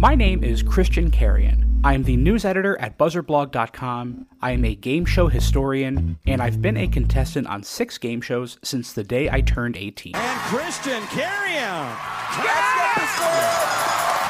[0.00, 1.82] My name is Christian Carrion.
[1.84, 4.28] I am the news editor at buzzerblog.com.
[4.40, 8.56] I am a game show historian, and I've been a contestant on six game shows
[8.62, 10.16] since the day I turned 18.
[10.16, 11.84] And Christian Carrion.
[12.40, 13.20] Yes!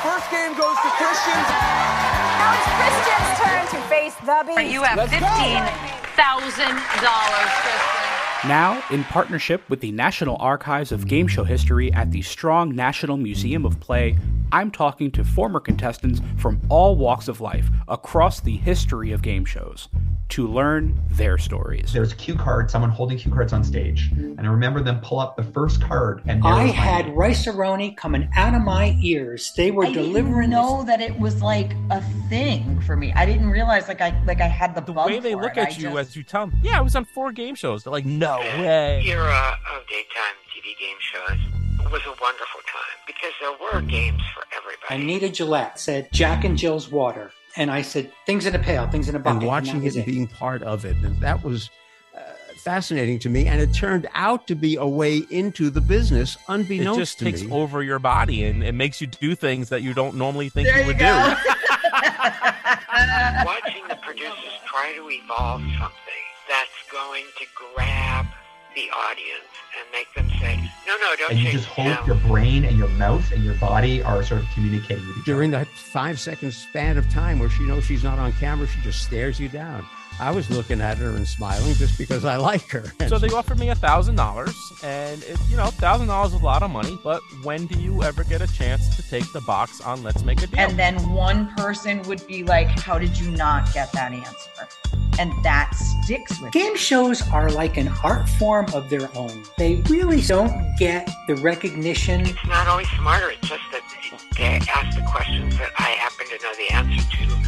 [0.02, 1.38] First game goes to Christian.
[1.38, 4.72] Now it's Christian's turn to face the beast.
[4.72, 5.22] You have $15,000,
[7.62, 7.99] Kristen.
[8.46, 13.18] Now, in partnership with the National Archives of Game Show History at the Strong National
[13.18, 14.16] Museum of Play,
[14.50, 19.44] I'm talking to former contestants from all walks of life across the history of game
[19.44, 19.88] shows
[20.30, 21.92] to learn their stories.
[21.92, 25.36] There's cue cards, someone holding cue cards on stage, and I remember them pull up
[25.36, 27.16] the first card, and I had name.
[27.16, 29.52] Rice-A-Roni coming out of my ears.
[29.56, 33.12] They were I delivering didn't know that it was like a thing for me.
[33.14, 35.56] I didn't realize like I like I had the, the bug way they for look
[35.56, 35.58] it.
[35.58, 37.82] at I you just- as you tell them, yeah, I was on four game shows.
[37.82, 39.02] They're like, no way.
[39.06, 41.38] era of daytime TV game shows
[41.90, 45.02] was a wonderful time because there were games for everybody.
[45.02, 47.32] Anita Gillette said Jack and Jill's water.
[47.56, 49.38] And I said, things in a pail, things in a bucket.
[49.40, 50.96] and watching that was it, being part of it.
[50.98, 51.68] And that was
[52.16, 52.20] uh,
[52.58, 53.46] fascinating to me.
[53.46, 57.18] And it turned out to be a way into the business, unbeknownst It unbeknownst just
[57.18, 57.50] to takes me.
[57.50, 60.76] over your body and it makes you do things that you don't normally think There
[60.76, 61.06] you you would go.
[63.44, 66.29] Watching the producers try to evolve something that's
[66.92, 68.26] going to grab
[68.74, 72.06] the audience and make them say, no, no, don't and you just me hope down."
[72.06, 75.54] your brain and your mouth and your body are sort of communicating with each During
[75.54, 75.64] other.
[75.64, 79.02] that five second span of time where she knows she's not on camera, she just
[79.02, 79.84] stares you down.
[80.20, 82.84] I was looking at her and smiling just because I like her.
[83.08, 84.54] So they offered me a thousand dollars,
[84.84, 86.96] and it, you know, thousand dollars is a lot of money.
[87.02, 90.40] But when do you ever get a chance to take the box on Let's Make
[90.42, 90.60] a Deal?
[90.60, 94.68] and then one person would be like, "How did you not get that answer?"
[95.18, 96.60] And that sticks with you.
[96.62, 99.42] Game shows are like an art form of their own.
[99.58, 102.20] They really don't get the recognition.
[102.20, 103.30] It's not always smarter.
[103.30, 103.82] It's just that
[104.36, 107.46] they ask the questions that I happen to know the answer to, and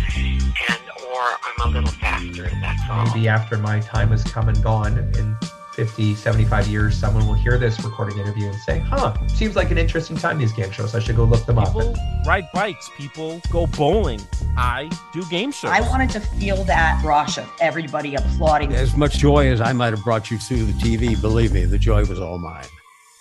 [1.13, 1.21] or
[1.59, 3.05] I'm a little faster, and that's all.
[3.07, 5.37] Maybe after my time has come and gone in
[5.75, 9.79] 50, 75 years, someone will hear this recording interview and say, huh, seems like an
[9.79, 10.95] interesting time, these game shows.
[10.95, 11.69] I should go look them up.
[11.69, 11.95] people
[12.27, 14.21] ride bikes, people go bowling.
[14.57, 15.71] I do game shows.
[15.71, 18.75] I wanted to feel that rush of everybody applauding.
[18.75, 21.79] As much joy as I might have brought you through the TV, believe me, the
[21.79, 22.67] joy was all mine.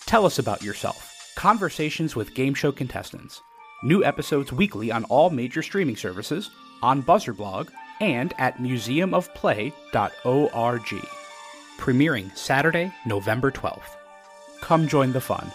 [0.06, 1.08] Tell us about yourself.
[1.38, 3.42] Conversations with game show contestants.
[3.84, 6.52] New episodes weekly on all major streaming services,
[6.84, 7.70] on Buzzer Blog,
[8.02, 11.06] and at museumofplay.org.
[11.78, 13.96] Premiering Saturday, November 12th.
[14.60, 15.52] Come join the fun.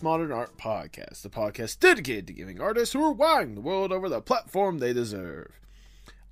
[0.00, 4.08] Postmodern Art Podcast, the podcast dedicated to giving artists who are wowing the world over
[4.08, 5.60] the platform they deserve.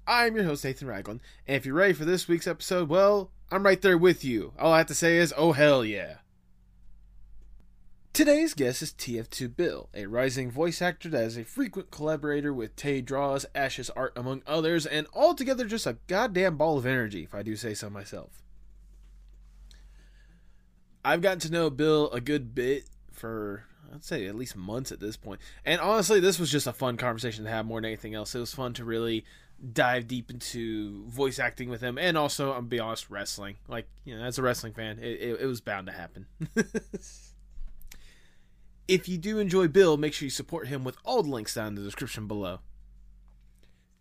[0.06, 3.64] I'm your host, Nathan Ragland, and if you're ready for this week's episode, well, I'm
[3.64, 4.54] right there with you.
[4.58, 6.16] All I have to say is, oh hell yeah.
[8.14, 12.74] Today's guest is TF2 Bill, a rising voice actor that is a frequent collaborator with
[12.74, 17.34] Tay Draws, Ashes Art, among others, and altogether just a goddamn ball of energy, if
[17.34, 18.42] I do say so myself.
[21.04, 22.84] I've gotten to know Bill a good bit
[23.18, 25.40] for I'd say at least months at this point.
[25.64, 28.34] And honestly, this was just a fun conversation to have more than anything else.
[28.34, 29.24] It was fun to really
[29.72, 33.56] dive deep into voice acting with him, and also, I'm be honest, wrestling.
[33.66, 36.26] Like you know, as a wrestling fan, it, it, it was bound to happen.
[38.88, 41.68] if you do enjoy Bill, make sure you support him with all the links down
[41.68, 42.60] in the description below.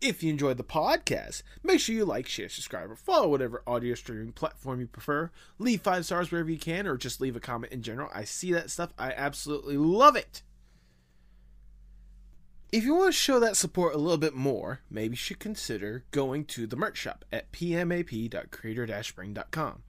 [0.00, 3.96] If you enjoyed the podcast, make sure you like, share, subscribe, or follow whatever audio
[3.96, 5.32] streaming platform you prefer.
[5.58, 8.08] Leave five stars wherever you can, or just leave a comment in general.
[8.14, 8.94] I see that stuff.
[8.96, 10.42] I absolutely love it.
[12.70, 16.04] If you want to show that support a little bit more, maybe you should consider
[16.12, 19.82] going to the merch shop at pmap.creator-spring.com.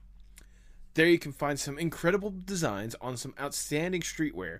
[0.94, 4.58] There you can find some incredible designs on some outstanding streetwear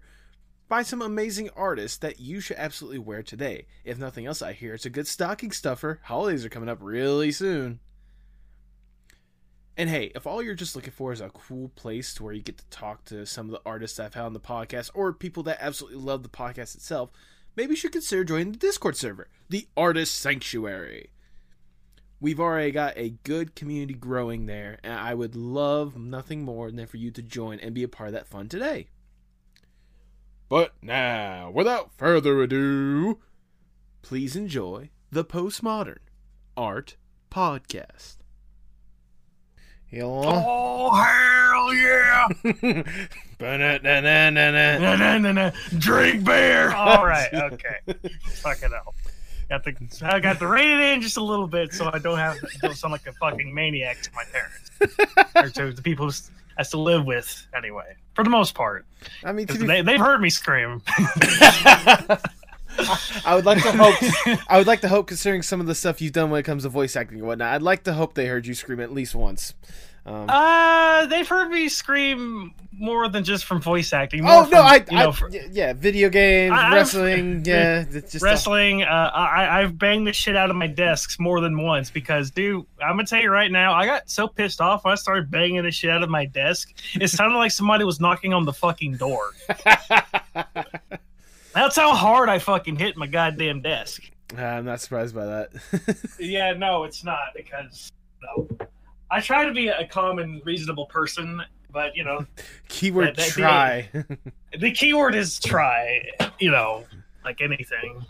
[0.71, 3.67] by some amazing artists that you should absolutely wear today.
[3.85, 5.99] If nothing else, I hear it's a good stocking stuffer.
[6.05, 7.81] Holidays are coming up really soon.
[9.77, 12.41] And hey, if all you're just looking for is a cool place to where you
[12.41, 15.43] get to talk to some of the artists I've had on the podcast or people
[15.43, 17.11] that absolutely love the podcast itself,
[17.57, 21.11] maybe you should consider joining the Discord server, the Artist Sanctuary.
[22.21, 26.87] we've already got a good community growing there, and I would love nothing more than
[26.87, 28.89] for you to join and be a part of that fun today.
[30.51, 33.21] But now, without further ado,
[34.03, 36.01] please enjoy the Postmodern
[36.57, 36.97] Art
[37.31, 38.17] Podcast.
[39.87, 40.23] Hello.
[40.25, 42.27] Oh hell yeah!
[43.39, 45.53] Ba-na-na-na-na-na.
[45.79, 46.73] Drink beer.
[46.73, 47.77] All right, okay.
[48.43, 48.93] Fucking hell.
[49.51, 52.39] Got the I got the rated in just a little bit, so I don't have
[52.61, 54.73] don't sound like a fucking maniac to my parents
[55.37, 56.17] or to the people who
[56.59, 57.47] I still live with.
[57.57, 58.87] Anyway, for the most part,
[59.25, 60.83] I mean, to 'Cause be they, they've heard me scream.
[63.25, 64.41] I would like to hope.
[64.49, 66.63] I would like to hope, considering some of the stuff you've done when it comes
[66.65, 69.15] to voice acting and whatnot, I'd like to hope they heard you scream at least
[69.15, 69.55] once.
[70.07, 74.23] Um, Uh, they've heard me scream more than just from voice acting.
[74.25, 76.75] oh more no, from, I, you know, I fr- y- yeah, video games, I- I've-
[76.77, 78.83] wrestling, yeah, it's just wrestling.
[78.83, 82.65] Uh, I I've banged the shit out of my desks more than once because, dude,
[82.83, 85.63] I'm gonna tell you right now, I got so pissed off when I started banging
[85.63, 86.73] the shit out of my desk.
[86.99, 89.33] It sounded like somebody was knocking on the fucking door.
[91.55, 94.03] That's how hard I fucking hit my goddamn desk.
[94.37, 95.51] I'm not surprised by that.
[96.21, 97.91] Yeah, no, it's not because
[98.23, 98.47] no.
[99.11, 101.43] I try to be a calm and reasonable person,
[101.73, 102.25] but you know,
[102.69, 103.89] Keyword That- that- try.
[104.59, 106.03] the keyword is try.
[106.39, 106.85] You know,
[107.25, 108.05] like anything.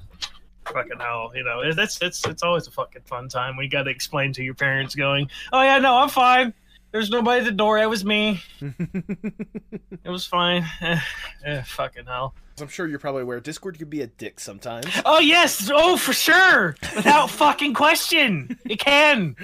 [0.67, 3.57] Fucking hell, you know, it's it's it's always a fucking fun time.
[3.57, 6.53] We got to explain to your parents, going, "Oh yeah, no, I'm fine.
[6.93, 7.79] There's nobody at the door.
[7.79, 8.43] It was me.
[8.61, 11.01] it was fine." Eh,
[11.45, 12.35] eh, fucking hell.
[12.61, 14.87] I'm sure you're probably aware Discord could be a dick sometimes.
[15.05, 19.37] Oh yes, oh for sure, without fucking question, it can.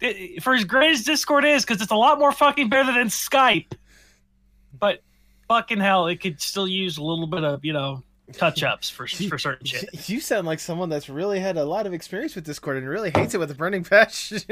[0.00, 3.08] It- for as great as Discord is, because it's a lot more fucking better than
[3.08, 3.72] Skype.
[4.78, 5.02] But
[5.48, 8.02] fucking hell, it could still use a little bit of you know
[8.32, 9.88] touch ups for for certain shit.
[10.08, 13.10] You sound like someone that's really had a lot of experience with Discord and really
[13.14, 14.40] hates it with a burning passion.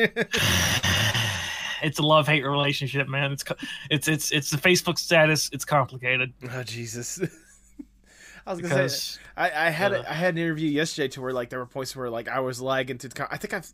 [1.83, 3.33] It's a love hate relationship, man.
[3.33, 3.45] It's
[3.91, 5.51] it's it's it's the Facebook status.
[5.53, 6.33] It's complicated.
[6.53, 7.21] oh Jesus.
[8.47, 11.09] I was gonna Because, say I, I had uh, a, I had an interview yesterday
[11.09, 13.73] to where like there were points where like I was lagging to I think I've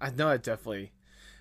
[0.00, 0.92] I know I definitely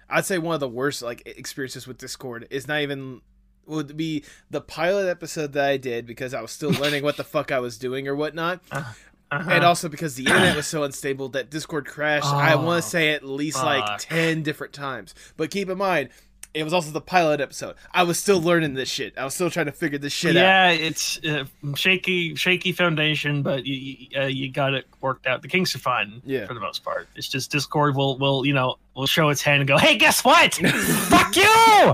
[0.09, 3.21] I'd say one of the worst like experiences with Discord is not even
[3.65, 7.23] would be the pilot episode that I did because I was still learning what the
[7.23, 8.61] fuck I was doing or whatnot.
[9.31, 9.49] Uh-huh.
[9.49, 12.25] And also because the internet was so unstable that Discord crashed.
[12.25, 15.15] I want Oh, to say at least like 10 different times.
[15.37, 16.09] But keep in mind,
[16.53, 17.75] it was also the pilot episode.
[17.93, 19.17] I was still learning this shit.
[19.17, 20.41] I was still trying to figure this shit out.
[20.41, 21.45] yeah, it's uh,
[21.75, 23.73] shaky, shaky foundation, but you
[24.11, 25.41] you, uh, you got it worked out.
[25.43, 26.45] The kinks are fine, Yeah.
[26.47, 27.07] for the most part.
[27.15, 30.25] It's just Discord will will you know will show its hand and go, hey, guess
[30.25, 30.55] what?
[31.07, 31.93] Fuck you!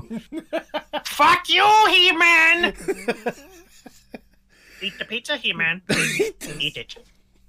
[1.06, 2.74] Fuck you, He Man!
[4.82, 5.84] Eat the pizza, He Man.
[6.60, 6.96] Eat it.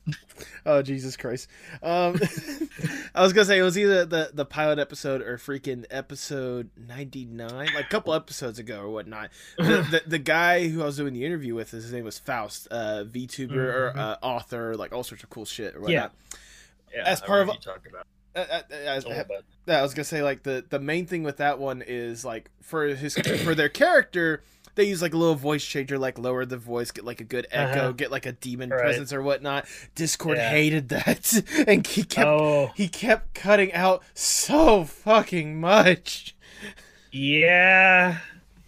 [0.66, 1.48] Oh Jesus Christ!
[1.82, 2.20] Um,
[3.14, 7.24] I was gonna say it was either the the pilot episode or freaking episode ninety
[7.24, 9.30] nine, like a couple episodes ago or whatnot.
[9.56, 12.68] The, the, the guy who I was doing the interview with, his name was Faust,
[12.70, 13.98] uh, VTuber or Mhm.
[13.98, 16.02] uh, author, like all sorts of cool shit or Yeah.
[16.02, 16.14] whatnot.
[16.94, 18.64] Yeah, As part of- you talking about a.
[19.66, 22.50] Yeah, I was gonna say like the the main thing with that one is like
[22.62, 24.42] for his for their character
[24.78, 27.46] they use like a little voice changer like lower the voice get like a good
[27.50, 27.92] echo Uh-huh.
[27.92, 28.80] get like a demon Right.
[28.80, 30.48] presence or whatnot discord Yeah.
[30.50, 32.70] hated that and he kept Oh.
[32.74, 36.34] he kept cutting out so fucking much
[37.12, 38.18] Yeah.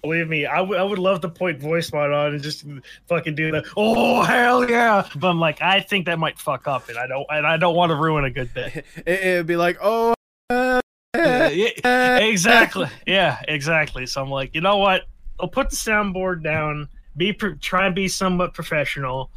[0.02, 2.64] Believe me, I would- I would love to point voice mod on and just
[3.06, 3.64] fucking do that.
[3.76, 5.06] oh hell yeah.
[5.14, 7.74] But I'm like, I think that might fuck up, and I don't and I don't
[7.76, 8.86] want to ruin a good bit.
[9.06, 10.14] it, would be like oh
[10.48, 10.80] Uh,
[11.14, 12.86] yeah, exactly.
[13.06, 14.06] Yeah, exactly.
[14.06, 15.02] So I'm like, you know what?
[15.40, 16.88] I'll put the soundboard down.
[17.16, 19.30] Be pro- try and be somewhat professional,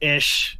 [0.00, 0.58] ish.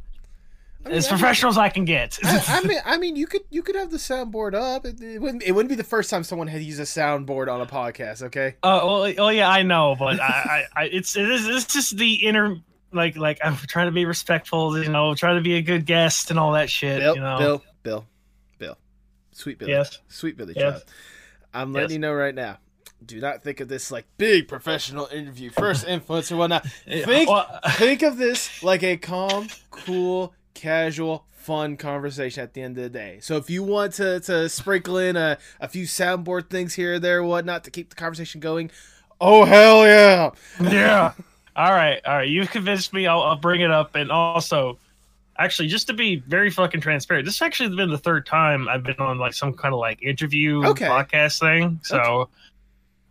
[0.85, 2.17] I mean, As I mean- professional as I can get.
[2.23, 4.85] I, I mean, I mean, you could you could have the soundboard up.
[4.85, 7.61] It, it wouldn't it wouldn't be the first time someone had used a soundboard on
[7.61, 8.23] a podcast.
[8.23, 8.55] Okay.
[8.63, 11.97] Uh, well, oh yeah, I know, but I, I, I it's it is it's just
[11.97, 12.57] the inner
[12.91, 16.29] like like I'm trying to be respectful, you know, trying to be a good guest
[16.29, 17.37] and all that shit, Bill, you know.
[17.37, 18.05] Bill, Bill,
[18.57, 18.77] Bill,
[19.31, 19.99] sweet Billy, Yes.
[20.07, 20.83] sweet Billy Yes.
[21.53, 21.93] I'm letting Yes.
[21.93, 22.57] you know right now.
[23.05, 26.65] Do not think of this like big professional interview, first influencer, whatnot.
[26.87, 32.77] Think, well- think of this like a calm, cool, casual, fun conversation at the end
[32.77, 33.19] of the day.
[33.21, 36.99] So if you want to to sprinkle in a, a few soundboard things here or
[36.99, 38.69] there, whatnot, to keep the conversation going,
[39.21, 40.31] oh hell yeah!
[40.61, 41.13] yeah.
[41.55, 42.29] All right, all right.
[42.29, 43.05] You've convinced me.
[43.05, 43.93] I'll, I'll bring it up.
[43.95, 44.77] And also,
[45.37, 48.83] actually, just to be very fucking transparent, this has actually been the third time I've
[48.83, 50.85] been on like some kind of like interview Okay.
[50.85, 51.79] podcast thing.
[51.83, 52.29] So.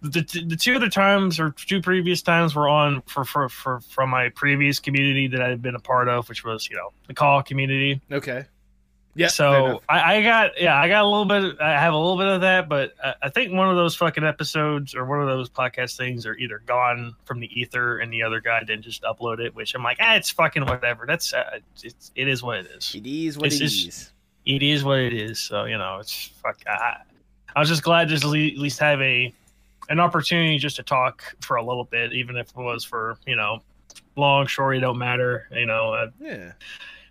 [0.00, 4.10] The, the two other times or two previous times were on for, for, for from
[4.10, 7.42] my previous community that I've been a part of, which was you know the CAW
[7.42, 8.00] community.
[8.10, 8.44] Okay.
[9.16, 9.26] Yeah.
[9.26, 9.82] So.
[9.88, 12.42] I, I got yeah I got a little bit I have a little bit of
[12.42, 15.96] that, but I, I think one of those fucking episodes or one of those podcast
[15.96, 19.56] things are either gone from the ether and the other guy didn't just upload it,
[19.56, 21.04] which I'm like ah it's fucking whatever.
[21.04, 22.94] That's uh, it's it is what it is.
[22.94, 24.12] It is what It's it is.
[24.46, 25.40] It is what it is.
[25.40, 26.58] So you know it's fuck.
[26.68, 26.98] I,
[27.56, 29.34] I was just glad to at least have a
[29.88, 33.36] an opportunity just to talk for a little bit, even if it was for you
[33.36, 33.60] know
[34.16, 35.48] long, short, it don't matter.
[35.52, 36.52] You know, uh, Yeah.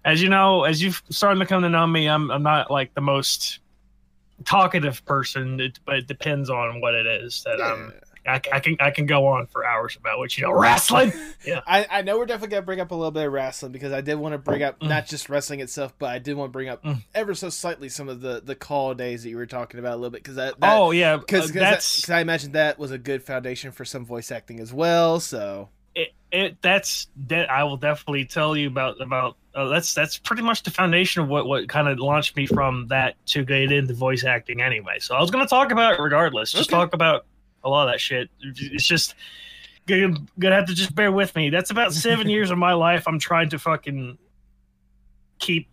[0.05, 2.93] as you know, as you've starting to come to know me, I'm I'm not like
[2.93, 3.59] the most
[4.45, 7.93] talkative person, it, but it depends on what it is that I'm.
[8.27, 11.11] I, I can I can go on for hours about what you know wrestling.
[11.45, 13.91] Yeah, I, I know we're definitely gonna bring up a little bit of wrestling because
[13.93, 16.53] I did want to bring up not just wrestling itself, but I did want to
[16.53, 17.03] bring up Mm.
[17.15, 19.95] ever so slightly some of the the CAW days that you were talking about a
[19.95, 22.97] little bit because that, that Oh, yeah, because uh, that's- I imagine that was a
[22.97, 25.19] good foundation for some voice acting as well.
[25.19, 30.17] So it, it that's that I will definitely tell you about about uh, that's that's
[30.19, 33.71] pretty much the foundation of what what kind of launched me from that to get
[33.71, 34.99] into voice acting anyway.
[34.99, 36.51] So I was gonna talk about it regardless.
[36.51, 36.77] Just Okay.
[36.79, 37.25] talk about
[37.63, 38.29] a lot of that shit.
[38.41, 39.15] It's just
[39.87, 41.49] gonna, gonna have to just bear with me.
[41.49, 43.07] That's about seven years of my life.
[43.07, 44.17] I'm trying to fucking
[45.39, 45.67] keep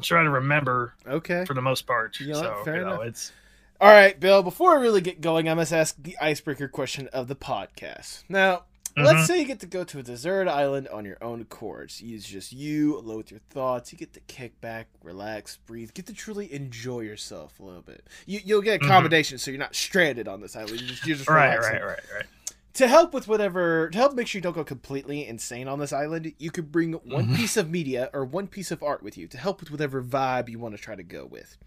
[0.00, 0.94] trying to remember.
[1.06, 2.18] Okay, for the most part.
[2.20, 3.06] You know so Fair you know, enough.
[3.06, 3.32] it's
[3.80, 7.28] All right, Bill, before I really get going, I must ask the icebreaker question of
[7.28, 8.24] the podcast.
[8.28, 8.64] Now,
[8.96, 9.04] Mhm.
[9.04, 11.92] let's say you get to go to a deserted island on your own accord.
[11.98, 13.92] It's just you, alone with your thoughts.
[13.92, 18.06] You get to kick back, relax, breathe, get to truly enjoy yourself a little bit.
[18.26, 20.80] You, you'll get accommodations, so you're not stranded on this island.
[20.80, 21.72] You're just, you're just right, relaxing.
[21.74, 22.26] right, right, right.
[22.74, 25.92] To help with whatever, to help make sure you don't go completely insane on this
[25.92, 27.36] island, you could bring one Mhm.
[27.36, 30.48] piece of media or one piece of art with you to help with whatever vibe
[30.48, 31.58] you want to try to go with.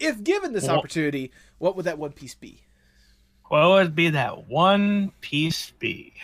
[0.00, 2.62] If given this Well- opportunity, what would that one piece be?
[3.50, 6.14] Well, it'd be that one piece B.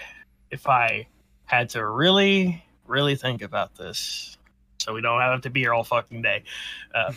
[0.51, 1.09] If I
[1.45, 4.37] had to really, really think about this,
[4.79, 6.45] so we don't have to be here all fucking day.
[6.95, 7.13] Uh,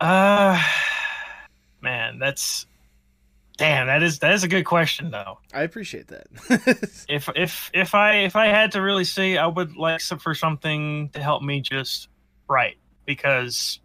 [0.00, 0.62] uh
[1.80, 2.66] man, that's
[3.56, 3.86] damn.
[3.86, 5.38] That is that is a good question though.
[5.52, 6.26] I appreciate that.
[7.08, 10.34] if if if I if I had to really say, I would like some, for
[10.34, 12.08] something to help me just
[12.48, 12.76] write
[13.06, 13.80] because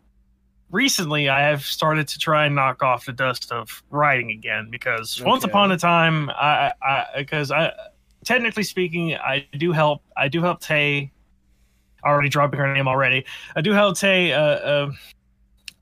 [0.72, 5.22] recently I have started to try and knock off the dust of writing again because
[5.22, 7.72] once upon a time I I because I
[8.24, 11.12] technically speaking I do help I do help Tay
[12.04, 13.26] already dropping her name already.
[13.56, 14.92] I do help Tay uh, uh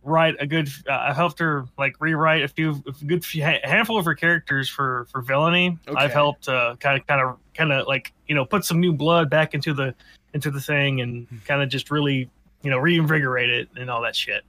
[0.04, 3.98] write a good uh, I helped her like rewrite a few a good few, handful
[3.98, 5.78] of her characters for for villainy.
[5.88, 5.98] Okay.
[5.98, 8.94] I've helped uh kind of kind of kind of like you know put some new
[8.94, 9.96] blood back into the
[10.34, 12.30] into the thing and kind of just really
[12.64, 14.44] you know reinvigorate it and all that shit.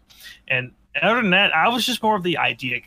[0.49, 2.81] And other than that i was just more of the idea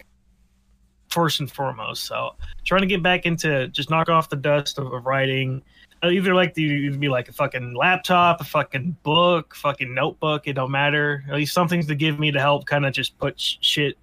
[1.09, 2.05] first and foremost.
[2.05, 5.61] So trying to get back into just knock off the dust of, of writing.
[6.03, 10.53] I either like either be like a fucking laptop a fucking book fucking notebook it
[10.53, 11.23] don't matter.
[11.27, 13.97] At least something to give me to help kind of just put sh- shit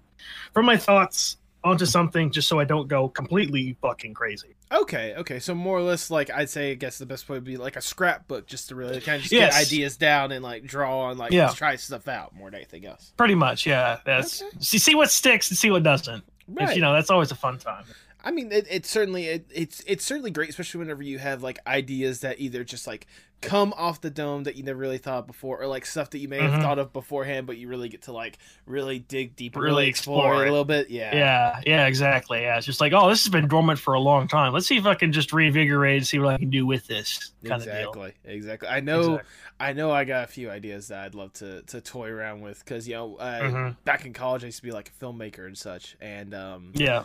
[0.53, 5.37] from my thoughts onto something just so i don't go completely fucking crazy Okay, okay.
[5.39, 7.75] So more or less, like I'd say, I guess the best way would be like
[7.75, 9.53] a scrapbook, just to really kind of just Yes.
[9.53, 11.49] get ideas down and like draw and like Yeah.
[11.55, 13.13] try stuff out more than anything else.
[13.15, 13.99] Pretty much, yeah.
[14.05, 16.23] That's see, see what sticks and see what doesn't.
[16.57, 17.85] If, you know, that's always a fun time.
[18.23, 21.59] I mean, it, it's certainly it, it's it's certainly great, especially whenever you have like
[21.67, 23.05] ideas that either just like
[23.45, 26.19] come off the dome that you never really thought of before, or like stuff that
[26.19, 26.61] you may have Mhm.
[26.61, 30.33] thought of beforehand, but you really get to like really dig deep, Really really explore,
[30.33, 30.89] explore it a little bit.
[30.89, 32.41] Yeah, Yeah, yeah, exactly.
[32.41, 34.53] Yeah, it's just like, oh, this has been dormant for a long time.
[34.53, 37.31] Let's see if I can just reinvigorate and see what I can do with this
[37.43, 37.93] kind of deal.
[37.93, 38.67] exactly, exactly.
[38.69, 39.31] I know, Exactly.
[39.59, 39.91] I know.
[39.91, 42.95] I got a few ideas that I'd love to to toy around with because you
[42.95, 43.77] know, uh, Mhm.
[43.85, 47.03] back in college, I used to be like a filmmaker and such, and um, Yeah.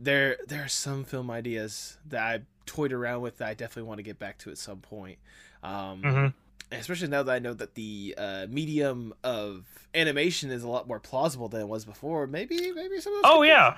[0.00, 3.98] there there are some film ideas that I toyed around with that I definitely want
[3.98, 5.18] to get back to at some point.
[5.64, 6.34] Um, Mhm.
[6.72, 10.98] Especially now that I know that the uh, medium of animation is a lot more
[11.00, 12.26] plausible than it was before.
[12.26, 13.76] Maybe maybe some of those Oh could be- yeah,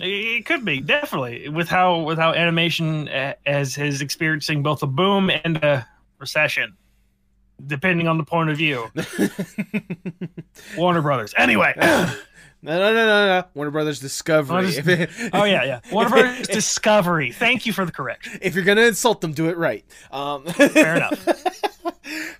[0.00, 4.86] it, could be definitely with how with how animation uh, has is experiencing both a
[4.86, 5.86] boom and a
[6.18, 6.76] recession,
[7.66, 8.90] depending on the point of view.
[10.76, 11.34] Warner Brothers.
[11.36, 11.74] Anyway.
[12.64, 13.44] No, no, no, no, no.
[13.52, 14.74] Warner Brothers Discovery.
[15.34, 15.80] Oh yeah, yeah.
[15.92, 17.30] Warner Brothers Discovery.
[17.32, 18.38] Thank you for the correction.
[18.40, 19.84] If you're gonna insult them, do it right.
[20.10, 21.28] Um, Fair enough.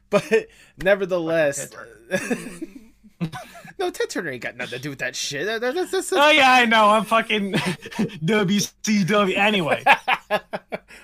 [0.11, 0.47] but
[0.83, 1.71] nevertheless,
[3.78, 5.47] no, Ted Turner ain't got nothing to do with that shit.
[5.47, 6.88] That- that- that's- Oh yeah, I know.
[6.90, 9.37] I'm fucking WCW.
[9.37, 9.83] Anyway,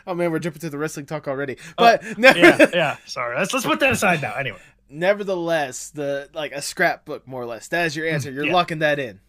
[0.06, 1.56] oh man, we're jumping to the wrestling talk already.
[1.76, 2.96] But Oh, never- yeah, yeah.
[3.06, 3.36] Sorry.
[3.36, 4.34] Let's let's put that aside now.
[4.34, 4.58] Anyway.
[4.90, 7.68] Nevertheless, the like a scrapbook more or less.
[7.68, 8.30] That is your answer.
[8.30, 8.52] You're Yeah.
[8.52, 9.20] locking that in.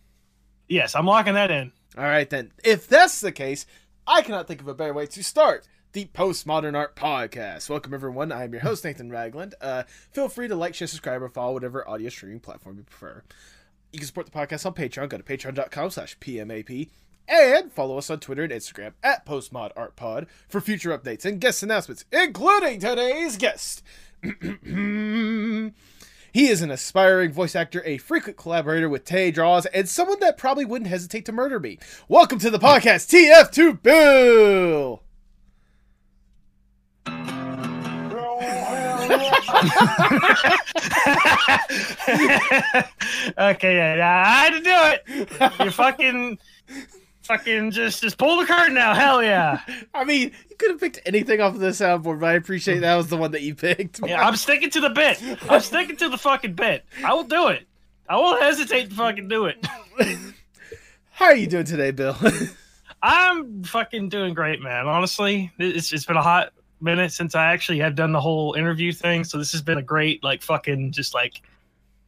[0.68, 1.72] Yes, I'm locking that in.
[1.98, 2.52] All right then.
[2.64, 3.66] If that's the case,
[4.08, 7.70] I cannot think of a better way to start the Postmodern Art Podcast.
[7.70, 8.32] Welcome, everyone.
[8.32, 9.54] I'm your host, Nathan Ragland.
[9.60, 13.24] Uh, feel free to like, share, subscribe, or follow whatever audio streaming platform you prefer.
[13.92, 15.10] You can support the podcast on Patreon.
[15.10, 16.90] Go to patreon.com slash PMAP.
[17.28, 22.06] And follow us on Twitter and Instagram at PostmodArtPod for future updates and guest announcements,
[22.12, 23.84] including today's guest.
[26.34, 30.38] He is an aspiring voice actor, a frequent collaborator with Tay Draws, and someone that
[30.38, 31.78] probably wouldn't hesitate to murder me.
[32.08, 35.04] Welcome to the podcast, TF2 Bill!
[43.38, 45.04] okay, yeah, I had to do it.
[45.66, 46.38] You fucking,
[47.24, 48.94] fucking just just pull the curtain now.
[48.94, 49.62] Hell yeah.
[49.94, 52.96] I mean, you could have picked anything off of the soundboard, but I appreciate that
[52.96, 54.00] was the one that you picked.
[54.06, 55.22] Yeah, I'm sticking to the bit.
[55.50, 56.86] I'm sticking to the fucking bit.
[57.04, 57.68] I will do it.
[58.10, 59.66] I won't hesitate to fucking do it.
[61.12, 62.16] How are you doing today, Bill?
[63.04, 64.88] I'm fucking doing great, man.
[64.88, 68.92] Honestly, it's it's been a hot minute since I actually have done the whole interview
[68.92, 71.42] thing, so this has been a great like fucking just like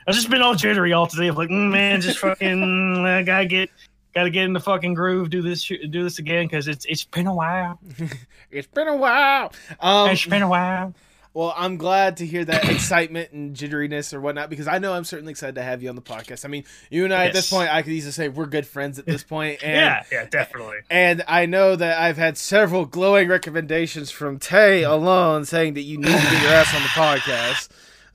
[0.07, 1.27] I've just been all jittery all today.
[1.27, 3.69] I'm like, mm, man, just fucking I gotta get
[4.13, 5.29] gotta get in the fucking groove.
[5.29, 7.79] Do this do this again because it's it's been a while.
[8.51, 9.51] it's been a while.
[9.79, 10.93] Um, it's been a while.
[11.35, 15.03] Well, I'm glad to hear that excitement and jitteriness or whatnot because I know I'm
[15.03, 16.45] certainly excited to have you on the podcast.
[16.45, 17.29] I mean, you and I yes.
[17.29, 19.43] at this point, I could easily say we're good friends at this point.
[19.63, 20.77] And, yeah, yeah, definitely.
[20.89, 25.97] And I know that I've had several glowing recommendations from Tay alone saying that you
[25.97, 27.69] need to get your ass on the podcast.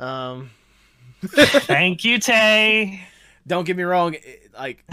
[0.05, 0.51] Um,
[1.23, 3.01] Thank you, Tay.
[3.47, 4.15] Don't get me wrong.
[4.59, 4.85] Like,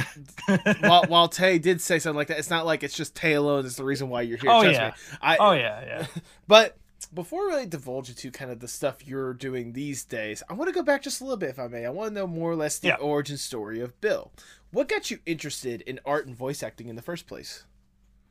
[0.82, 3.66] while, while Tay did say something like that, it's not like it's just Tay alone
[3.66, 4.52] is the reason why you're here.
[4.52, 4.94] Oh yeah.
[5.22, 6.08] I, oh yeah, yeah.
[6.48, 6.78] But
[7.14, 10.70] before we really divulge into kind of the stuff you're doing these days, I want
[10.70, 11.86] to go back just a little bit, if I may.
[11.86, 12.96] I want to know more or less the yeah.
[12.96, 14.32] origin story of Bill.
[14.72, 17.64] What got you interested in art and voice acting in the first place?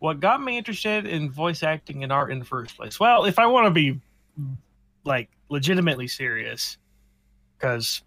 [0.00, 3.00] What got me interested in voice acting and art in the first place?
[3.00, 4.00] Well, if I want to be
[5.04, 6.76] like legitimately serious,
[7.56, 8.02] because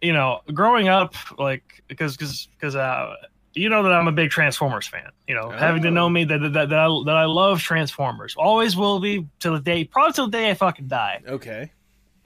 [0.00, 3.14] you know, growing up, like because because because uh,
[3.54, 5.10] you know that I'm a big Transformers fan.
[5.26, 5.50] You know, oh.
[5.50, 9.26] having to know me that that that I, that I love Transformers, always will be
[9.40, 11.22] till the day, probably till the day I fucking die.
[11.26, 11.72] Okay.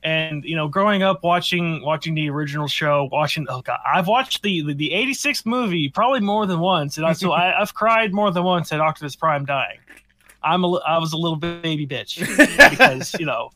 [0.03, 4.43] And you know, growing up watching watching the original show, watching oh god, I've watched
[4.43, 8.15] the the, the '86 movie probably more than once, and I, so I, have cried
[8.15, 9.79] more than once at Optimus Prime dying.
[10.43, 12.19] I'm a I was a little baby bitch
[12.71, 13.51] because you know,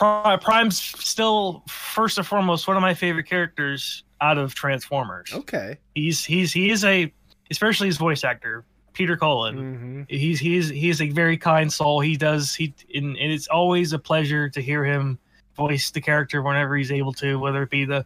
[0.00, 5.30] Prime's still first and foremost one of my favorite characters out of Transformers.
[5.32, 5.78] Okay.
[5.94, 7.12] He's he's he is a
[7.50, 9.56] especially his voice actor Peter Cullen.
[9.56, 10.02] Mm-hmm.
[10.08, 12.00] He's he's he's a very kind soul.
[12.00, 15.18] He does he and, and it's always a pleasure to hear him
[15.54, 18.04] voice the character whenever he's able to, whether it be the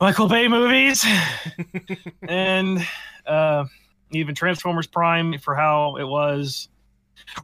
[0.00, 1.04] Michael Bay movies
[2.28, 2.86] and
[3.26, 3.64] uh,
[4.10, 6.68] even Transformers Prime for how it was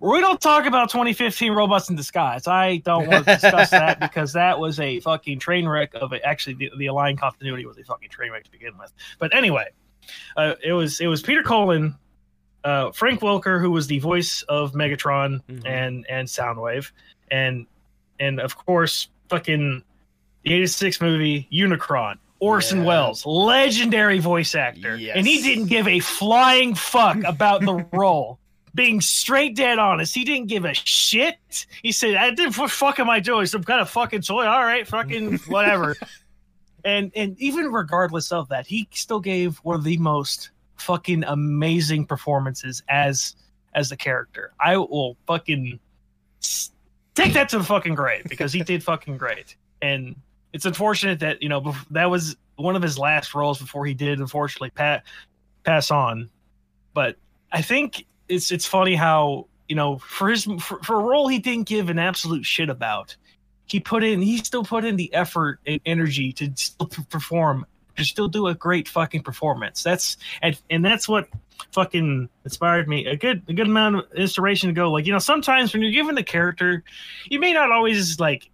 [0.01, 2.47] we don't talk about 2015 robots in disguise.
[2.47, 6.23] I don't want to discuss that because that was a fucking train wreck of it.
[6.25, 8.93] Actually, the, the Aligned continuity was a fucking train wreck to begin with.
[9.19, 9.69] But anyway,
[10.37, 11.97] uh, it was it was Peter Cullen,
[12.65, 15.67] uh, Frank Welker, who was the voice of Megatron mm-hmm.
[15.67, 16.91] and and Soundwave,
[17.31, 17.67] and
[18.19, 19.83] and of course, fucking
[20.45, 22.19] the '86 movie Unicron.
[22.41, 22.87] Orson yeah.
[22.87, 25.17] Welles, legendary voice actor, yes.
[25.17, 28.41] and he didn't give a flying fuck about the role
[28.75, 30.15] being straight dead honest.
[30.15, 31.67] He didn't give a shit.
[31.83, 33.47] He said, "I did what fuck am I doing?
[33.47, 34.47] Some kind of fucking toy?
[34.47, 35.97] All right, fucking whatever."
[36.85, 42.07] and and even regardless of that, he still gave one of the most fucking amazing
[42.07, 43.37] performances as
[43.75, 44.53] as the character.
[44.61, 45.79] I will fucking
[47.15, 49.57] take that to the fucking grave because he did fucking great.
[49.81, 50.17] And
[50.53, 54.19] it's unfortunate that you know that was one of his last roles before he did
[54.19, 55.05] unfortunately pat
[55.65, 56.31] pass on.
[56.95, 57.17] But
[57.51, 61.39] I think it's it's funny how you know for his for, for a role he
[61.39, 63.17] didn't give an absolute shit about,
[63.67, 68.05] he put in he still put in the effort and energy to still perform to
[68.05, 69.83] still do a great fucking performance.
[69.83, 71.29] That's and and that's what
[71.73, 73.07] fucking inspired me.
[73.07, 75.93] A good a good amount of inspiration to go like you know sometimes when you're
[75.93, 76.83] given the character,
[77.29, 78.51] you may not always like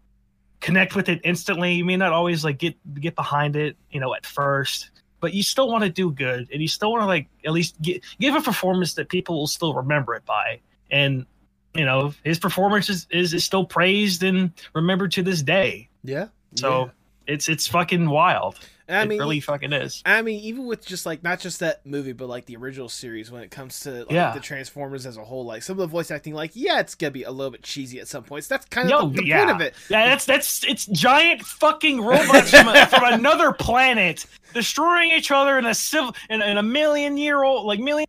[0.61, 1.75] connect with it instantly.
[1.75, 5.43] You may not always like get get behind it, you know, at first but you
[5.43, 8.35] still want to do good and you still want to like at least get, give
[8.35, 10.61] a performance that people will still remember it by.
[10.91, 11.27] And
[11.75, 15.89] you know his performance is, is, is still praised and remembered to this day.
[16.03, 16.29] Yeah.
[16.55, 17.35] So yeah.
[17.35, 20.03] it's it's fucking wild I mean, it really fucking is.
[20.07, 23.31] I mean, even with just like not just that movie, but like the original series,
[23.31, 24.33] when it comes to like, yeah.
[24.33, 27.11] the Transformers as a whole, like some of the voice acting, like yeah, it's gonna
[27.11, 28.49] be a little bit cheesy at some points.
[28.49, 29.39] That's kind of Yo, the, the yeah.
[29.39, 29.75] point of it.
[29.91, 34.25] Yeah, that's that's it's giant fucking robots from, a, from another planet
[34.55, 38.07] destroying each other in a civil in, in a million year old like million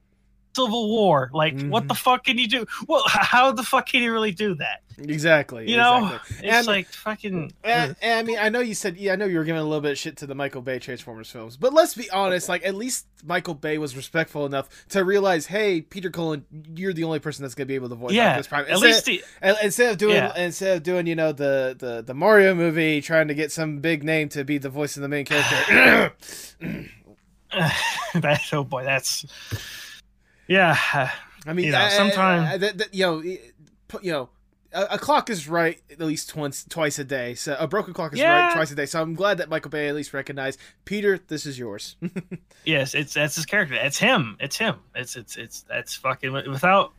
[0.65, 1.29] Civil War.
[1.33, 2.01] Like, what the mm-hmm.
[2.01, 2.65] fuck can you do?
[2.87, 4.81] Well, how the fuck can you really do that?
[4.97, 5.69] Exactly.
[5.69, 6.47] You know, exactly.
[6.47, 7.53] it's And- like fucking.
[7.63, 9.63] And, and I mean, I know you said, yeah, I know you were giving a
[9.63, 12.65] little bit of shit to the Michael Bay Transformers films, but let's be honest, like,
[12.65, 16.45] at least Michael Bay was respectful enough to realize, hey, Peter Cullen,
[16.75, 18.65] you're the only person that's going to be able to voice Yeah, Optimus Prime.
[18.65, 20.37] at Instead, least he- and- instead of doing, Yeah.
[20.37, 24.03] instead of doing, you know, the, the, the Mario movie, trying to get some big
[24.03, 26.13] name to be the voice of the main character.
[28.13, 29.25] that, oh boy, that's.
[30.49, 30.75] Yeah.
[31.47, 32.49] I mean, you know, sometimes.
[32.49, 33.23] I- that- that, you know,
[33.87, 34.29] put- you know,
[34.73, 37.33] a, a clock is right at least once, twice a day.
[37.35, 38.47] So a broken clock is Yeah.
[38.47, 38.85] right twice a day.
[38.85, 41.19] So I'm glad that Michael Bay at least recognized Peter.
[41.27, 41.95] This is yours.
[42.65, 43.75] Yes, it's that's his character.
[43.75, 44.35] It's him.
[44.39, 44.75] It's him.
[44.93, 46.91] It's it's it's that's fucking without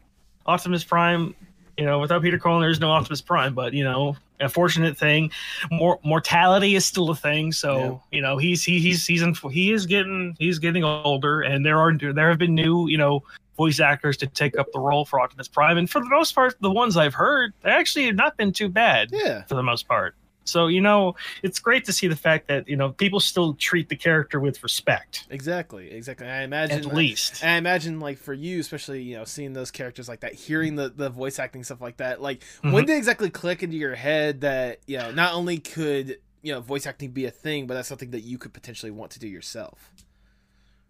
[0.47, 1.35] Optimus Prime.
[1.81, 3.55] You know, without Peter Cullen, there's no Optimus Prime.
[3.55, 5.31] But you know, a fortunate thing,
[5.71, 7.53] mor- mortality is still a thing.
[7.53, 11.65] So you know, he's he, he's he's in, he is getting he's getting older, and
[11.65, 13.23] there are there have been new you know
[13.57, 16.55] voice actors to take up the role for Optimus Prime, and for the most part,
[16.61, 19.09] the ones I've heard, they actually have not been too bad.
[19.11, 20.15] Yeah, for the most part.
[20.45, 23.89] So you know, it's great to see the fact that you know people still treat
[23.89, 25.27] the character with respect.
[25.31, 26.27] Exactly, exactly.
[26.27, 27.45] I imagine At least.
[27.45, 30.89] I imagine like for you, especially you know seeing those characters like that, hearing the
[30.89, 32.21] the voice acting stuff like that.
[32.21, 32.87] Like when Mhm.
[32.87, 36.61] did it exactly click into your head that you know not only could you know
[36.61, 39.29] voice acting be a thing, but that's something that you could potentially want to do
[39.29, 39.93] yourself.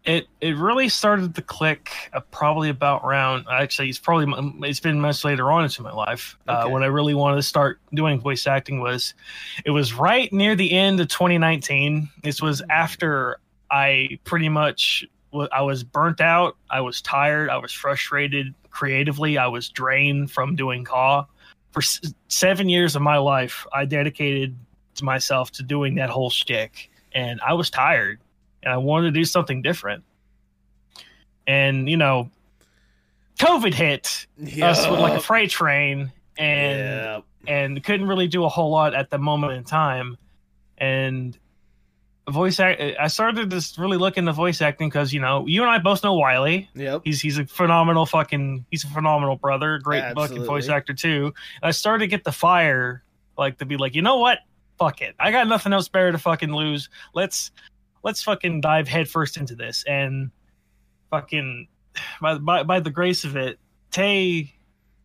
[0.03, 3.45] It it really started to click uh, probably about around.
[3.51, 4.33] Actually, it's probably
[4.67, 7.79] it's been much later on into my life uh, when I really wanted to start
[7.93, 8.79] doing voice acting.
[8.79, 9.13] Was
[9.63, 12.09] it was right near the end of 2019.
[12.23, 13.37] This was after
[13.69, 15.05] I pretty much
[15.51, 16.57] I was burnt out.
[16.69, 17.49] I was tired.
[17.49, 19.37] I was frustrated creatively.
[19.37, 21.25] I was drained from doing CAW.
[21.71, 24.57] For s- seven years of my life, I dedicated
[24.95, 28.19] to myself to doing that whole shtick, and I was tired,
[28.63, 30.03] and I wanted to do something different.
[31.47, 32.29] And you know,
[33.39, 34.27] COVID hit
[34.61, 39.09] us with like a freight train, and and couldn't really do a whole lot at
[39.09, 40.17] the moment in time.
[40.77, 41.37] And
[42.29, 45.69] voice act, I started just really look into voice acting because you know you and
[45.69, 46.69] I both know Wiley.
[46.75, 47.01] Yep.
[47.03, 51.33] He's he's a phenomenal fucking he's a phenomenal brother, great fucking voice actor too.
[51.61, 53.03] And I started to get the fire,
[53.37, 54.39] like to be like, you know what,
[54.79, 56.89] fuck it, I got nothing else better to fucking lose.
[57.13, 57.51] Let's
[58.03, 60.31] let's fucking dive headfirst into this and
[61.09, 61.67] fucking
[62.21, 63.59] by by, by the grace of it,
[63.91, 64.53] Tay.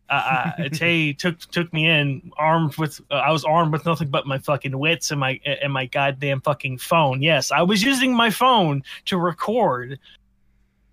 [0.09, 4.09] Uh, uh, Tay took took me in armed with uh, I was armed with nothing
[4.09, 7.21] but my fucking wits and my and my goddamn fucking phone.
[7.21, 9.99] Yes, I was using my phone to record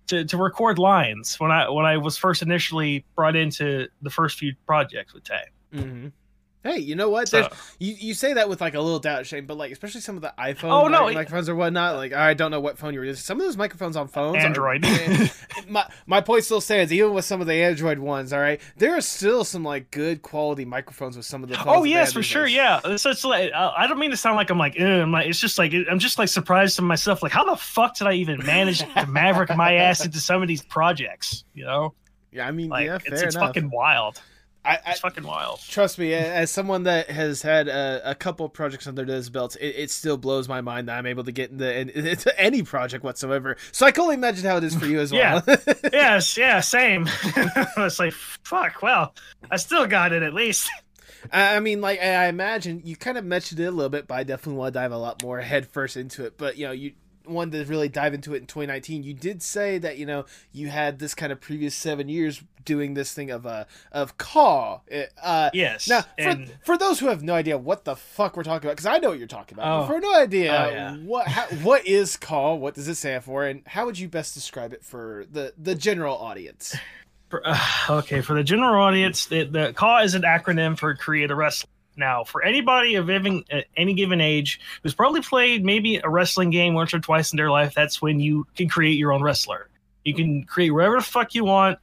[0.07, 4.37] to, to record lines when I when I was first initially brought into the first
[4.37, 5.43] few projects with Tay.
[5.71, 6.07] hmm
[6.65, 7.27] Hey, you know what?
[7.27, 7.47] So-
[7.77, 10.23] you you say that with like a little doubt, Shane, but like especially some of
[10.23, 11.95] the iPhone Oh, no, it- microphones or whatnot.
[11.95, 13.21] Like I don't know what phone you're using.
[13.21, 14.83] Some of those microphones on phones, are- Android.
[15.69, 16.91] my my point still stands.
[16.91, 20.23] Even with some of the Android ones, all right, there are still some like good
[20.23, 21.55] quality microphones with some of the.
[21.55, 22.47] phones Oh yes, for sure.
[22.47, 25.27] Yeah, so it's like uh, I don't mean to sound like I'm like, I'm like
[25.27, 27.21] it's just like I'm just like surprised to myself.
[27.21, 30.47] Like, how the fuck did I even manage to maverick my ass into some of
[30.47, 31.43] these projects?
[31.53, 31.93] You know,
[32.31, 34.19] Yeah, I mean, like yeah, it's, it's fucking wild.
[34.65, 35.59] I, it's fucking wild.
[35.67, 39.75] Trust me, as someone that has had a, a couple projects under his belt, it,
[39.75, 43.57] it still blows my mind that I'm able to get into, into any project whatsoever.
[43.71, 45.43] So I can only imagine how it is for you as well.
[45.47, 45.73] Yeah.
[45.93, 46.37] yes.
[46.37, 46.61] Yeah.
[46.61, 47.07] Same.
[47.23, 48.81] it's like fuck.
[48.81, 49.13] Well,
[49.51, 50.69] I still got it at least.
[51.31, 54.07] I I mean, like I I imagine you kind of mentioned it a little bit,
[54.07, 56.37] but I definitely want to dive a lot more head first into it.
[56.37, 56.93] But you know, you
[57.29, 59.03] wanted to really dive into it in 2019.
[59.03, 62.95] You did say that you know you had this kind of previous seven years doing
[62.95, 64.81] this thing of uh of CAW.
[65.21, 68.67] Uh, Yes, Now, for, for those who have no idea what the fuck we're talking
[68.67, 69.87] about, because I know what you're talking about, Oh.
[69.87, 70.95] but for no idea Oh, yeah.
[70.97, 74.33] what how, what is CAW, what does it stand for, and how would you best
[74.33, 76.75] describe it for the the general audience?
[77.29, 77.57] For, uh,
[77.89, 81.69] okay, for the general audience, the, the CAW is an acronym for Create a Wrestling.
[81.97, 86.49] Now, for anybody of even, uh, any given age who's probably played maybe a wrestling
[86.49, 89.69] game once or twice in their life, that's when you can create your own wrestler.
[90.03, 91.79] You can create whatever the fuck you want,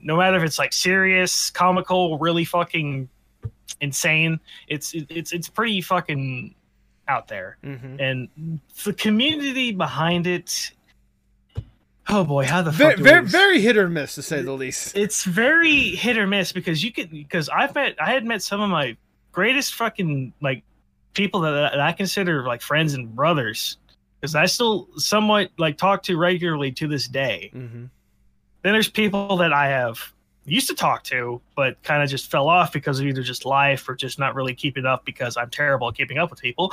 [0.00, 3.08] no matter if it's like serious, comical, really fucking
[3.80, 4.40] insane.
[4.68, 6.54] It's it's it's pretty fucking
[7.08, 8.00] out there, Mhm.
[8.00, 10.72] and the community behind it.
[12.08, 14.94] Oh boy, how the fuck Very, very, very hit or miss to say the least.
[14.96, 18.60] it's very hit or miss because you could because I've met I had met some
[18.60, 18.96] of my
[19.34, 20.62] greatest fucking like
[21.12, 23.76] people that, that I consider like friends and brothers
[24.20, 27.50] because I still somewhat like talk to regularly to this day.
[27.54, 27.84] Mm-hmm.
[28.62, 30.12] Then there's people that I have
[30.46, 33.88] used to talk to but kind of just fell off because of either just life
[33.88, 36.72] or just not really keeping up because I'm terrible at keeping up with people.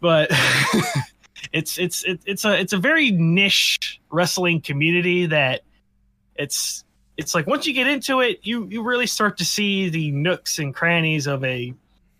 [0.00, 0.30] But
[1.52, 5.62] it's it's it, it's a it's a very niche wrestling community that
[6.34, 6.83] it's
[7.16, 10.58] it's like once you get into it, you you really start to see the nooks
[10.58, 11.74] and crannies of a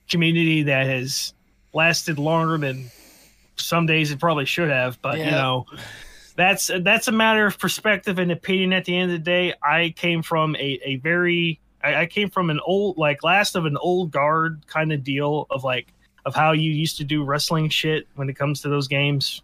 [0.08, 1.34] community that has
[1.72, 2.90] lasted longer than
[3.56, 5.00] some days it probably should have.
[5.02, 5.66] But you know,
[6.36, 8.72] that's that's a matter of perspective and opinion.
[8.72, 12.30] At the end of the day, I came from a a very I, I came
[12.30, 15.88] from an old like last of an old guard kind of deal of like
[16.24, 19.42] of how you used to do wrestling shit when it comes to those games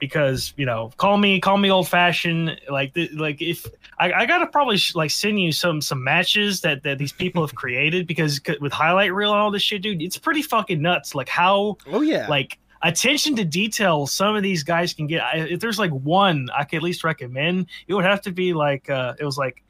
[0.00, 3.66] because you know call me call me old fashioned like th- like if
[3.98, 7.46] I, I gotta probably sh- like send you some some matches that that these people
[7.46, 10.82] have created because c- with highlight reel and all this shit dude it's pretty fucking
[10.82, 12.26] nuts like how oh yeah.
[12.28, 15.22] like attention to detail some of these guys can get.
[15.22, 18.54] I, if there's like one i could at least recommend it would have to be
[18.54, 19.62] like uh it was like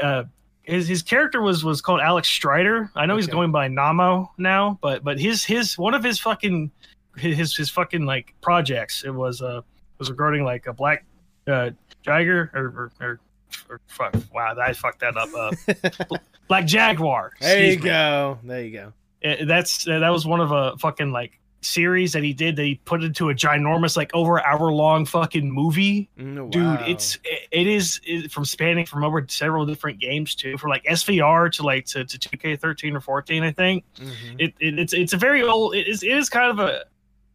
[0.00, 0.24] uh
[0.62, 2.90] his, his character was was called alex strider.
[2.94, 6.70] I know he's going by namo now but but his his one of his fucking
[7.18, 9.60] his his fucking like projects it was uh
[9.98, 11.04] was regarding like a black
[11.46, 11.70] uh
[12.06, 13.20] or or, or,
[13.68, 16.16] or fuck wow I fucked that up uh
[16.48, 17.84] black jaguar There you me.
[17.84, 18.38] go.
[18.44, 18.92] There you go.
[19.24, 22.62] Uh, that's uh, that was one of a fucking like series that he did that
[22.62, 27.48] he put into a ginormous like over hour long fucking movie Mm, dude it's it,
[27.50, 31.64] it is it, from spanning from over several different games too for like svr to
[31.64, 34.36] like to, to 2k13 or 14 i think Mhm.
[34.38, 36.84] it, it it's it's a very old it is it is kind of a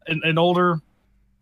[0.07, 0.79] an, an older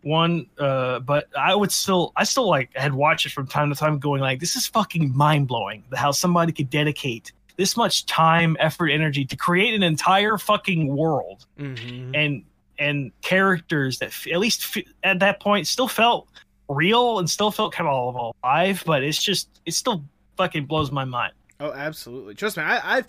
[0.04, 3.76] one uh but i would still i still like had watched it from time to
[3.76, 8.88] time going like this is fucking mind-blowing how somebody could dedicate this much time effort
[8.90, 12.16] energy to create an entire fucking world Mhm.
[12.16, 12.44] and
[12.80, 16.28] and characters that f- at least f- at that point still felt
[16.68, 20.04] real and still felt kind of alive but it's just it still
[20.36, 22.34] fucking blows my mind Oh, absolutely.
[22.34, 23.06] Trust me, I, I've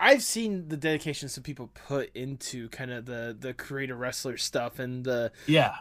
[0.00, 4.78] I've seen the dedication some people put into kind of the the creator wrestler stuff
[4.78, 5.76] and the yeah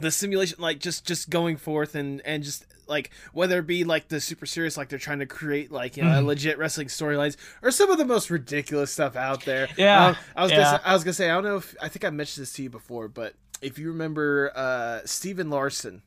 [0.00, 4.08] the simulation, like just just going forth and and just like whether it be like
[4.08, 6.24] the super serious, like they're trying to create like you know Mhm.
[6.26, 9.68] legit wrestling storylines, or some of the most ridiculous stuff out there.
[9.76, 10.56] Yeah, Um, I was yeah.
[10.64, 12.52] gonna say, I was gonna say I don't know if I think I mentioned this
[12.54, 16.02] to you before, but if you remember uh Steven Larson.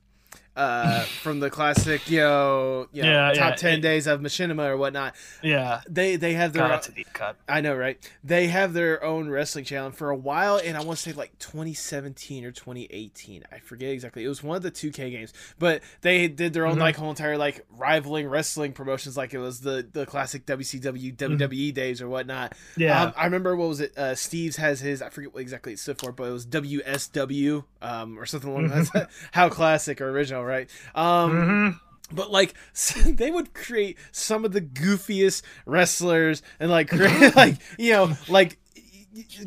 [0.55, 3.55] Uh, from the classic, you know, you know Yeah, top yeah.
[3.55, 5.13] ten days of Machinima or whatnot.
[5.43, 7.97] yeah They they have their God, that's a deep cut I know, right?
[8.23, 11.37] They have their own wrestling channel for a while, and I want to say like
[11.39, 13.43] 2017 or 2018.
[13.51, 14.23] I forget exactly.
[14.23, 16.79] It was one of the 2K games, but they did their own Mhm.
[16.79, 21.73] like whole entire like rivaling wrestling promotions, like it was the the classic WCW WWE
[21.73, 22.51] days or whatnot.
[22.51, 22.81] Mm-hmm.
[22.81, 23.03] Yeah.
[23.03, 23.97] um, I remember what was it?
[23.97, 25.01] Uh, Steve's has his.
[25.01, 28.69] I forget what exactly it stood for, but it was WSW um, or something along
[28.69, 28.89] those.
[29.31, 30.69] How classic or original, right?
[30.93, 31.79] Um, Mhm.
[32.11, 32.53] but like
[33.05, 38.57] they would create some of the goofiest wrestlers and like create like you know like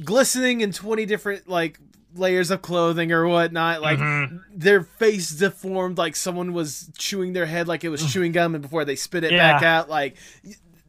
[0.04, 1.78] glistening in 20 different like
[2.14, 4.40] layers of clothing or whatnot like Mhm.
[4.54, 8.62] their face deformed like someone was chewing their head like it was chewing gum and
[8.62, 9.52] before they spit it Yeah.
[9.52, 10.16] back out like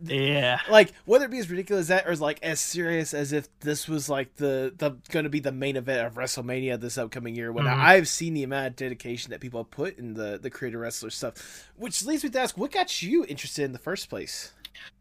[0.04, 3.48] yeah like whether it be as ridiculous as that or like as serious as if
[3.60, 7.36] this was like the the going to be the main event of WrestleMania this upcoming
[7.36, 7.52] year.
[7.52, 7.78] When Mhm.
[7.78, 11.10] I've seen the amount of dedication that people have put in the the creator wrestler
[11.10, 14.52] stuff, which leads me to ask, what got you interested in the first place?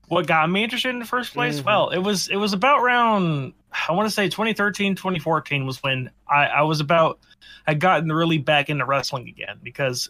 [0.08, 1.64] what got me interested in the first place Mhm.
[1.66, 3.52] well it was it was about around
[3.88, 7.18] i want to say 2013 2014 was when i i was about
[7.66, 10.08] i gotten really back into wrestling again because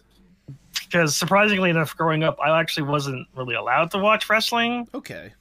[0.89, 4.87] because surprisingly enough growing up i actually wasn't really allowed to watch wrestling.
[4.93, 5.31] Okay,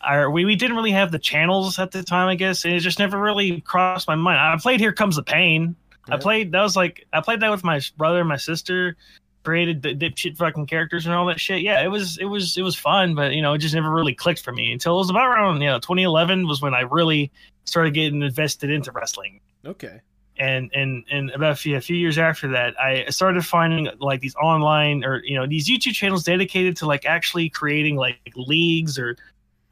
[0.00, 2.80] I, we, we didn't really have the channels at the time i guess and it
[2.80, 4.38] just never really crossed my mind.
[4.38, 5.76] I played here comes the pain.
[6.08, 8.96] I played that was like i played that with my brother and my sister
[9.42, 11.62] created the dipshit fucking characters and all that shit.
[11.62, 14.14] Yeah it was it was it was fun but you know it just never really
[14.14, 17.30] clicked for me until it was about around you know 2011 was when i really
[17.64, 19.40] started getting invested into wrestling.
[19.66, 20.00] Okay,
[20.38, 25.04] and and and about a few, years after that i started finding like these online
[25.04, 29.16] or you know these youtube channels dedicated to like actually creating like leagues or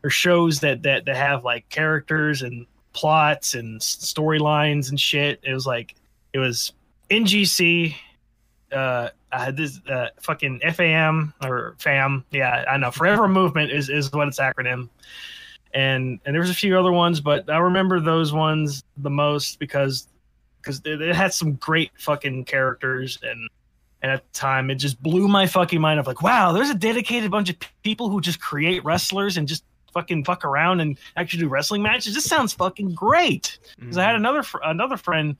[0.04, 5.40] or shows that that that have like characters and plots and storylines and shit.
[5.42, 5.94] It was like
[6.32, 6.72] it was
[7.10, 7.94] ngc
[8.72, 12.90] uh I had this uh, fucking FAM or FAM, yeah, I know.
[12.90, 14.90] Forever Movement is is what its acronym,
[15.72, 19.58] and and there was a few other ones, but I remember those ones the most
[19.58, 20.06] because
[20.62, 23.48] because it, had some great fucking characters and
[24.02, 26.00] and at the time it just blew my fucking mind.
[26.00, 29.64] Of like wow there's a dedicated bunch of people who just create wrestlers and just
[29.92, 32.14] fucking fuck around and actually do wrestling matches.
[32.14, 33.58] This sounds fucking great.
[33.78, 35.36] Because i had another fr- another friend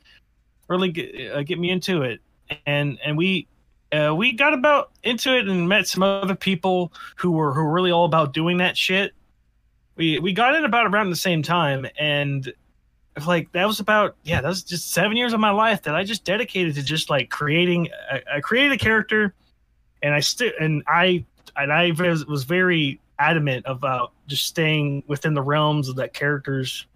[0.69, 2.21] really get, uh, get me into it.
[2.67, 3.47] And and we
[3.93, 7.73] uh, we got about into it and met some other people who were who were
[7.73, 9.13] really all about doing that shit.
[9.97, 12.53] We we got in about around the same time and
[13.27, 16.03] like that was about yeah that was just seven years of my life that i
[16.03, 19.35] just dedicated to just like creating i, I created a character
[20.03, 21.25] and i still and i
[21.57, 26.87] and I was, was very adamant about just staying within the realms of that characters,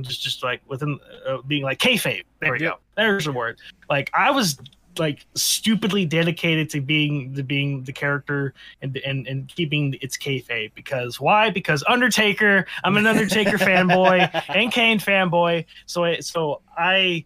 [0.00, 2.24] just just like within uh, being like kayfabe.
[2.40, 2.76] There we go.
[2.96, 3.58] There's the word.
[3.90, 4.58] Like I was
[4.98, 10.74] like stupidly dedicated to being the being the character and and and keeping its kayfabe
[10.74, 11.50] because why?
[11.50, 12.66] Because Undertaker.
[12.84, 15.64] I'm an Undertaker fanboy and Kane fanboy.
[15.86, 17.24] So I, so I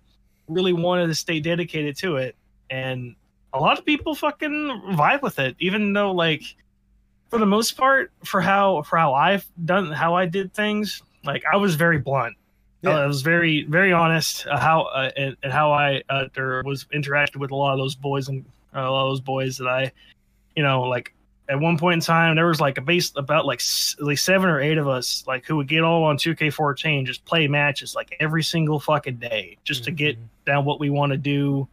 [0.48, 2.36] really wanted to stay dedicated to it,
[2.70, 3.14] and
[3.52, 6.42] a lot of people fucking vibe with it, even though like
[7.30, 11.44] for the most part for how for how I've done how I did things, like
[11.50, 12.36] I was very blunt.
[12.82, 12.98] Yeah.
[12.98, 16.84] I was very very honest uh, how uh, and, and how I uh, there was
[16.92, 19.68] interacted with a lot of those boys and uh, a lot of those boys that
[19.68, 19.92] I,
[20.56, 21.14] you know, like
[21.48, 24.24] at one point in time there was like a base about like s- at least
[24.24, 27.94] seven or eight of us like who would get all on 2K14 just play matches
[27.94, 30.16] like every single fucking day just to get
[30.46, 31.68] down what we want to do.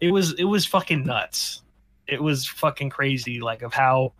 [0.00, 1.62] It was it was fucking nuts.
[2.06, 4.12] It was fucking crazy like of how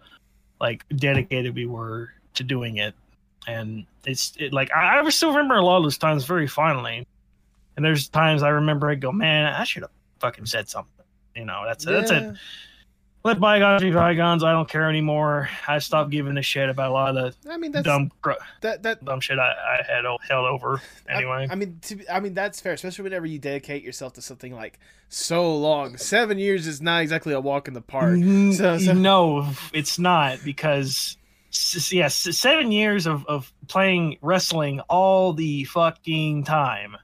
[0.61, 2.95] like dedicated we were to doing it
[3.49, 7.07] and it's it, like I, I still remember a lot of those times very fondly.
[7.77, 10.93] And there's times I remember I go, man, I should have fucking said something.
[11.35, 11.91] You know, that's it.
[11.91, 12.35] That's it.
[13.25, 14.45] Let bygones be bygones.
[14.45, 15.49] I don't care anymore.
[15.67, 18.33] I stopped giving a shit about a lot of the I mean, that's dumb gr-
[18.61, 21.49] that that dumb shit I, I had held over anyway.
[21.51, 24.55] I mean, to, be- I mean that's fair, especially whenever you dedicate yourself to something
[24.55, 25.97] like so long.
[25.97, 28.19] Seven years is not exactly a walk in the park.
[28.55, 31.17] So, so No, it's not because
[31.51, 36.97] yes, seven years of, of playing wrestling all the fucking time.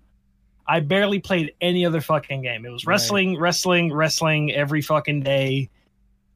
[0.67, 2.65] I barely played any other fucking game.
[2.65, 2.93] It was Right.
[2.95, 5.69] wrestling, wrestling, wrestling every fucking day.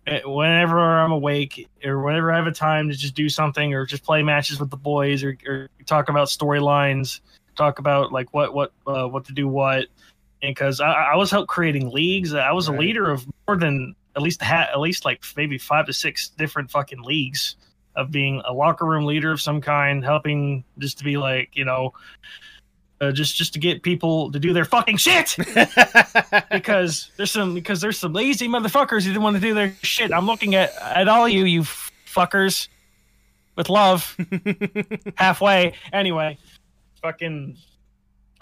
[0.07, 3.85] Uh, Whenever I'm awake or whenever I have a time to just do something or
[3.87, 7.21] just play matches with the boys or, or talk about storylines,
[7.57, 9.87] talk about like what what uh, what to do what.
[10.43, 13.95] And because I, I was help creating leagues, I was a leader of more than
[14.17, 17.57] at least ha- at least like maybe five to six different fucking leagues
[17.99, 21.65] of being a locker room leader of some kind, helping just to be like you
[21.65, 21.93] know,
[23.01, 25.37] uh, just just to get people to do their fucking shit
[26.51, 30.13] because there's some because there's some lazy motherfuckers who didn't want to do their shit.
[30.13, 32.69] I'm looking at at all of you, you fuckers,
[33.57, 34.17] with love,
[35.17, 35.75] halfway.
[35.93, 36.39] Anyway,
[37.03, 37.57] fucking,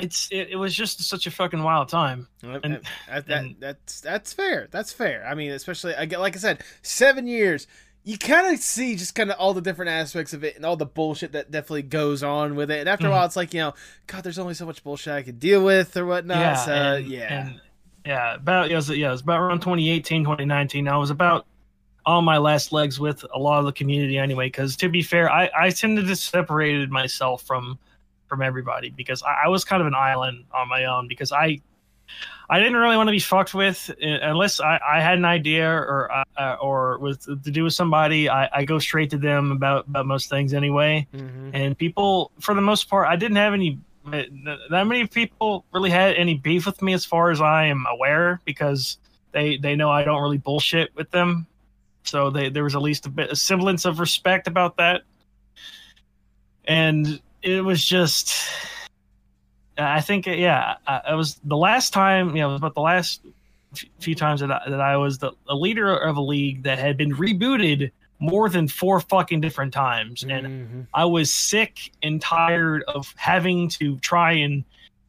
[0.01, 2.29] it's it, it was just such a fucking wild time.
[2.43, 4.69] And, that, that, that's that's fair.
[4.71, 5.27] That's fair.
[5.27, 7.67] I mean, especially I get like I said, seven years.
[8.09, 10.77] You kind of see just kind of all the different aspects of it and all
[10.77, 12.79] the bullshit that definitely goes on with it.
[12.79, 13.15] And after a Mhm.
[13.15, 13.75] while, it's like you know,
[14.07, 16.39] God, there's only so much bullshit I can deal with or whatnot.
[16.39, 17.61] yeah, so and, yeah, and,
[18.07, 18.35] yeah.
[18.37, 20.87] About it was yeah, it was about around 2018, 2019.
[20.87, 21.47] I was about
[22.07, 24.47] on my last legs with a lot of the community anyway.
[24.47, 27.77] Because to be fair, I I tended to separated myself from
[28.29, 31.59] from everybody because I, I was kind of an island on my own because I
[32.49, 35.69] I didn't really want to be fucked with uh, unless I, I had an idea
[35.69, 38.29] or uh, or with to do with somebody.
[38.29, 41.07] I, I go straight to them about about most things anyway.
[41.13, 41.51] Mm-hmm.
[41.55, 43.79] And people, for the most part, I didn't have any.
[44.05, 48.41] That many people really had any beef with me, as far as I am aware,
[48.45, 48.99] because
[49.33, 51.49] they they know I don't really bullshit with them.
[52.05, 55.03] So they there was at least a bit a semblance of respect about that.
[56.67, 58.33] And it was just
[59.79, 62.29] I think yeah, I, it was the last time.
[62.31, 63.21] You know, it was about the last
[64.01, 66.97] few times that I, that I was the a leader of a league that had
[66.97, 70.81] been rebooted more than four fucking different times, and mm-hmm.
[70.95, 74.65] I was sick and tired of having to try and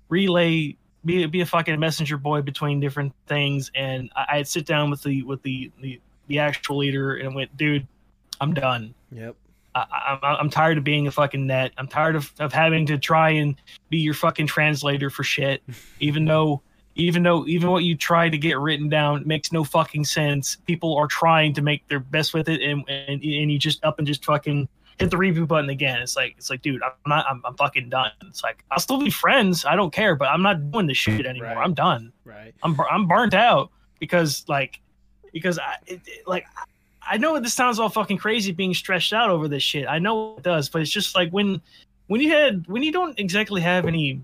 [0.09, 0.75] relay.
[1.05, 5.03] Be, be a fucking messenger boy between different things, and I, I'd sit down with
[5.03, 7.87] the with the, the the actual leader and went, dude,
[8.41, 8.93] I'm done.
[9.11, 9.35] Yep.
[9.91, 11.71] I, I'm I'm tired of being a fucking net.
[11.77, 13.55] I'm tired of, of having to try and
[13.89, 15.61] be your fucking translator for shit.
[15.99, 16.61] Even though
[16.95, 20.55] even though even what you try to get written down makes no fucking sense.
[20.65, 23.99] People are trying to make their best with it, and and, and you just up
[23.99, 24.67] and just fucking
[24.99, 26.01] hit the reboot button again.
[26.01, 27.25] It's like it's like, dude, I'm not.
[27.29, 28.09] I'm, I'm fucking done.
[28.25, 29.63] It's like I'll still be friends.
[29.63, 31.49] I don't care, but I'm not doing this shit anymore.
[31.57, 32.11] I'm done.
[32.25, 32.55] Right.
[32.63, 34.79] I'm I'm burnt out because like
[35.31, 36.45] because I it, it- like
[37.09, 39.87] I know this sounds all fucking crazy being stressed out over this shit.
[39.87, 41.61] I know it does, but it's just like when
[42.07, 44.21] when you had when you don't exactly have any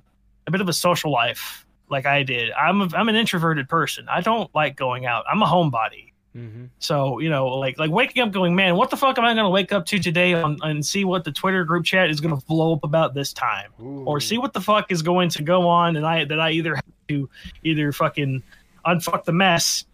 [0.47, 2.51] a bit of a social life like I did.
[2.51, 4.07] I'm a, I'm an introverted person.
[4.09, 5.25] I don't like going out.
[5.31, 6.11] I'm a homebody.
[6.35, 6.65] Mm-hmm.
[6.79, 9.45] So you know, like like waking up, going, man, what the fuck am I going
[9.45, 12.37] to wake up to today on, and see what the Twitter group chat is going
[12.37, 15.67] to blow up about this time, or see what the fuck is going to go
[15.67, 17.29] on, and I that I either have to
[17.63, 18.41] either fucking
[18.83, 19.85] unfuck the mess,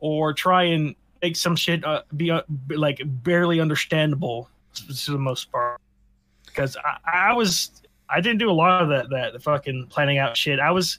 [0.00, 0.94] or try and
[1.24, 5.80] make some shit uh, be uh, like barely understandable to the most part.
[6.44, 10.18] Because I, I was I didn't do a lot of that that the fucking planning
[10.18, 10.60] out shit.
[10.60, 10.98] I was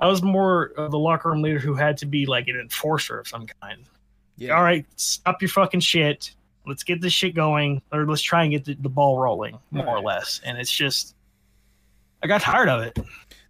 [0.00, 3.18] I was more of the locker room leader who had to be like an enforcer
[3.20, 3.84] of some kind.
[4.38, 4.56] Yeah.
[4.56, 6.34] All right, stop your fucking shit.
[6.66, 9.86] let's get this shit going, or let's try and get the, the ball rolling, more
[9.86, 10.40] or less.
[10.44, 11.14] And it's just,
[12.22, 12.98] I got tired of it.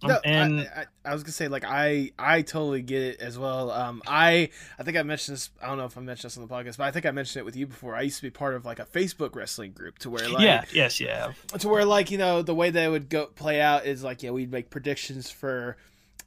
[0.03, 3.39] No, and I, I, I was gonna say like I I totally get it as
[3.39, 3.71] well.
[3.71, 5.51] Um, I I think I mentioned this.
[5.63, 7.41] I don't know if I mentioned this on the podcast, but I think I mentioned
[7.41, 7.95] it with you before.
[7.95, 10.65] I used to be part of like a Facebook wrestling group to where like yeah,
[10.73, 13.87] yes, yeah, to where like you know the way that it would go play out
[13.87, 15.77] is like yeah we'd make predictions for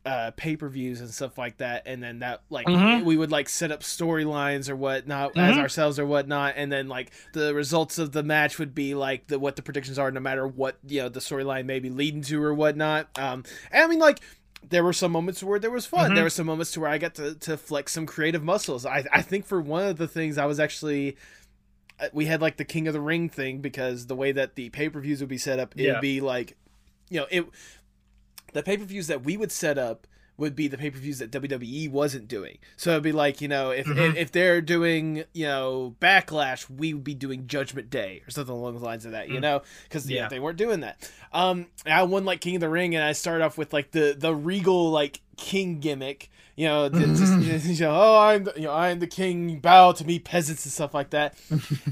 [0.06, 3.04] uh pay per views and stuff like that, and then that like Mhm.
[3.06, 5.60] we would like set up storylines or whatnot as Mhm.
[5.60, 9.40] ourselves or whatnot, and then like the results of the match would be like the
[9.40, 12.42] what the predictions are, no matter what you know the storyline may be leading to
[12.44, 13.08] or whatnot.
[13.18, 14.20] Um, and I mean like.
[14.68, 16.10] There were some moments where there was fun.
[16.10, 16.16] Mhm.
[16.16, 18.84] There were some moments to where I got to, to flex some creative muscles.
[18.84, 21.18] I, I think for one of the things I was actually
[22.00, 24.72] uh, we had like the King of the Ring thing because the way that the
[24.72, 25.92] pay per views would be set up, it Yeah.
[25.94, 26.58] would be like,
[27.12, 27.46] you know, it
[28.56, 31.20] the pay per views that we would set up would be the pay per views
[31.20, 32.58] that WWE wasn't doing.
[32.76, 34.16] So it'd be like, you know, if, Mhm.
[34.18, 38.74] if they're doing, you know, Backlash, we would be doing Judgment Day or something along
[38.78, 39.42] the lines of that, you Mm.
[39.42, 40.28] know, because Yeah.
[40.28, 41.10] they weren't doing that.
[41.32, 44.14] Um, I won like King of the Ring, and I started off with like the
[44.18, 46.30] the regal like king gimmick.
[46.58, 49.60] You know, just, you know, oh, I'm the, you know, I'm the king.
[49.60, 51.36] Bow to me, peasants and stuff like that.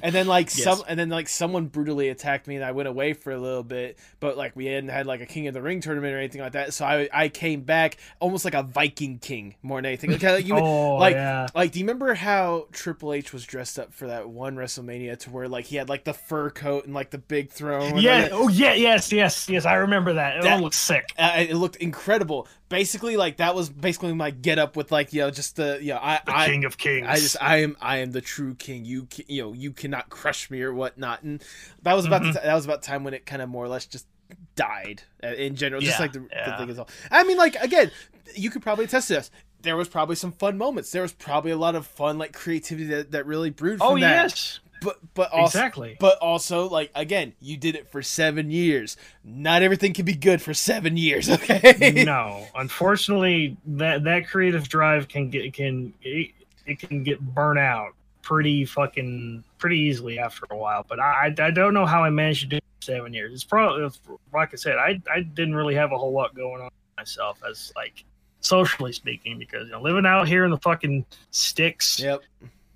[0.01, 0.63] And then like Yes.
[0.63, 3.63] some, and then like someone brutally attacked me, and I went away for a little
[3.63, 3.99] bit.
[4.21, 6.53] But like we hadn't had like a King of the Ring tournament or anything like
[6.53, 10.11] that, so I I came back almost like a Viking king more than anything.
[10.11, 11.47] Like, like you Oh, like yeah.
[11.53, 15.29] like do you remember how Triple H was dressed up for that one WrestleMania to
[15.29, 17.97] where like he had like the fur coat and like the big throne?
[17.97, 19.65] yeah, like- oh yeah, yes, yes, yes.
[19.65, 20.37] I remember that.
[20.37, 21.11] It That- all looks sick.
[21.17, 22.47] uh, it looked incredible.
[22.73, 25.89] Basically, like that was basically my get up with like you know just the you
[25.93, 27.05] know I The I king of kings.
[27.07, 28.83] I just I am I am the true king.
[28.83, 31.21] You ca- you know you cannot crush me or whatnot.
[31.21, 31.43] And
[31.83, 32.33] that was about Mhm.
[32.33, 34.07] the t- that was about time when it kind of more or less just
[34.55, 35.81] died uh, in general.
[35.81, 36.89] Just like the, the thing is all.
[37.11, 37.91] I mean, like again,
[38.35, 39.29] you could probably attest to this.
[39.61, 40.91] There was probably some fun moments.
[40.91, 43.93] There was probably a lot of fun like creativity that, that really brewed from Oh
[43.99, 44.23] that.
[44.23, 45.97] yes, But but also, Exactly.
[45.99, 48.97] But also like again, you did it for seven years.
[49.23, 51.29] Not everything can be good for seven years.
[51.33, 52.03] Okay.
[52.05, 52.45] no.
[52.55, 56.31] Unfortunately, that that creative drive can get can it,
[56.65, 60.85] it can get burnt out pretty fucking pretty easily after a while.
[60.87, 63.33] But I I don't know how I managed to do it for seven years.
[63.33, 63.89] It's probably
[64.33, 67.73] like I said, I I didn't really have a whole lot going on myself as
[67.75, 68.03] like
[68.41, 71.99] socially speaking because you know living out here in the fucking sticks.
[71.99, 72.23] Yep.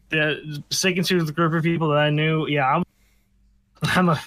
[0.10, 2.48] The, sticking to the group of people that I knew.
[2.48, 2.84] Yeah, I'm
[3.84, 4.22] I'm a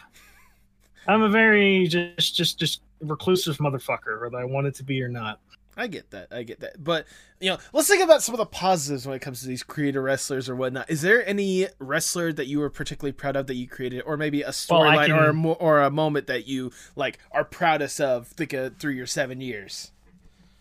[1.07, 5.09] I'm a very just just just reclusive motherfucker, whether I want it to be or
[5.09, 5.41] not.
[5.77, 6.29] I get that.
[6.31, 6.83] I get that.
[6.85, 7.07] But
[7.41, 10.03] you know, let's think about some of the positives when it comes to these creator
[10.03, 10.91] wrestlers or whatnot.
[10.91, 14.43] Is there any wrestler that you were particularly proud of that you created, or maybe
[14.43, 18.01] a Well, storyline can- or a mo- or a moment that you like are proudest
[18.01, 18.27] of?
[18.29, 19.93] Think uh, through your seven years.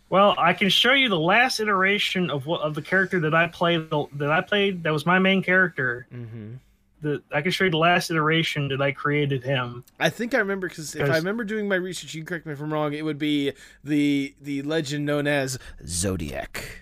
[0.10, 3.48] Well, I can show you the last iteration of what of the character that I
[3.48, 6.08] played that I played that was my main character.
[6.14, 6.54] Mm-hmm.
[7.02, 9.84] The I can show you the last iteration that I created him.
[10.00, 12.54] I think I remember because if I remember doing my research, you can correct me
[12.54, 12.94] if I'm wrong.
[12.94, 13.54] It would be
[13.84, 16.82] the the legend known as Zodiac.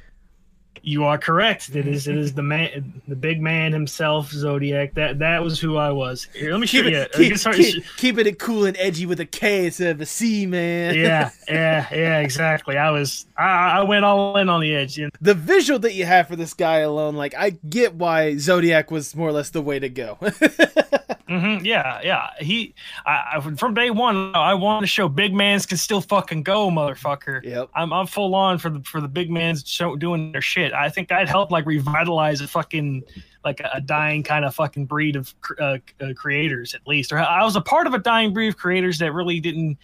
[0.87, 1.75] You are correct.
[1.75, 4.93] It is it is the man, the big man himself, Zodiac.
[4.93, 6.29] That that was who I was.
[6.33, 6.97] Here, let me show Keep you.
[6.99, 9.99] it, I keep, start- keep, keeping it cool and edgy with a K instead of
[9.99, 10.95] a C, man.
[10.95, 12.77] yeah, yeah, yeah, exactly.
[12.77, 14.97] I was I, I went all in on the edge.
[14.97, 15.11] You know?
[15.19, 19.13] the visual that you have for this guy alone, like I get why Zodiac was
[19.13, 20.17] more or less the way to go.
[21.27, 22.29] hmm yeah, yeah.
[22.39, 22.73] He,
[23.05, 26.69] I, I from day one, I wanted to show big mans can still fucking go,
[26.69, 27.43] motherfucker.
[27.43, 27.71] Yep.
[27.75, 30.73] I'm, I'm full on for the for the big mans show, doing their shit.
[30.77, 33.03] I think I'd help like revitalize a fucking
[33.43, 37.11] like a, dying kind of fucking breed of uh, uh, creators at least.
[37.11, 39.77] Or I was a part of a dying breed of creators that really didn't,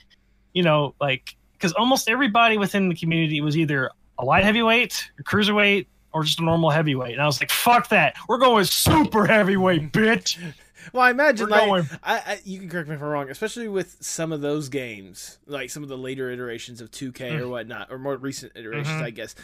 [0.53, 3.89] you know, like because almost everybody within the community was either
[4.19, 7.13] a light heavyweight, a cruiserweight, or just a normal heavyweight.
[7.13, 8.15] And I was like, fuck that.
[8.27, 10.37] We're going super heavyweight, bitch.
[10.93, 13.69] well, I imagine We're like I, I, you can correct me if I'm wrong, especially
[13.69, 17.49] with some of those games, like some of the later iterations of 2K or Mm.
[17.49, 19.03] whatnot, or more recent iterations, Mhm.
[19.03, 19.35] I guess.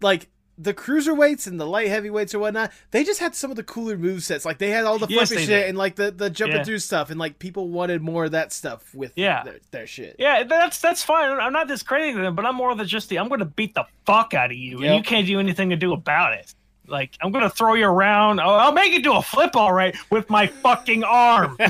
[0.00, 0.28] Like
[0.62, 3.96] the cruiserweights and the light heavyweights or whatnot, they just had some of the cooler
[3.96, 4.44] move sets.
[4.44, 5.68] Like they had all the Yes, flippy shit did.
[5.70, 6.64] and like the the jumping Yeah.
[6.64, 9.42] through stuff, and like people wanted more of that stuff with Yeah.
[9.44, 10.16] their, their shit.
[10.18, 11.38] Yeah, that's that's fine.
[11.40, 13.84] I'm not discrediting them, but I'm more than just the I'm going to beat the
[14.04, 16.54] fuck out of you, and you can't do anything to do about it.
[16.86, 18.40] Like I'm going to throw you around.
[18.40, 21.56] I'll, I'll make you do a flip, all right, with my fucking arm.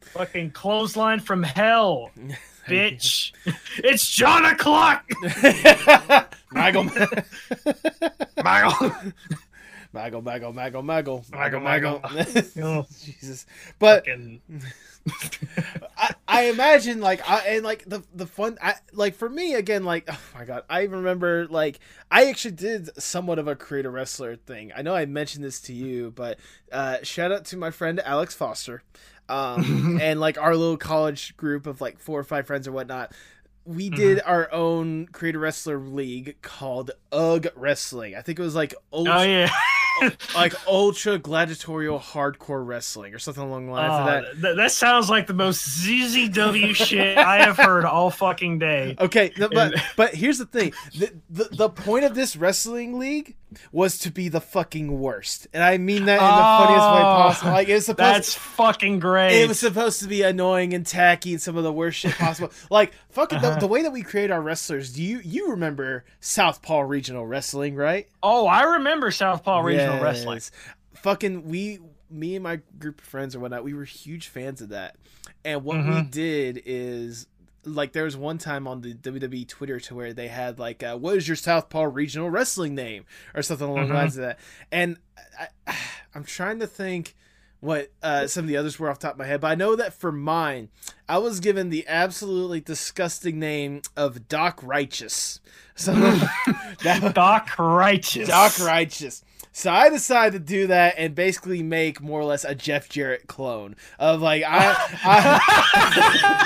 [0.00, 2.10] fucking clothesline from hell,
[2.66, 3.32] bitch.
[3.78, 5.08] it's John o'clock.
[6.52, 6.84] Michael,
[8.42, 8.92] Michael.
[9.94, 13.04] Maggle, maggle, maggle, maggle, Maggle, maggle, maggle.
[13.20, 13.46] Jesus,
[13.78, 14.40] but Fucking-
[15.96, 19.84] I, I imagine like I and like the the fun I like for me again
[19.84, 21.78] like oh my god I even remember like
[22.10, 24.72] I actually did somewhat of a creator wrestler thing.
[24.76, 26.38] I know I mentioned this to you, but
[26.72, 28.82] uh, shout out to my friend Alex Foster,
[29.28, 33.12] um, and like our little college group of like four or five friends or whatnot.
[33.64, 38.14] We did our own creator wrestler league called UG Wrestling.
[38.14, 39.50] I think it was like Oh yeah.
[40.34, 44.40] like ultra gladiatorial hardcore wrestling or something along the lines of Oh, that.
[44.42, 44.56] that.
[44.56, 48.96] that sounds like the most ECW shit I have heard all fucking day.
[48.98, 53.36] Okay, no, but but here's the thing: the, the the point of this wrestling league
[53.72, 57.22] was to be the fucking worst, and I mean that in the funniest way Oh,
[57.28, 57.52] possible.
[57.52, 58.14] Like it was supposed.
[58.16, 59.40] That's fucking great.
[59.42, 62.50] it was supposed to be annoying and tacky and some of the worst shit possible.
[62.70, 63.60] like fucking the, Uh-huh.
[63.60, 64.92] the way that we create our wrestlers.
[64.92, 68.08] Do you you remember Southpaw Regional Wrestling, right?
[68.22, 70.40] oh, I remember Southpaw Regional Wrestling.
[70.94, 71.78] Fucking we,
[72.10, 74.96] me and my group of friends or whatnot, we were huge fans of that.
[75.44, 76.10] And what we Mhm.
[76.10, 77.26] did is,
[77.64, 80.96] like, there was one time on the WWE Twitter to where they had like, uh,
[80.96, 83.96] "What is your Southpaw Regional Wrestling name?" or something along the Mhm.
[83.96, 84.38] lines of that.
[84.72, 84.98] And
[85.66, 85.76] I,
[86.14, 87.14] I'm trying to think
[87.60, 89.54] what uh, some of the others were off the top of my head, but I
[89.54, 90.68] know that for mine,
[91.08, 95.40] I was given the absolutely disgusting name of Doc Righteous.
[95.78, 95.92] So
[96.84, 98.28] that, Doc Righteous.
[98.28, 99.22] Doc Righteous.
[99.56, 103.26] So I decided to do that and basically make more or less a Jeff Jarrett
[103.26, 106.44] clone of like I, I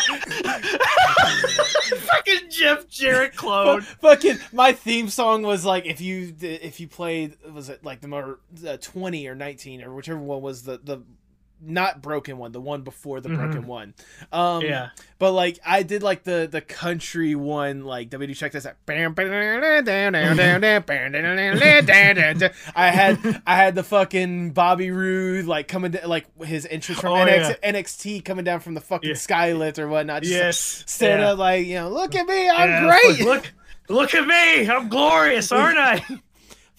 [2.06, 3.80] fucking Jeff Jarrett clone.
[3.80, 8.06] fucking my theme song was like if you if you played was it like the
[8.06, 11.02] more uh, 20 or 19 or whichever one was the the
[11.62, 13.36] not broken one the one before the Mhm.
[13.36, 13.94] broken one
[14.32, 14.90] um Yeah.
[15.18, 18.76] but like i did like the the country one like wd check this out
[22.74, 27.12] i had i had the fucking bobby Roode like coming to, like his entrance from
[27.12, 27.72] Oh, NX, yeah.
[27.72, 29.14] nxt coming down from the fucking Yeah.
[29.16, 30.84] skylift or whatnot just Yes.
[30.86, 31.32] standing Yeah.
[31.32, 33.52] up like you know look at me i'm Yeah, great Look,
[33.88, 34.68] look at me.
[34.70, 36.04] I'm glorious, aren't I?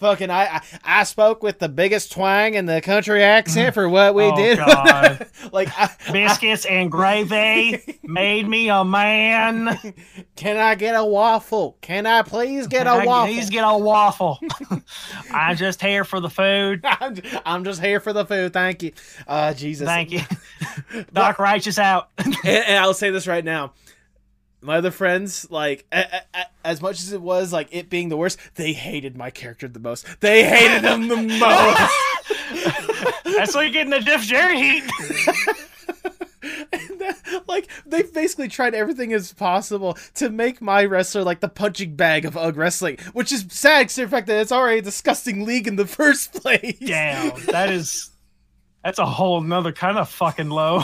[0.02, 4.14] Fucking I, I I spoke with the biggest twang in the country accent for what
[4.14, 4.58] we Oh, did.
[4.58, 5.26] God.
[5.52, 9.78] like I, Biscuits and gravy made me a man.
[10.36, 11.78] can I get a waffle?
[11.80, 13.32] Can I please get a I- waffle?
[13.32, 14.38] Please get a waffle.
[15.32, 16.80] I'm just here for the food.
[16.84, 18.52] I'm, I'm just here for the food.
[18.52, 18.92] Thank you.
[19.26, 19.86] Uh Jesus.
[19.86, 20.20] Thank you.
[21.12, 22.08] Doc Righteous out.
[22.18, 23.72] and, and I'll say this right now.
[24.62, 28.08] My other friends, like, a, a, a- as much as it was like it being
[28.08, 30.06] the worst, they hated my character the most.
[30.20, 31.38] They hated him the most.
[33.36, 34.84] That's why you're getting the Jeff Jarrett heat.
[36.98, 41.48] That- uh, like they basically tried everything as possible to make my wrestler like the
[41.48, 44.82] punching bag of UG wrestling, which is sad considering the fact that it's already a
[44.82, 46.78] disgusting league in the first place.
[46.80, 48.10] Damn, that is
[48.84, 50.82] that's a whole nother kind of fucking low.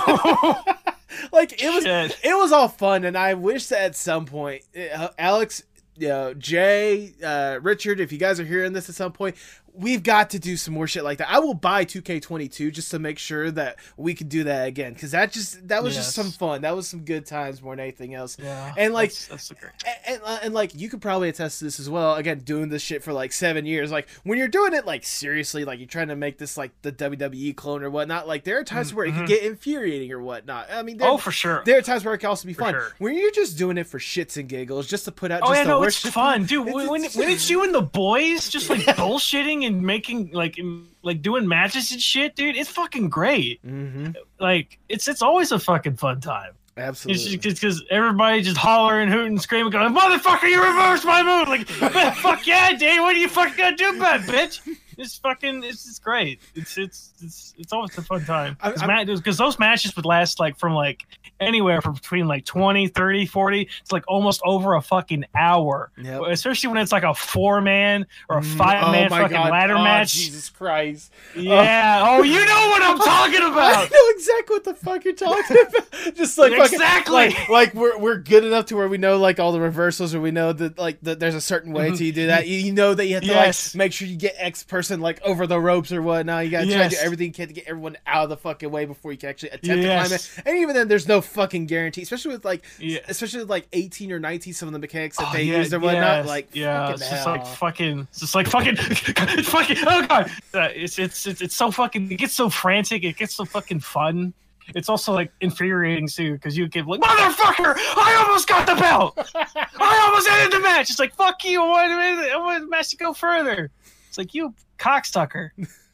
[1.33, 2.19] like it was, Shit.
[2.23, 5.63] it was all fun, and I wish that at some point, uh, Alex,
[5.97, 9.37] you know, Jay, uh, Richard, if you guys are hearing this at some point.
[9.79, 11.31] We've got to do some more shit like that.
[11.31, 15.13] I will buy 2K22 just to make sure that we can do that again because
[15.13, 16.63] that just that was just some fun.
[16.63, 18.37] That was some good times more than anything else.
[18.39, 19.73] Yeah, and like that's, that's great.
[19.87, 22.69] and, and, uh, and like you could probably attest to this as well again doing
[22.69, 25.87] this shit for like seven years like when you're doing it like seriously like you're
[25.89, 29.07] trying to make this like the wwe clone or whatnot like there are times where
[29.07, 29.29] it can Mhm.
[29.29, 31.63] get infuriating or whatnot i mean there, Oh, for sure.
[31.65, 32.93] there are times where it can also be For fun sure.
[32.99, 35.59] when you're just doing it for shits and giggles just to put out Oh just
[35.61, 36.63] yeah, no, it's fun, dude.
[36.69, 40.33] It's- when, when, it's- when it's you and the boys just like bullshitting and making
[40.33, 40.59] like
[41.03, 43.65] like doing matches and shit, dude, it's fucking great.
[43.65, 44.15] Mhm.
[44.41, 46.53] Like it's it's always a fucking fun time.
[46.77, 51.49] absolutely It's just because everybody just hollering, hooting, screaming, going, "Motherfucker, you reversed my move!"
[51.49, 51.67] Like,
[52.17, 53.01] fuck yeah, Dave.
[53.01, 54.61] What are you fucking gonna do about it, bitch?
[54.99, 56.41] It's fucking, it's it's great.
[56.55, 58.57] It's it's it's it's always a fun time.
[58.61, 61.07] I'm- I'm- Because those matches would last like from like
[61.41, 65.93] anywhere from between like 20, 30, 40 It's like almost over a fucking hour.
[66.03, 66.23] Yep.
[66.31, 69.51] Especially when it's like a four man or a Mm, five man oh fucking God.
[69.53, 70.15] ladder Oh, match.
[70.15, 72.03] jesus christ Yeah.
[72.05, 72.99] Oh, you know what I'm
[73.39, 73.77] talking about.
[73.77, 75.85] I know exactly what the fuck you're talking about.
[76.17, 77.15] Just like fucking- Exactly.
[77.15, 80.21] like, like we're we're good enough to where we know like all the reversals, or
[80.21, 82.49] we know that like that there's a certain way to you do that.
[82.49, 83.37] You, you know that you have to Mm-hmm.
[83.37, 83.75] Yes.
[83.75, 86.45] like make sure you get X person like over the ropes or whatnot.
[86.45, 88.71] You gotta try to do everything you can to get everyone out of the fucking
[88.71, 90.03] way before you can actually attempt Yes.
[90.03, 90.49] to climb it.
[90.49, 93.01] And even then, there's no fucking guarantee, especially with like Yeah.
[93.09, 95.73] especially with like 18 or 19, some of the mechanics that Oh, they yeah, used
[95.73, 96.03] or whatnot.
[96.19, 99.77] yes, Like yeah, it's just like fucking, it's just like fucking, it's fucking.
[99.87, 102.11] Oh god, Uh, it's, it's it's it's so fucking.
[102.11, 103.05] It gets so frantic.
[103.05, 104.33] It gets so fucking fun.
[104.75, 109.15] It's also like infuriating too because you get like motherfucker, I almost got the belt.
[109.35, 110.91] I almost ended the match.
[110.91, 111.63] It's like fuck you.
[111.63, 113.71] I wanted, I wanted the match to go further.
[114.19, 115.51] Like you cocksucker.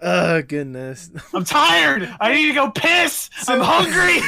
[0.00, 1.10] Oh goodness.
[1.32, 2.14] I'm tired.
[2.20, 3.30] I need to go piss.
[3.48, 4.20] I'm hungry.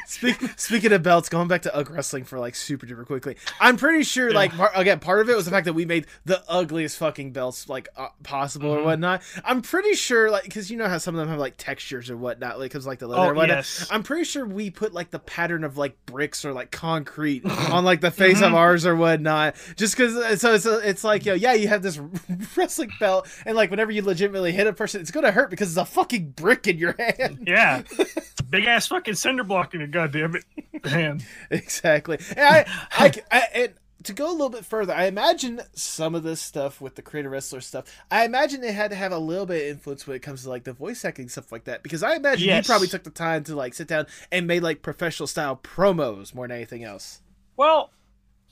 [0.06, 3.76] Speak, speaking of belts, going back to UG wrestling for like super duper quickly, I'm
[3.78, 6.42] pretty sure like par- again part of it was the fact that we made the
[6.48, 8.84] ugliest fucking belts like uh, possible or Mhm.
[8.84, 9.22] whatnot.
[9.44, 12.16] I'm pretty sure like because you know how some of them have like textures or
[12.18, 13.56] whatnot, like because like the leather Oh, or whatnot.
[13.58, 13.88] yes.
[13.90, 17.84] I'm pretty sure we put like the pattern of like bricks or like concrete on
[17.86, 18.48] like the face Mhm.
[18.48, 20.40] of ours or whatnot, just because.
[20.42, 21.98] So it's it's like yo yeah you have this
[22.56, 25.76] wrestling belt and like whenever you legitimately hit a person, it's gonna hurt because it's
[25.78, 27.38] a fucking brick in your hand.
[27.46, 27.82] yeah,
[28.50, 31.24] big ass fucking cinder block in your goddamn it hand.
[31.50, 32.18] exactly.
[32.30, 36.22] And I, I, I, and to go a little bit further, I imagine some of
[36.24, 37.84] this stuff with the creator wrestler stuff.
[38.10, 40.48] I imagine they had to have a little bit of influence when it comes to
[40.48, 41.82] like the voice acting stuff like that.
[41.82, 42.64] Because I imagine Yes.
[42.66, 46.34] you probably took the time to like sit down and made like professional style promos
[46.34, 47.20] more than anything else.
[47.56, 47.90] Well,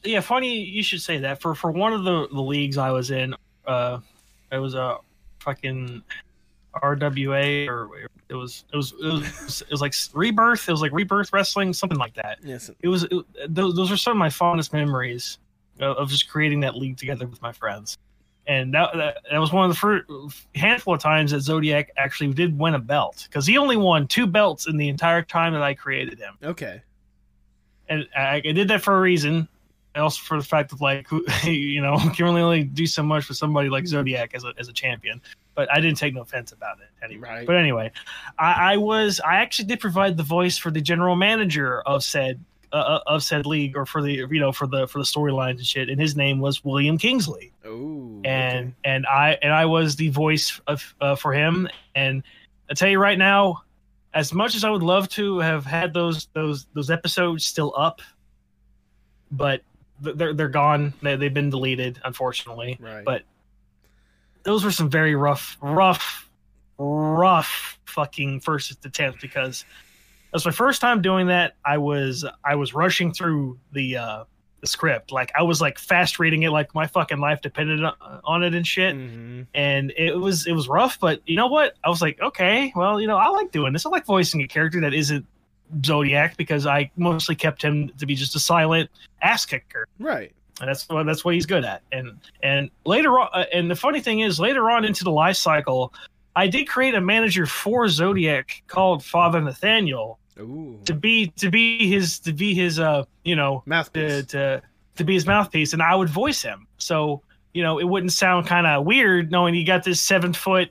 [0.02, 1.40] yeah, funny you should say that.
[1.40, 3.34] For for one of the the leagues I was in,
[3.66, 4.00] uh,
[4.50, 4.98] it was a
[5.40, 6.02] fucking
[6.82, 7.88] RWA or
[8.28, 10.68] it was it was it was, it was like rebirth.
[10.68, 12.38] It was like rebirth wrestling, something like that.
[12.42, 12.70] Yes.
[12.80, 15.38] It was it, those those are some of my fondest memories
[15.80, 17.98] of, of just creating that league together with my friends.
[18.46, 20.04] And that, that that was one of the first
[20.54, 24.26] handful of times that Zodiac actually did win a belt because he only won two
[24.26, 26.82] belts in the entire time that I created him Okay.
[27.88, 29.48] and I, I did that for a reason.
[29.94, 31.06] And also for the fact that like
[31.44, 34.52] you know you can only only do so much with somebody like Zodiac as a
[34.58, 35.20] as a champion.
[35.54, 37.28] But I didn't take no offense about it anyway.
[37.28, 37.46] Right.
[37.46, 37.92] But anyway,
[38.38, 42.40] I, I was I actually did provide the voice for the general manager of said
[42.72, 45.66] uh, of said league or for the you know for the for the storylines and
[45.66, 45.88] shit.
[45.88, 48.20] And his name was William Kingsley Oh.
[48.24, 51.68] and and I and I was the voice of uh, for him.
[51.94, 52.24] And
[52.68, 53.62] I tell you right now,
[54.12, 58.02] as much as I would love to have had those those those episodes still up,
[59.30, 59.62] but
[60.00, 60.94] they're they're gone.
[61.02, 62.76] They, they've been deleted, unfortunately.
[62.80, 63.04] Right.
[63.04, 63.22] But
[64.44, 66.30] those were some very rough, rough,
[66.78, 69.64] rough fucking first attempts because
[70.34, 71.54] was my first time doing that.
[71.64, 74.24] I was I was rushing through the uh
[74.60, 75.12] the script.
[75.12, 78.54] Like I was like fast reading it like my fucking life depended on, on it
[78.54, 78.94] and shit.
[78.94, 79.42] Mm-hmm.
[79.54, 81.74] And it was it was rough, but you know what?
[81.84, 83.86] I was like, okay, well, you know, I like doing this.
[83.86, 85.24] I like voicing a character that isn't
[85.84, 88.90] Zodiac because I mostly kept him to be just a silent
[89.22, 90.34] ass kicker Right.
[90.60, 91.82] And that's what that's what he's good at.
[91.92, 95.36] And and later on, uh, and the funny thing is, later on into the life
[95.36, 95.92] cycle,
[96.36, 100.80] I did create a manager for Zodiac called Father Nathaniel Ooh.
[100.84, 104.26] to be to be his to be his uh you know Mouthpiece.
[104.26, 104.62] to to,
[104.96, 106.66] to be his mouthpiece, and I would voice him.
[106.78, 110.70] So you know it wouldn't sound kind of weird knowing you got this seven foot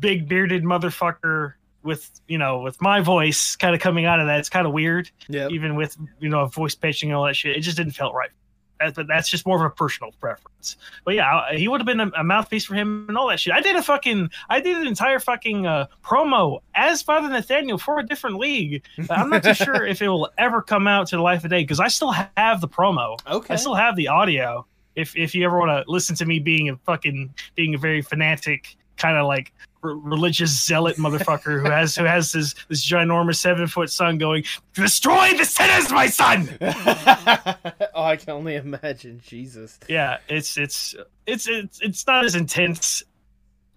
[0.00, 4.40] big bearded motherfucker with you know with my voice kind of coming out of that.
[4.40, 7.56] It's kind of weird yeah even with you know voice pitching and all that shit.
[7.56, 8.30] It just didn't feel right.
[8.78, 10.76] But that's just more of a personal preference.
[11.04, 13.52] But yeah, he would have been a, a mouthpiece for him and all that shit.
[13.52, 17.98] I did a fucking, I did an entire fucking uh, promo as Father Nathaniel for
[17.98, 18.84] a different league.
[18.96, 21.50] But I'm not too sure if it will ever come out to the life of
[21.50, 23.18] day because I still have the promo.
[23.26, 23.54] Okay.
[23.54, 24.66] I still have the audio.
[24.94, 28.02] If if you ever want to listen to me being a fucking being a very
[28.02, 33.36] fanatic kind of like r- religious zealot motherfucker who has who has this this ginormous
[33.36, 34.44] seven foot son going
[34.74, 36.48] destroy the sinners, my son.
[36.60, 39.20] oh, I can only imagine.
[39.24, 39.78] Jesus.
[39.88, 40.94] yeah, it's it's
[41.26, 43.02] it's it's it's not as intense.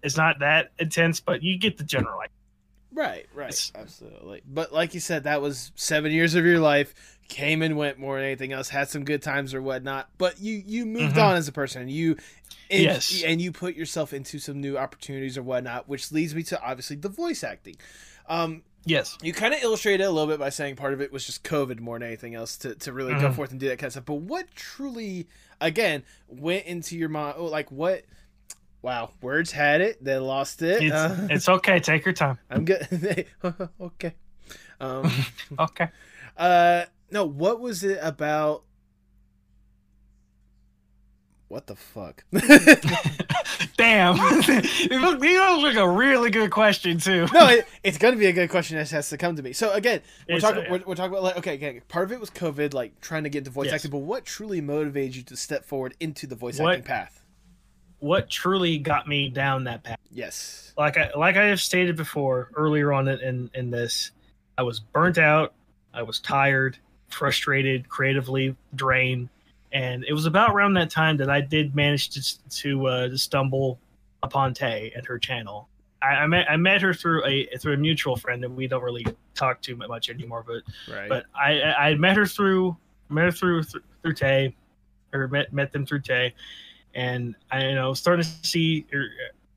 [0.02, 2.30] It's not that intense, but you get the general idea.
[2.94, 4.42] Right, right, absolutely.
[4.46, 7.11] But like you said, that was seven years of your life.
[7.28, 8.68] Came and went more than anything else.
[8.68, 10.08] Had some good times or whatnot.
[10.18, 11.24] But you you moved Mhm.
[11.30, 11.88] on as a person.
[11.88, 12.16] You
[12.70, 13.22] and, Yes.
[13.24, 16.96] and you put yourself into some new opportunities or whatnot, which leads me to obviously
[16.96, 17.76] the voice acting.
[18.28, 19.16] Um, Yes.
[19.22, 21.44] you kind of illustrated it a little bit by saying part of it was just
[21.44, 23.34] COVID more than anything else to, to really go Mhm.
[23.36, 24.04] forth and do that kind of stuff.
[24.06, 25.28] But what truly,
[25.60, 27.34] again, went into your mind?
[27.38, 28.04] oh, Like what?
[28.82, 30.82] Wow, words had it, then lost it.
[30.82, 31.78] It's, Uh, it's okay.
[31.78, 32.38] Take your time.
[32.50, 33.26] I'm good.
[33.80, 34.14] okay.
[34.80, 35.12] Um,
[35.58, 35.88] Okay.
[36.36, 38.64] uh, no, what was it about?
[41.48, 42.24] What the fuck?
[43.76, 44.16] Damn.
[44.90, 47.26] you look, like a really good question too.
[47.32, 49.52] no, it, it's gonna be a good question that has to come to me.
[49.52, 52.12] So again, we're It's, talking, uh, we're, we're talking about like, okay, again, part of
[52.12, 53.74] it was COVID, like trying to get into voice Yes.
[53.76, 53.90] acting.
[53.90, 57.18] But what truly motivated you to step forward into the voice What- acting path?
[57.98, 59.98] What truly got me down that path?
[60.10, 60.72] Yes.
[60.78, 64.10] like I like I have stated before earlier on in in this,
[64.58, 65.52] I was burnt out,
[65.94, 66.78] I was tired,
[67.12, 69.28] frustrated, creatively drained,
[69.72, 73.18] and it was about around that time that I did manage to to, uh, to
[73.18, 73.78] stumble
[74.22, 75.68] upon Tay and her channel.
[76.02, 78.82] I, I met I met her through a through a mutual friend that we don't
[78.82, 81.08] really talk too much anymore, but Right.
[81.08, 82.76] but I I met her through
[83.08, 84.54] met her through through, through Tay,
[85.12, 86.34] or met met them through Tay,
[86.94, 88.86] and I you know starting to see.
[88.92, 88.98] Uh,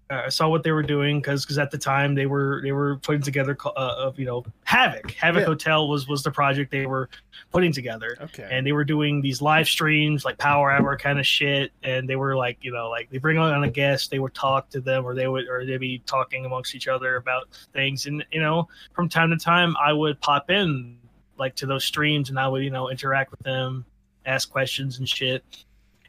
[0.10, 2.98] I saw what they were doing because because at the time they were they were
[2.98, 5.12] putting together uh, of you know Havoc.
[5.12, 5.46] Havoc Yeah.
[5.48, 7.10] Hotel was was the project they were
[7.52, 8.16] putting together.
[8.22, 8.48] Okay.
[8.52, 12.16] and they were doing these live streams like power hour kind of shit and they
[12.16, 15.06] were like you know like they bring on a guest they would talk to them
[15.06, 18.06] or they would or they'd be talking amongst each other about things.
[18.06, 20.98] And you know from time to time i would pop in
[21.38, 23.86] like to those streams and i would you know interact with them
[24.26, 25.44] ask questions and shit.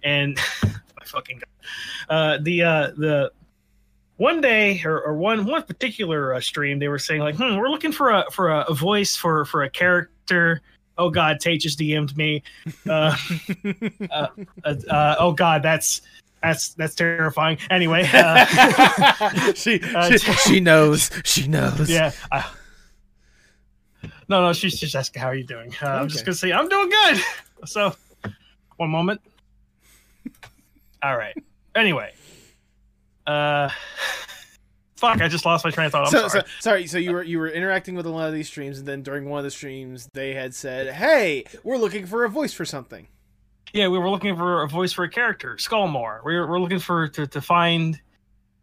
[0.02, 1.48] And my fucking god.
[2.08, 3.32] Uh the uh the
[4.16, 7.68] one day or, or one one particular uh, stream they were saying like hmm we're
[7.68, 10.62] looking for a for a, a voice for for a character.
[10.98, 12.42] Oh god Tay just dm'd me.
[12.88, 13.16] Uh,
[14.10, 14.26] uh,
[14.64, 16.02] uh, uh, oh god that's
[16.42, 17.58] that's that's terrifying.
[17.70, 18.44] Anyway uh,
[19.54, 21.10] she, uh, she she knows.
[21.24, 21.90] She knows.
[21.90, 22.12] yeah
[24.28, 25.74] no no she's just asking how are you doing?
[25.82, 27.20] Uh, i'm just gonna say i'm doing good.
[27.66, 27.94] So
[28.76, 29.20] one moment.
[31.02, 31.36] All right.
[31.74, 32.12] Anyway
[33.26, 33.68] uh
[34.96, 36.86] fuck i just lost my train of thought i'm so, sorry so sorry.
[36.86, 39.28] So you were you were interacting with a lot of these streams, and then during
[39.28, 43.08] one of the streams, they had said, "Hey, we're looking for a voice for something."
[43.72, 46.24] Yeah, we were looking for a voice for a character, Skullmore.
[46.24, 48.00] We were, we're looking for to, to find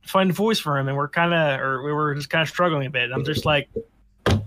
[0.05, 2.49] find a voice for him, and we're kind of or we were just kind of
[2.49, 3.11] struggling a bit.
[3.11, 3.69] I'm just like,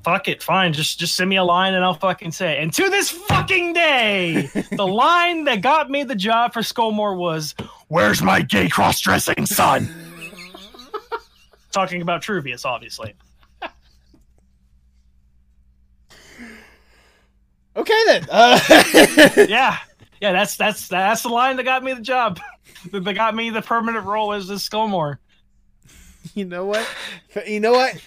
[0.04, 2.58] fuck it, fine, just just send me a line and I'll fucking say.
[2.58, 2.62] it.
[2.62, 7.54] And to this fucking day, the line that got me the job for Skullmore was,
[7.88, 10.05] "Where's my gay cross dressing son?"
[11.76, 13.12] Talking about Truvius, obviously.
[17.76, 18.26] Okay then.
[18.30, 18.58] Uh,
[19.46, 19.76] yeah,
[20.18, 22.40] yeah, that's that's that's the line that got me the job.
[22.92, 25.18] that got me the permanent role as this Skullmore.
[26.34, 26.88] you know what?
[27.46, 28.02] You know what?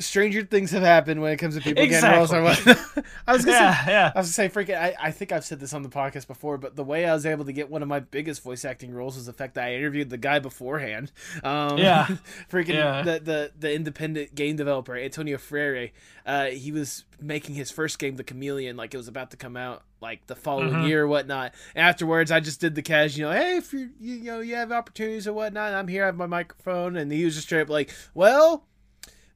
[0.00, 2.32] Stranger things have happened when it comes to people getting roles.
[2.32, 2.58] or what-
[3.28, 4.12] I was gonna Yeah, say, yeah.
[4.14, 4.76] I was gonna say, freaking.
[4.76, 7.24] I, I think I've said this on the podcast before, but the way I was
[7.24, 9.74] able to get one of my biggest voice acting roles was the fact that I
[9.74, 11.12] interviewed the guy beforehand.
[11.44, 12.08] Um, Yeah.
[12.50, 13.02] freaking Yeah.
[13.02, 15.90] the, the the independent game developer Antonio Freire.
[16.26, 19.56] Uh, he was making his first game, The Chameleon, like it was about to come
[19.56, 20.88] out like the following Mhm.
[20.88, 21.54] year or whatnot.
[21.76, 24.56] And afterwards, I just did the cash, you know, hey, if you you know you
[24.56, 27.62] have opportunities or whatnot, I'm here, I have my microphone, and he was just straight
[27.62, 28.64] up like, well.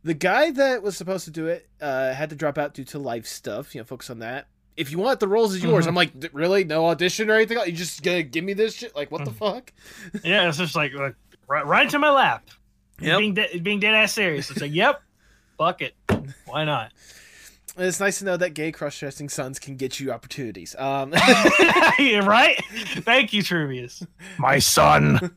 [0.05, 2.99] The guy that was supposed to do it uh, had to drop out due to
[2.99, 3.75] life stuff.
[3.75, 4.47] You know, focus on that.
[4.77, 5.85] If you want, the roles is yours.
[5.85, 5.89] Mhm.
[5.89, 6.63] I'm like, really?
[6.65, 7.59] No audition or anything?
[7.67, 8.95] You just gonna give me this shit?
[8.95, 9.73] Like, what the fuck?
[10.25, 11.17] Yeah, it's just like, like
[11.49, 12.47] right, right into my lap.
[13.01, 13.19] Yep.
[13.19, 14.51] Being de- being dead ass serious.
[14.51, 15.03] It's like, yep,
[15.59, 15.95] fuck it,
[16.47, 16.93] why not?
[17.77, 20.75] It's nice to know that gay cross-dressing sons can get you opportunities.
[20.77, 21.13] Um,
[21.99, 22.61] Yeah, right?
[23.05, 24.05] Thank you, Truvius.
[24.39, 25.31] My son.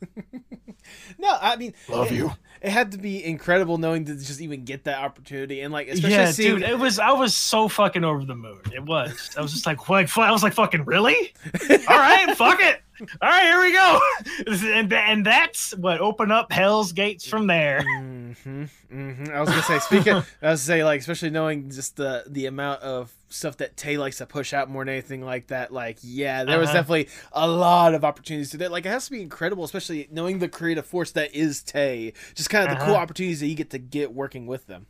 [1.20, 2.32] no, I mean, Love it- you.
[2.62, 6.12] It had to be incredible knowing to just even get that opportunity and like, especially
[6.16, 7.00] yeah, seeing, dude, it was.
[7.00, 8.62] I was so fucking over the moon.
[8.72, 9.32] It was.
[9.36, 11.34] I was just like, like, I was like, fucking, really?
[11.90, 12.82] All right, fuck it.
[13.22, 14.00] All right, here we go.
[14.78, 17.82] And and that's what opened up hell's gates from there.
[17.82, 18.11] Mm.
[18.44, 21.96] Hmm hmm I was gonna say, speaking, I was gonna say, like, especially knowing just
[21.98, 25.48] the the amount of stuff that Tay likes to push out more than anything like
[25.48, 25.72] that.
[25.74, 26.80] Like, yeah, there was Uh-huh.
[26.80, 28.72] definitely a lot of opportunities to that.
[28.72, 32.14] Like, it has to be incredible, especially knowing the creative force that is Tay.
[32.36, 33.02] Just kind of the cool Uh-huh.
[33.02, 34.88] opportunities that you get to get working with them.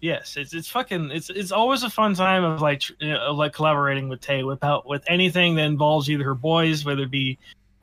[0.00, 3.32] Yes, it's it's fucking it's it's always a fun time of like tr- you know,
[3.32, 7.36] like collaborating with Tay without with anything that involves either her boys, whether it be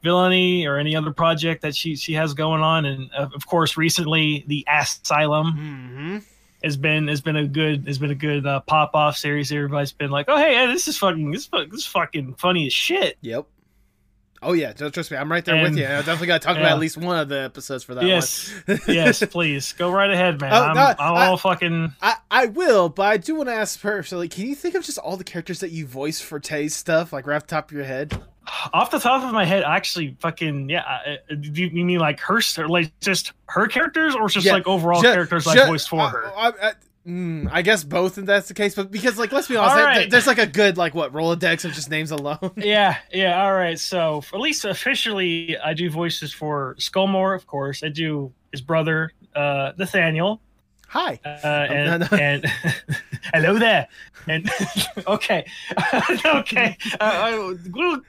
[0.05, 4.45] villainy or any other project that she she has going on, and of course recently
[4.47, 6.17] the Asylum Mm-hmm.
[6.63, 9.51] has been has been a good has been a good uh, pop off series.
[9.51, 12.73] Everybody's been like, oh hey, this is fucking this is, this is fucking funny as
[12.73, 13.17] shit.
[13.19, 13.47] Yep.
[14.41, 15.17] Oh yeah, trust me.
[15.17, 15.85] I'm right there with you.
[15.85, 16.61] I definitely got to talk yeah.
[16.63, 18.79] about at least one of the episodes for that yes, one.
[18.87, 20.53] yes, please go right ahead, man.
[20.53, 21.93] Oh, I'm, no, I'm I- all fucking.
[21.99, 24.99] I, I will, but I do want to ask personally, can you think of just
[24.99, 27.75] all the characters that you voice for Tay's stuff, like right off the top of
[27.75, 28.21] your head?
[28.73, 30.83] Off the top of my head, actually, fucking yeah.
[30.85, 34.67] I- I- Do you mean like her, like just her characters, or just Yeah, like
[34.67, 36.25] overall ju- characters ju- I voiced for I- her?
[36.35, 36.71] I, I,
[37.07, 38.75] mm, I guess both, if that's the case.
[38.75, 41.73] But because, like, let's be honest, there- there's like a good like what Rolodex of
[41.73, 42.51] just names alone.
[42.57, 43.43] yeah, yeah.
[43.43, 43.79] All right.
[43.79, 47.83] So at least officially, I do voices for Skullmore, of course.
[47.83, 50.39] I do his brother, uh, Nathaniel.
[50.89, 51.19] Hi.
[51.25, 52.17] Uh, and no, no.
[52.17, 52.45] and
[53.33, 53.87] hello there.
[54.27, 54.49] And
[55.07, 55.45] okay,
[56.25, 56.77] okay.
[56.99, 57.99] Uh, uh, little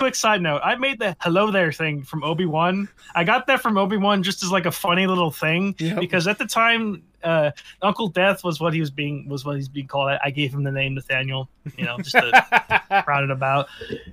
[0.00, 2.88] quick side note: I made the hello there thing from Obi Wan.
[3.14, 6.00] I got that from Obi Wan just as like a funny little thing Yep.
[6.00, 7.50] because at the time, uh,
[7.82, 10.08] Uncle Death was what he was being was what he's being called.
[10.08, 11.50] I, I gave him the name Nathaniel.
[11.76, 13.68] You know, just to round it about.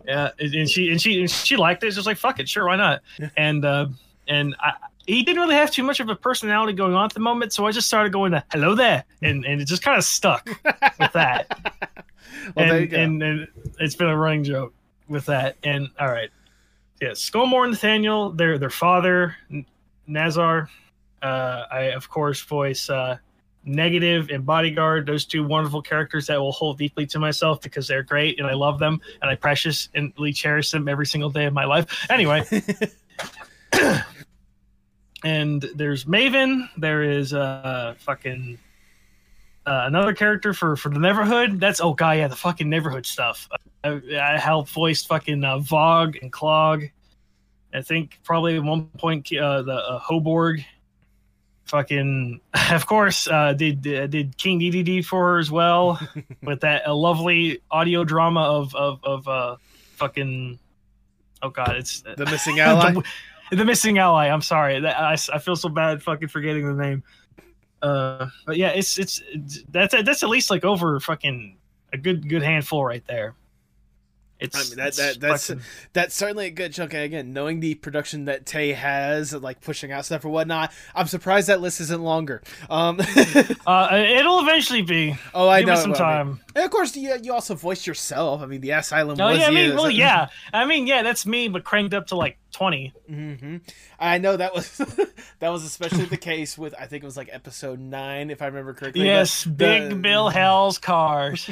[0.06, 1.94] Yeah, and and she and she and she liked it.
[1.94, 3.02] She was like, "Fuck it, sure, why not?"
[3.38, 3.88] And uh,
[4.28, 4.74] and I,
[5.06, 7.66] he didn't really have too much of a personality going on at the moment, so
[7.66, 10.48] I just started going to "Hello there," and and it just kind of stuck
[11.00, 11.74] with that.
[12.56, 12.98] Well, and, there you go.
[12.98, 13.48] and and
[13.80, 14.74] it's been a running joke
[15.08, 15.58] with that.
[15.64, 16.30] And all right,
[17.02, 19.66] yeah, Skullmore and Nathaniel, their their father, N-
[20.08, 20.70] Nazar.
[21.22, 23.18] Uh, I of course voice uh,
[23.64, 25.06] Negative and Bodyguard.
[25.06, 28.54] Those two wonderful characters that will hold deeply to myself because they're great and I
[28.54, 32.08] love them and I preciously cherish them every single day of my life.
[32.10, 32.46] Anyway.
[35.24, 36.70] and there's Maven.
[36.78, 38.58] There is uh fucking
[39.66, 41.60] uh, another character for for the neighborhood.
[41.60, 43.50] That's oh god, yeah, the fucking neighborhood stuff.
[43.84, 46.84] I, I helped voice fucking uh, Vogue and Clog.
[47.74, 50.66] I think probably at one point uh, the uh, Hoborg.
[51.66, 52.40] Fucking,
[52.72, 56.00] of course, uh, did uh, did King DDD for her as well,
[56.42, 59.58] with that a lovely audio drama of of of uh,
[59.96, 60.60] fucking.
[61.42, 62.94] Oh god, it's The missing ally.
[63.52, 64.28] the, the missing ally.
[64.30, 67.04] I'm sorry, I, I feel so bad fucking forgetting the name.
[67.82, 71.58] Uh, but yeah, it's it's, it's that's that's at least like over fucking
[71.94, 73.36] a good good handful right there.
[74.40, 75.64] It's I mean that, it's that that's fucking-
[75.94, 76.94] that's certainly a good chunk.
[76.94, 81.48] Again, knowing the production that Tay has, like pushing out stuff or whatnot, I'm surprised
[81.48, 82.42] that list isn't longer.
[82.70, 83.00] Um,
[83.66, 85.16] uh, it'll eventually be.
[85.34, 85.74] oh, I Give know.
[85.74, 86.44] it some well, I mean- time.
[86.58, 88.42] And of course, you, you also voiced yourself.
[88.42, 89.76] I mean, the Asylum Oh was yeah, I mean, you.
[89.76, 92.94] well, yeah, I mean, yeah, that's me, but cranked up to like twenty.
[93.08, 93.58] hmm
[94.00, 94.78] I know that was
[95.40, 98.48] that was especially the case with I think it was like episode nine, if I
[98.48, 99.06] remember correctly.
[99.06, 101.50] Yes, the- Big Bill Hell's cars.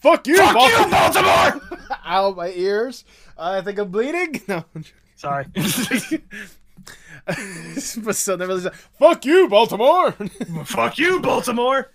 [0.00, 0.84] Fuck you, Fuck Baltimore!
[0.86, 1.60] you, Baltimore!
[2.06, 3.04] Ow, my ears.
[3.36, 4.40] I think I'm bleeding.
[4.48, 4.64] No.
[4.74, 4.84] I'm.
[5.16, 5.46] Sorry.
[7.26, 8.72] but still never listen.
[8.98, 10.12] Fuck you, Baltimore.
[10.64, 11.90] Fuck you, Baltimore.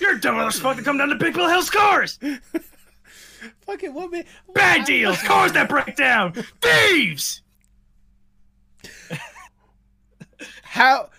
[0.00, 2.18] You're dumb as fuck to come down to Big Bill Hell's cars.
[3.62, 4.24] Fucking what man?
[4.54, 7.42] Bad deals, cars that break down, thieves.
[10.62, 11.10] How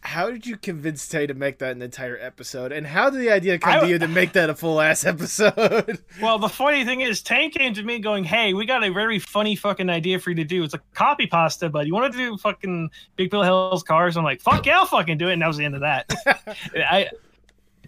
[0.00, 2.70] how did you convince Tay to make that an entire episode?
[2.70, 5.04] And how did the idea come I- to you to make that a full ass
[5.04, 5.98] episode?
[6.22, 9.18] Well, the funny thing is, Tay came to me going, "Hey, we got a very
[9.18, 10.62] funny fucking idea for you to do.
[10.64, 14.24] It's a copy pasta, but you want to do fucking Big Bill Hell's cars?" I'm
[14.24, 16.10] like, "Fuck yeah, I'll fucking do it." And that was the end of that.
[16.74, 17.10] I,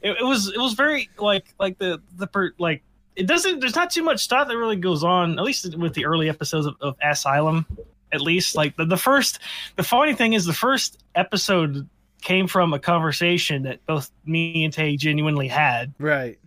[0.02, 2.82] it, it was it was very like like the the per, like
[3.16, 3.60] it doesn't.
[3.60, 6.66] There's not too much stuff that really goes on, at least with the early episodes
[6.66, 7.66] of, of Asylum.
[8.12, 9.40] At least like the, the first.
[9.76, 11.88] The funny thing is, the first episode
[12.22, 15.92] came from a conversation that both me and Tay genuinely had.
[15.98, 16.38] right.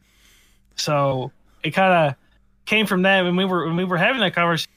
[0.75, 1.31] So
[1.63, 2.15] it kind of
[2.65, 4.71] came from that when we were when we were having that conversation.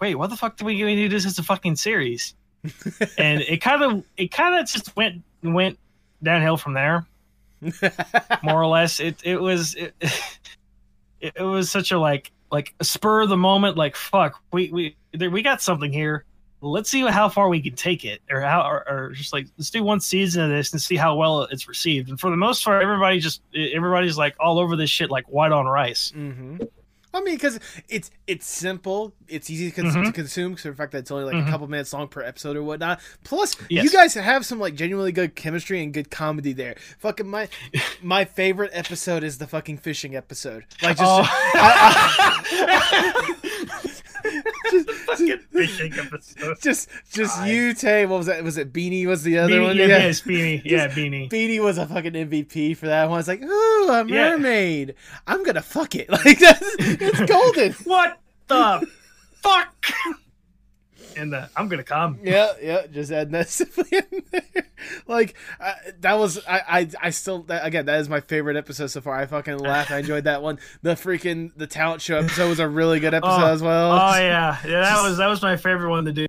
[0.00, 2.34] Wait, what the fuck did we do this as a fucking series?
[3.18, 5.78] and it kind of it kind of just went went
[6.22, 7.06] downhill from there,
[8.42, 9.00] more or less.
[9.00, 9.94] It it was it,
[11.20, 14.96] it, was such a like like a spur of the moment like fuck we we
[15.12, 16.24] there, we got something here.
[16.62, 19.70] Let's see how far we can take it, or how, or, or just like let's
[19.70, 22.10] do one season of this and see how well it's received.
[22.10, 25.52] And for the most part, everybody just everybody's like all over this shit like white
[25.52, 26.10] on rice.
[26.10, 26.58] hmm
[27.12, 27.58] I mean, because
[27.88, 30.04] it's it's simple, it's easy to, cons- Mhm.
[30.06, 30.52] to consume.
[30.52, 31.48] Because the fact that it's only like Mhm.
[31.48, 33.00] a couple minutes long per episode or whatnot.
[33.24, 33.82] Plus, Yes.
[33.84, 36.76] you guys have some like genuinely good chemistry and good comedy there.
[36.98, 37.48] Fucking my
[38.02, 40.64] my favorite episode is the fucking fishing episode.
[40.82, 41.02] Like just.
[41.02, 41.24] Oh.
[41.54, 43.36] I-
[45.10, 46.60] fucking fishing episode.
[46.60, 49.76] just just you Tay what was that was it beanie was the other Beanie, one
[49.76, 50.62] yeah, yes, Beanie.
[50.64, 51.30] Yeah, Beanie.
[51.30, 54.30] beanie was a fucking mvp for that one it's like ooh a Yeah.
[54.36, 54.94] mermaid
[55.26, 58.86] i'm gonna fuck it like that's it's golden What the
[59.42, 59.86] fuck?
[61.16, 62.18] And uh, I'm gonna come.
[62.22, 64.66] yeah yeah just add that simply in there
[65.06, 68.86] like uh, that was I, I i still that, again that is my favorite episode
[68.88, 72.48] so far i fucking laughed i enjoyed that one the freaking the talent show episode
[72.48, 74.80] was a really good episode Oh, as well Oh yeah, yeah.
[74.82, 76.26] That was that was my favorite one to do.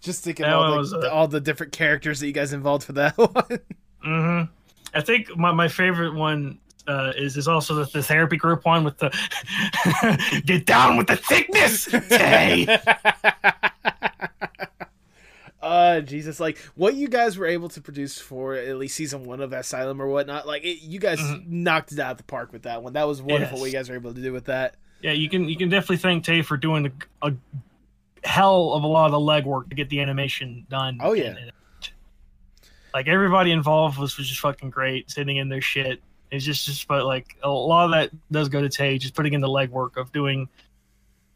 [0.00, 2.84] just thinking that all the, was, uh, all the different characters that you guys involved
[2.84, 3.58] for that one
[4.02, 4.42] hmm
[4.92, 8.82] I think my, my favorite one uh, is is also the, the therapy group one
[8.82, 9.10] with the
[10.46, 11.84] get down with the thickness.
[12.08, 12.66] Tay.
[15.62, 19.40] Uh, Jesus, like what you guys were able to produce for at least season one
[19.42, 22.62] of Asylum or whatnot, like it, you guys knocked it out of the park with
[22.62, 22.94] that one.
[22.94, 23.60] That was wonderful Yes.
[23.60, 24.76] what you guys were able to do with that.
[25.02, 26.86] Yeah, you can you can definitely thank Tay for doing
[27.22, 27.34] a, a
[28.24, 30.98] hell of a lot of the legwork to get the animation done.
[31.02, 31.36] Oh, yeah.
[31.36, 31.52] And-
[32.92, 36.02] like everybody involved was, was just fucking great, sitting in their shit.
[36.30, 39.32] It's just just but like a lot of that does go to Tay, just putting
[39.32, 40.48] in the legwork of doing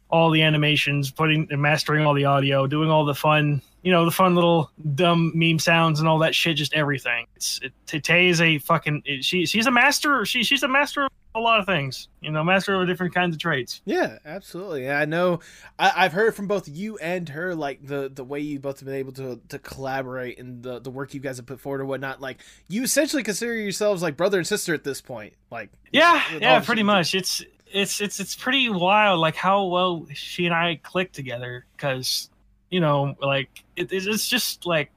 [0.09, 4.03] all the animations, putting and mastering all the audio, doing all the fun, you know,
[4.03, 7.27] the fun little dumb meme sounds and all that shit, just everything.
[7.35, 10.25] It's it, Tay is a fucking she she's a master.
[10.25, 13.35] She she's a master of a lot of things, you know, master of different kinds
[13.35, 13.83] of trades.
[13.85, 14.87] Yeah, absolutely.
[14.87, 15.41] And I know
[15.77, 18.87] I, I've heard from both you and her like the the way you both have
[18.87, 21.85] been able to to collaborate and the the work you guys have put forward or
[21.85, 22.19] whatnot.
[22.19, 25.35] Like you essentially consider yourselves like brother and sister at this point.
[25.51, 27.13] Like Yeah, yeah, pretty much.
[27.13, 31.67] It's it's it's it's pretty wild, like how well she and I click together.
[31.77, 32.31] Because
[32.69, 34.91] you know, like it, it's just like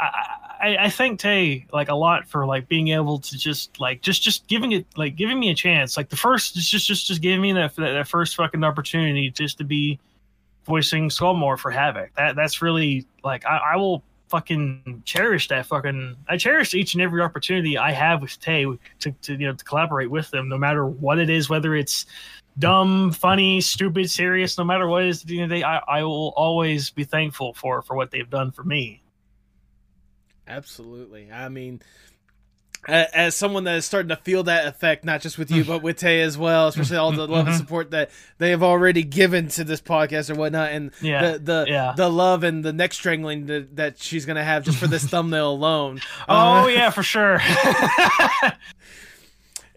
[0.00, 4.22] I, I thank Tay like a lot for like being able to just like just
[4.22, 5.96] just giving it like giving me a chance.
[5.96, 9.58] Like the first just just just giving me that that, that first fucking opportunity just
[9.58, 9.98] to be
[10.66, 12.14] voicing Skullmore for Havoc.
[12.16, 17.02] That that's really like I, I will fucking cherish that fucking I cherish each and
[17.02, 18.64] every opportunity I have with Tay
[19.00, 22.04] to, to you know to collaborate with them no matter what it is whether it's
[22.58, 26.32] dumb funny stupid serious no matter what it is you know, they I, I will
[26.36, 29.02] always be thankful for for what they've done for me
[30.46, 31.30] Absolutely.
[31.30, 31.82] I mean,
[32.86, 35.98] as someone that is starting to feel that effect, not just with you, but with
[35.98, 37.56] Tay as well, especially all the love and Mm-hmm.
[37.58, 41.64] support that they have already given to this podcast or whatnot, and Yeah, the the,
[41.68, 41.92] yeah.
[41.94, 45.50] the love and the neck strangling that, that she's gonna have just for this thumbnail
[45.50, 46.00] alone.
[46.30, 48.54] oh Uh, yeah for sure it-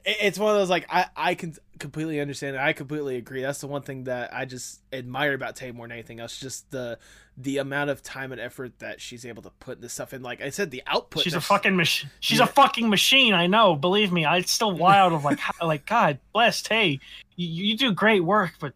[0.06, 2.56] it's one of those like I I can completely understand.
[2.56, 2.60] It.
[2.60, 3.42] I completely agree.
[3.42, 6.40] That's the one thing that I just admire about Tay more than anything else.
[6.40, 6.98] Just the
[7.38, 10.14] the amount of time and effort that she's able to put this stuff.
[10.14, 11.24] And like I said, the output.
[11.24, 12.44] she's a fucking machine she's Yeah.
[12.46, 16.62] a fucking machine I know believe me I, still wild of like like God bless
[16.62, 17.00] Tay
[17.36, 18.74] you, you do great work but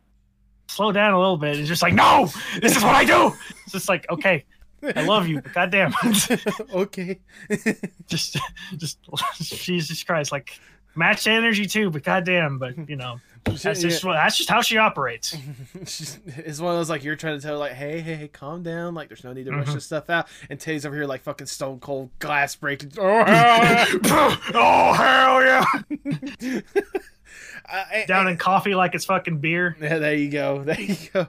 [0.68, 2.28] slow down a little bit it's just like no
[2.62, 3.34] this is what I do
[3.66, 4.45] it's just like okay
[4.95, 5.93] I love you but goddamn
[6.74, 7.20] okay.
[8.08, 8.38] just
[8.78, 8.97] just
[9.41, 10.60] Jesus Christ like
[10.95, 15.35] match energy too but goddamn but you know that's just that's just how she operates
[15.85, 18.27] She's- it's one of those like you're trying to tell her like, hey, hey, hey,
[18.27, 18.95] calm down.
[18.95, 19.73] Like, there's no need to rush Mhm.
[19.75, 20.27] this stuff out.
[20.49, 22.93] And Tay's over here like fucking stone cold glass breaking.
[22.97, 23.85] Oh hell yeah!
[24.55, 25.43] oh hell
[26.51, 26.61] yeah
[27.67, 30.63] I- down in coffee like it's fucking beer Yeah, there you go.
[30.63, 31.27] There you go.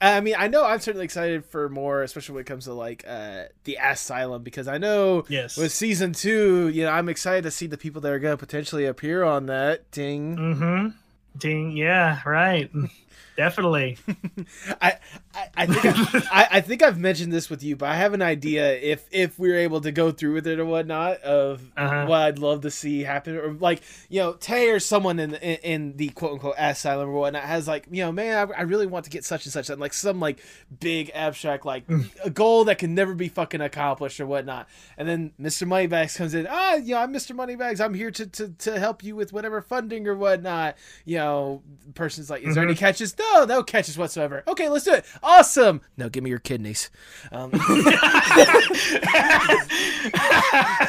[0.00, 3.04] I mean, I know I'm certainly excited for more, especially when it comes to like
[3.08, 5.56] uh the Asylum, because I know Yes.
[5.56, 8.38] with season two, you know, I'm excited to see the people that are going to
[8.38, 9.90] potentially appear on that.
[9.90, 10.36] Ding.
[10.36, 10.88] mm-hmm
[11.36, 12.68] ding yeah right
[13.36, 13.96] definitely
[14.80, 14.98] I,
[15.34, 15.84] I, I think
[16.32, 19.38] I, I think I've mentioned this with you, but I have an idea if if
[19.38, 22.06] we're able to go through with it or whatnot of Uh-huh.
[22.06, 25.56] what I'd love to see happen, or like you know Tay or someone in in,
[25.62, 28.86] in the quote unquote asylum or whatnot has like you know man I, I really
[28.86, 30.40] want to get such and such and like some like
[30.80, 31.84] big abstract like
[32.24, 35.66] a goal that can never be fucking accomplished or whatnot, and then Mr.
[35.66, 37.34] Moneybags comes in ah you know I'm Mr.
[37.36, 41.62] Moneybags I'm here to to to help you with whatever funding or whatnot you know
[41.86, 42.78] the person's like is there any Mhm.
[43.12, 46.90] Catches no no catches whatsoever okay let's do it awesome now give me your kidneys
[47.32, 47.50] um,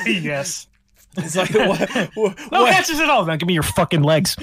[0.05, 0.67] yes.
[1.17, 1.80] It's like what,
[2.15, 3.26] what, No what, catches at all.
[3.26, 4.38] Now give me your fucking legs.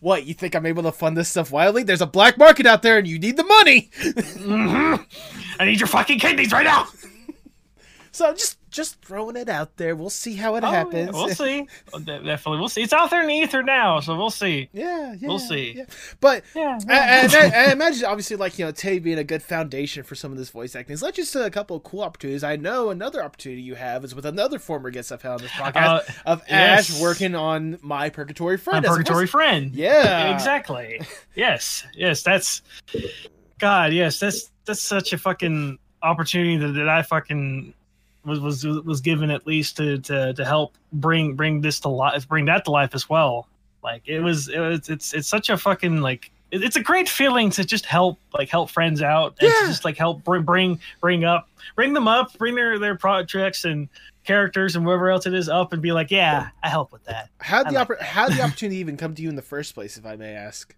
[0.00, 1.82] what you think I'm able to fund this stuff wildly?
[1.82, 3.90] There's a black market out there, and you need the money.
[5.58, 6.86] I need your fucking kidneys right now.
[8.18, 9.94] So just just throwing it out there.
[9.94, 11.12] We'll see how it Oh, yeah, happens.
[11.12, 11.68] We'll see.
[11.92, 12.82] Oh, Definitely, we'll see.
[12.82, 14.68] It's out there in the ether now, so we'll see.
[14.72, 15.28] Yeah, yeah.
[15.28, 15.74] We'll see.
[15.76, 15.84] yeah.
[16.20, 19.40] But Yeah, I, and I, I imagine obviously like you know Tay being a good
[19.42, 20.96] foundation for some of this voice acting.
[21.00, 22.42] Let's just a couple of cool opportunities.
[22.42, 25.52] I know another opportunity you have is with another former guest I've had on this
[25.52, 26.90] podcast Uh, of yes.
[26.90, 28.84] Ash working on My Purgatory Friend.
[28.84, 29.72] My purgatory friend.
[29.74, 30.34] Yeah.
[30.34, 31.00] exactly.
[31.36, 32.24] Yes, yes.
[32.24, 32.62] That's
[33.58, 33.92] God.
[33.92, 37.74] Yes, that's that's such a fucking opportunity that, that I fucking
[38.28, 42.28] was was was given at least to to to help bring bring this to life,
[42.28, 43.48] bring that to life as well.
[43.82, 47.50] Like it was, it was it's it's such a fucking like it's a great feeling
[47.50, 51.24] to just help like help friends out and to just like help bring bring bring
[51.24, 53.88] up bring them up bring their their projects and
[54.24, 57.28] characters and whatever else it is up and be like yeah i help with that
[57.38, 59.96] How the like oppor- how the opportunity even come to you in the first place,
[59.98, 60.74] if I may ask?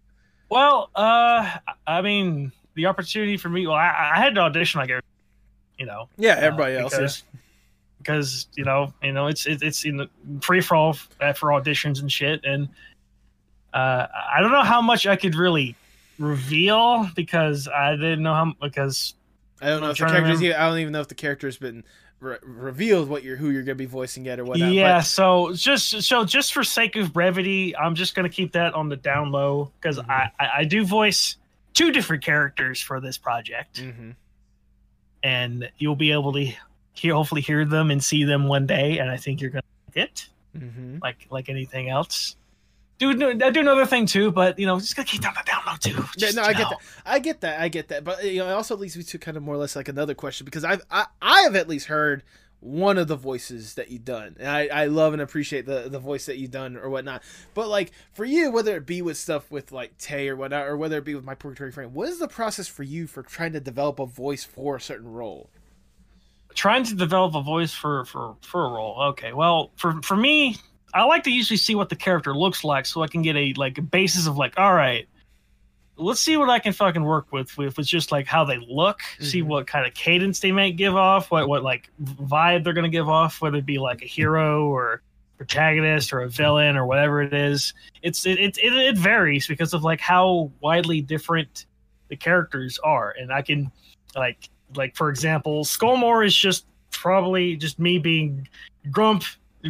[0.50, 1.48] Well, uh,
[1.86, 3.66] I mean, the opportunity for me.
[3.68, 5.02] Well, I, I had to audition like, every-
[5.80, 6.08] you know.
[6.16, 7.22] Yeah, uh, everybody else, Because,
[7.98, 10.08] because you know, you know, it's it, it's in the
[10.42, 12.68] free for all uh, for auditions and shit, and
[13.74, 15.74] uh, I don't know how much I could really
[16.18, 19.14] reveal because I didn't know how because
[19.60, 20.38] I don't know I'm if the characters.
[20.40, 21.82] remember- I don't even know if the character's been
[22.20, 24.72] re- revealed what you're who you're gonna be voicing yet or whatnot.
[24.72, 28.74] yeah, but- so just so just for sake of brevity, I'm just gonna keep that
[28.74, 30.10] on the down low because Mm-hmm.
[30.10, 31.36] I, I I do voice
[31.72, 34.14] two different characters for this project, Mhm.
[35.22, 36.52] And you'll be able to
[36.92, 39.96] hear hopefully hear them and see them one day, and I think you're gonna like
[40.08, 41.00] it Mhm.
[41.02, 42.36] like like anything else.
[42.98, 45.62] Do I do another thing too, but you know, just gotta keep on the down
[45.66, 46.04] low too.
[46.18, 46.68] Yeah, no, I get know.
[46.70, 46.78] that.
[47.06, 47.60] I get that.
[47.60, 48.04] I get that.
[48.04, 50.14] But you know, it also leads me to kind of more or less like another
[50.14, 52.22] question because I've I, I have at least heard
[52.60, 55.98] one of the voices that you've done, and I, I love and appreciate the the
[55.98, 57.22] voice that you've done or whatnot.
[57.54, 60.76] But like for you, whether it be with stuff with like Tay or whatnot, or
[60.76, 63.52] whether it be with my purgatory friend, what is the process for you for trying
[63.52, 65.50] to develop a voice for a certain role?
[66.52, 70.56] trying to develop a voice for for for a role okay well for for me
[70.92, 73.52] I like to usually see what the character looks like so I can get a
[73.56, 75.08] like a basis of like, all right,
[76.00, 79.00] let's see what I can fucking work with with with just like how they look,
[79.20, 79.48] see mm-hmm.
[79.48, 83.08] what kind of cadence they might give off, what what like vibe they're gonna give
[83.08, 85.02] off, whether it be like a hero or
[85.36, 87.74] protagonist or a villain or whatever it is.
[88.02, 91.66] It's it it, it, it varies because of like how widely different
[92.08, 93.70] the characters are, and I can
[94.16, 98.48] like like for example, Skullmore is just probably just me being
[98.90, 99.24] grump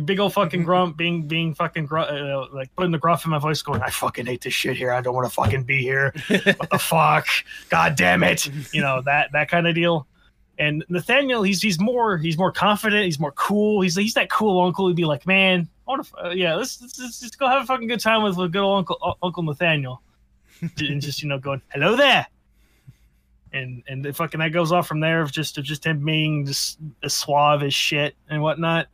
[0.04, 3.38] big old fucking grump being being fucking gru- uh, like putting the gruff in my
[3.38, 4.92] voice going i fucking hate this shit here.
[4.92, 6.14] I don't want to fucking be here.
[6.28, 7.26] What the fuck?
[7.68, 8.48] God damn it.
[8.72, 10.06] You know that that kind of deal.
[10.58, 13.80] And nathaniel he's he's more he's more confident he's more cool.
[13.80, 16.80] He's he's that cool uncle he'd be like man i want to uh, yeah let's,
[16.80, 19.12] let's let's just go have a fucking good time with, with good old uncle uh,
[19.22, 20.02] uncle nathaniel.
[20.78, 22.26] And just you know going hello there.
[23.52, 26.44] And and the fucking that goes off from there of just of just him being
[26.44, 28.86] just as suave as shit and whatnot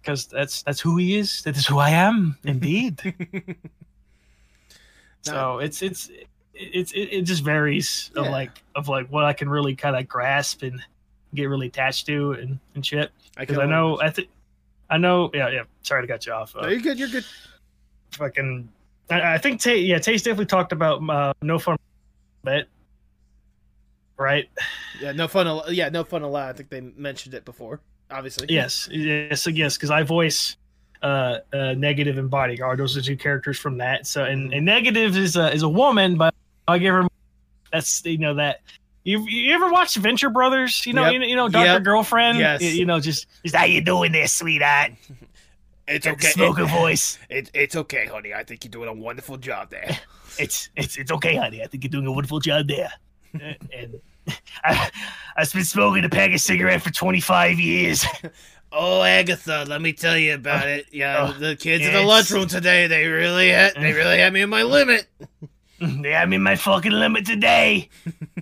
[0.00, 1.42] because that's that's who he is.
[1.42, 3.14] That is who I am, indeed.
[5.22, 6.10] so it's it's
[6.54, 10.08] it's it, it just varies of like of like what I can really kind of
[10.08, 10.80] grasp and
[11.34, 13.10] get really attached to and, and shit.
[13.36, 14.28] Because can I, know I think
[14.90, 15.62] I know yeah yeah.
[15.82, 16.56] Sorry to cut you off.
[16.56, 16.98] Uh, No, you're good.
[16.98, 17.24] You're good.
[18.12, 18.68] fucking
[19.10, 21.76] I, I think Tay yeah Tay's definitely talked about uh, no fun
[22.44, 22.68] bit
[24.16, 24.48] right
[25.00, 25.46] Yeah, no fun.
[25.46, 26.48] al- Yeah, no fun allowed.
[26.48, 27.80] I think they mentioned it before.
[28.10, 28.46] Obviously.
[28.50, 30.56] Yes, yes, yes, because I voice
[31.02, 32.78] uh, uh, negative and bodyguard.
[32.78, 34.06] Those are two characters from that.
[34.06, 36.34] So, and, and negative is a is a woman, but
[36.66, 37.06] I give her
[37.72, 38.60] that's you know that.
[39.04, 40.84] You, you ever watch Venture Brothers?
[40.84, 41.12] You know, Yep.
[41.12, 41.82] you know, you know, Doctor Yep.
[41.84, 42.38] Girlfriend.
[42.38, 42.60] Yes.
[42.60, 44.92] You, you know, just, just how you doing there, sweetheart?
[45.90, 46.28] It's okay.
[46.28, 47.18] smoker It- voice.
[47.30, 48.34] It, it's okay, honey.
[48.34, 49.98] I think you're doing a wonderful job there.
[50.38, 51.62] It's it's it's okay, honey.
[51.62, 52.92] I think you're doing a wonderful job there.
[53.72, 53.98] and
[54.64, 54.90] I,
[55.36, 58.04] I've been smoking a pack of cigarette for 25 years.
[58.70, 60.70] Oh, Agatha, let me tell you about oh.
[60.70, 60.88] it.
[60.92, 64.42] Yeah, Oh, the kids in the lunchroom today, they really had, they really had me
[64.42, 65.06] in my limit.
[65.80, 67.88] They had me in my fucking limit today.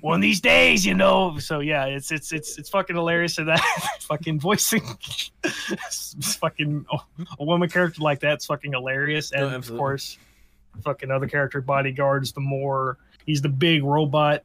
[0.01, 1.39] One of these days, you know.
[1.39, 3.61] So yeah, it's it's it's it's fucking hilarious and that
[4.01, 4.83] fucking voicing
[5.45, 6.87] it's fucking
[7.39, 9.33] a woman character like that's fucking hilarious.
[9.33, 10.17] And No, of course,
[10.83, 14.43] fucking other character bodyguards the more he's the big robot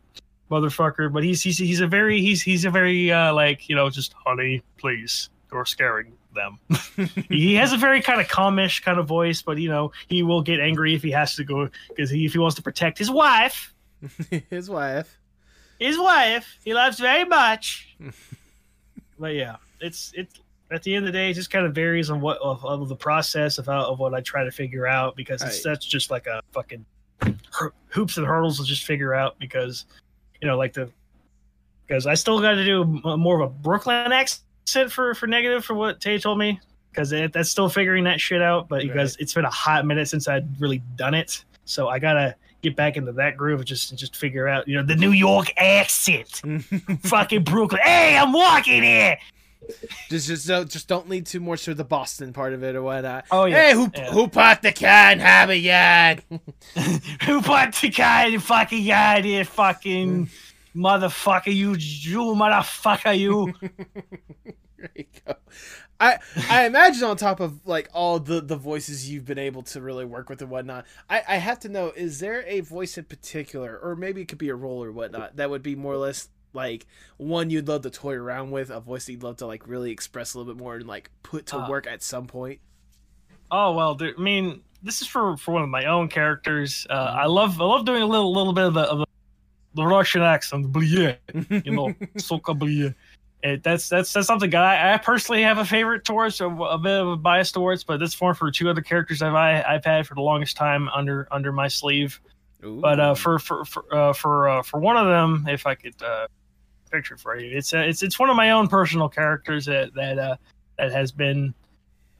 [0.52, 3.90] motherfucker, but he's he's he's a very he's he's a very uh like, you know,
[3.90, 6.60] just honey, please, you're scaring them.
[7.30, 10.42] he has a very kind of calmish kind of voice, but you know, he will
[10.42, 13.10] get angry if he has to go because he, if he wants to protect his
[13.10, 13.74] wife,
[14.50, 15.18] His wife.
[15.80, 17.96] his wife, he loves very much.
[19.20, 20.40] but yeah, it's it's
[20.72, 22.88] at the end of the day, it just kind of varies on what of, of
[22.88, 25.72] the process of how of what I try to figure out because it's Right.
[25.72, 26.86] that's just like a fucking
[27.90, 29.86] hoops and hurdles to just figure out because
[30.42, 30.90] you know like the
[31.88, 35.66] because I still got to do uh, more of a Brooklyn accent for for negative
[35.66, 36.60] for what Tay told me
[36.92, 38.68] because that's still figuring that shit out.
[38.68, 42.36] But because it's been a hot minute since I'd really done it, so I gotta
[42.62, 46.42] get back into that groove just just figure out you know the New York accent,
[47.04, 47.82] fucking Brooklyn.
[47.84, 49.18] Hey, I'm walking here.
[50.10, 52.82] Just, just, don't, just don't lead too much to the Boston part of it or
[52.82, 53.26] whatnot.
[53.32, 53.68] Oh, yeah.
[53.68, 54.12] Hey, who, Yeah.
[54.12, 56.24] who parked the car in a Yard?
[57.26, 60.30] Who put the in fucking yard here, fucking
[60.76, 61.54] motherfucker?
[61.54, 63.54] You, you motherfucker, you.
[64.82, 65.36] There you go.
[66.00, 66.18] I
[66.50, 70.06] I imagine on top of like all the the voices you've been able to really
[70.06, 73.78] work with and whatnot, I I have to know is there a voice in particular,
[73.78, 76.30] or maybe it could be a role or whatnot that would be more or less
[76.54, 76.86] like
[77.18, 79.92] one you'd love to toy around with, a voice that you'd love to like really
[79.92, 82.60] express a little bit more and like put to Uh, work at some point.
[83.52, 86.88] Oh well, I mean, this is for for one of my own characters.
[86.90, 89.06] Uh, I love I love doing a little little bit of the, of the,
[89.76, 91.18] the Russian accent, bleh,
[91.66, 92.94] you know, soka bleh.
[93.44, 97.02] It, that's that's that's something I, I personally have a favorite towards, a, a bit
[97.02, 100.06] of a bias towards, but this one for two other characters I've I, I've had
[100.06, 102.22] for the longest time under under my sleeve.
[102.62, 105.96] But uh, for for for uh, for uh, for one of them, if I could
[106.04, 106.28] uh,
[106.92, 110.20] picture for you, it's uh, it's it's one of my own personal characters that that
[110.20, 110.36] uh,
[110.78, 111.54] that has been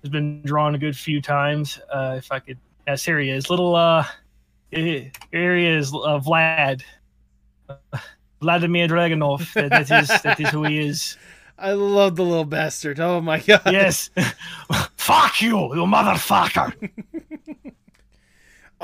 [0.02, 1.80] has been drawn a good few times.
[1.94, 2.58] Uh, if I could,
[2.88, 4.06] yes, here he is, little uh,
[4.72, 6.82] here he is, uh, Vlad,
[8.42, 9.54] Vladimir Dragunov.
[9.54, 11.18] That, that is that is who he is.
[11.58, 13.00] I love the little bastard.
[13.00, 13.62] Oh my god.
[13.68, 14.10] Yes,
[14.98, 16.90] fuck you, you motherfucker.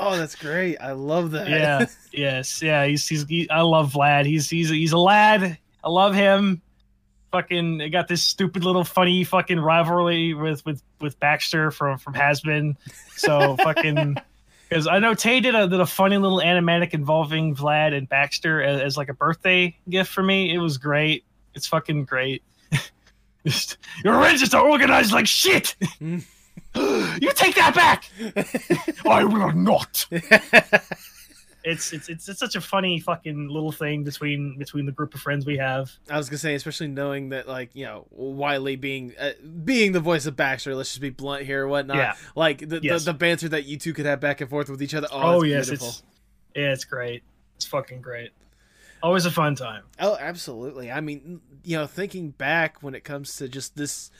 [0.00, 0.76] Oh, that's great.
[0.80, 1.48] I love that.
[1.48, 5.58] yeah yes yeah he's he's he, i love vlad he's he's he's a lad
[5.88, 6.60] i love him.
[7.32, 12.12] Fucking I got this stupid little funny fucking rivalry with with with baxter from from
[12.14, 12.76] Hazbin.
[13.16, 14.16] So fucking
[14.68, 18.62] because i know tay did a did a funny little animatic involving vlad and baxter
[18.62, 20.52] as, as like a birthday gift for me.
[20.54, 21.24] It was great.
[21.54, 22.42] It's fucking great.
[23.46, 25.74] Just- your rangers are organized like shit!
[26.00, 26.24] Mm.
[27.20, 28.10] You take that back.
[29.06, 30.06] I will not.
[31.70, 35.20] It's, it's it's it's such a funny fucking little thing between between the group of
[35.20, 35.90] friends we have.
[36.10, 39.32] I was gonna say, especially knowing that, like you know, Wiley being uh,
[39.64, 40.74] being the voice of Baxter.
[40.74, 41.96] Let's just be blunt here, or whatnot.
[41.98, 42.14] Yeah.
[42.34, 43.04] Like the, Yes.
[43.04, 45.08] the the banter that you two could have back and forth with each other.
[45.12, 45.88] Oh, Oh, it's yes, beautiful.
[45.88, 46.02] it's
[46.56, 47.22] yeah, it's great.
[47.56, 48.30] It's fucking great.
[49.02, 49.84] Always a fun time.
[50.00, 50.90] Oh, absolutely.
[50.90, 54.10] I mean, you know, thinking back when it comes to just this,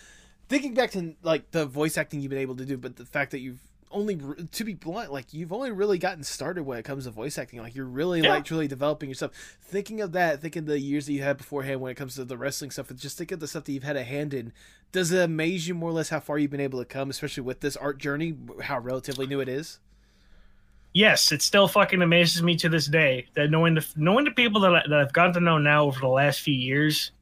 [0.49, 3.33] thinking back to like the voice acting you've been able to do, but the fact
[3.33, 3.59] that you've
[3.91, 4.19] only,
[4.53, 7.61] to be blunt, like you've only really gotten started when it comes to voice acting.
[7.61, 8.31] Like you're really Yeah.
[8.35, 9.33] like truly developing yourself.
[9.63, 12.37] Thinking of that, thinking the years that you had beforehand when it comes to the
[12.37, 14.53] wrestling stuff, and just think of the stuff that you've had a hand in.
[14.93, 17.43] Does it amaze you more or less how far you've been able to come, especially
[17.43, 19.79] with this art journey, how relatively new it is?
[20.95, 24.63] yes, it still fucking amazes me to this day that knowing the knowing the people
[24.63, 27.13] that, I, that I've gotten to know now over the last few years,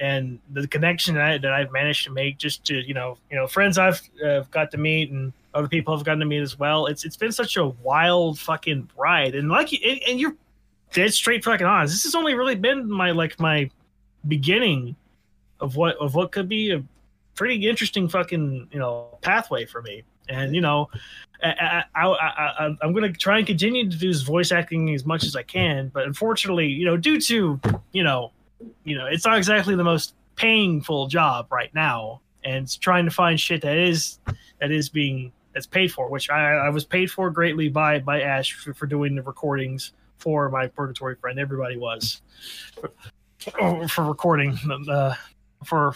[0.00, 3.36] and the connection that, I, that I've managed to make, just to you know, you
[3.36, 6.58] know, friends I've uh, got to meet and other people I've gotten to meet as
[6.58, 6.86] well.
[6.86, 10.36] It's it's been such a wild fucking ride, and like, and, and you're
[10.92, 11.94] dead straight fucking honest.
[11.94, 13.70] This has only really been my like my
[14.28, 14.96] beginning
[15.60, 16.82] of what of what could be a
[17.34, 20.02] pretty interesting fucking you know pathway for me.
[20.28, 20.88] And you know,
[21.42, 25.24] I, I, I, I'm going to try and continue to do voice acting as much
[25.24, 27.60] as I can, but unfortunately, you know, due to
[27.92, 28.30] you know,
[28.84, 33.10] you know, it's not exactly the most painful job right now, and it's trying to
[33.10, 34.18] find shit that is
[34.60, 38.22] that is being that's paid for, which I, I was paid for greatly by by
[38.22, 41.38] Ash for, for doing the recordings for my purgatory friend.
[41.38, 42.20] Everybody was
[43.38, 44.58] for, for recording
[44.88, 45.14] uh,
[45.64, 45.94] for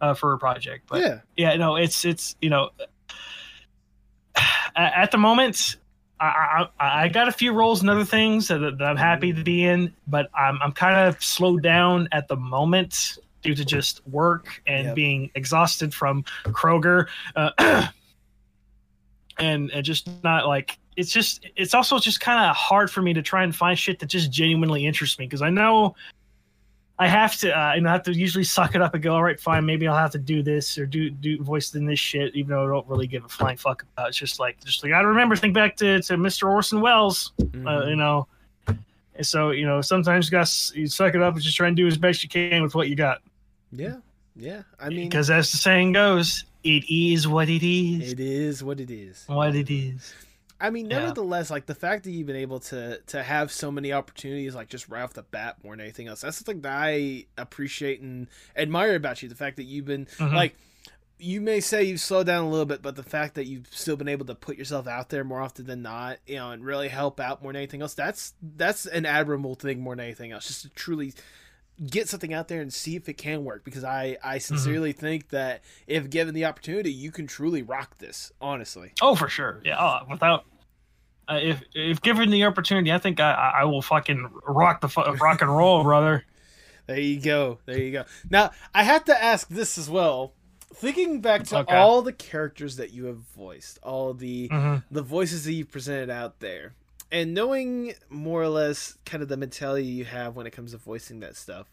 [0.00, 1.18] uh, for a project, but Yeah.
[1.36, 2.70] yeah, no, it's it's you know,
[4.76, 5.76] at, at the moment,
[6.22, 9.42] I, I I got a few roles and other things that, that I'm happy to
[9.42, 14.06] be in, but I'm I'm kind of slowed down at the moment due to just
[14.06, 14.94] work and Yep.
[14.94, 17.50] being exhausted from Kroger, uh,
[19.38, 23.12] and and just not like it's just it's also just kind of hard for me
[23.14, 25.96] to try and find shit that just genuinely interests me because I know
[26.98, 29.14] I have to, uh, you know, I have to usually suck it up and go,
[29.14, 31.98] all right, fine, maybe I'll have to do this or do do voice in this
[31.98, 34.06] shit, even though I don't really give a flying fuck about.
[34.06, 34.08] it.
[34.10, 36.48] It's just like, just like I remember, think back to to Mr.
[36.50, 37.32] Orson Welles,
[37.66, 38.28] uh, you know.
[39.14, 41.76] And so, you know, sometimes you got you suck it up and just try and
[41.76, 43.18] do as best you can with what you got.
[43.72, 43.96] Yeah.
[44.36, 44.62] Yeah.
[44.80, 48.12] I mean, Because as the saying goes, it is what it is.
[48.12, 49.24] it is what it is.
[49.26, 50.14] What it is.
[50.62, 51.00] I mean, Yeah.
[51.00, 54.68] nevertheless, like the fact that you've been able to to have so many opportunities, like
[54.68, 58.28] just right off the bat, more than anything else, that's something that I appreciate and
[58.56, 59.28] admire about you.
[59.28, 60.32] The fact that you've been Mhm.
[60.34, 60.54] like,
[61.18, 63.96] you may say you've slowed down a little bit, but the fact that you've still
[63.96, 66.88] been able to put yourself out there more often than not, you know, and really
[66.88, 70.46] help out more than anything else, that's that's an admirable thing more than anything else.
[70.46, 71.12] Just to truly
[71.90, 75.30] get something out there and see if it can work because I I sincerely think
[75.30, 78.30] that if given the opportunity, you can truly rock this.
[78.40, 78.92] Honestly.
[79.00, 79.60] Oh, for sure.
[79.64, 79.76] Yeah.
[79.80, 80.44] Oh, without.
[81.28, 85.02] Uh, if if given the opportunity, I think I I will fucking rock the fu-
[85.02, 86.24] rock and roll, brother.
[86.86, 87.58] There you go.
[87.64, 88.04] There you go.
[88.28, 90.34] Now, I have to ask this as well.
[90.74, 91.76] Thinking back to Okay.
[91.76, 94.82] all the characters that you have voiced, all the Mhm.
[94.90, 96.74] the voices that you've presented out there,
[97.12, 100.78] and knowing more or less kind of the mentality you have when it comes to
[100.78, 101.68] voicing that stuff,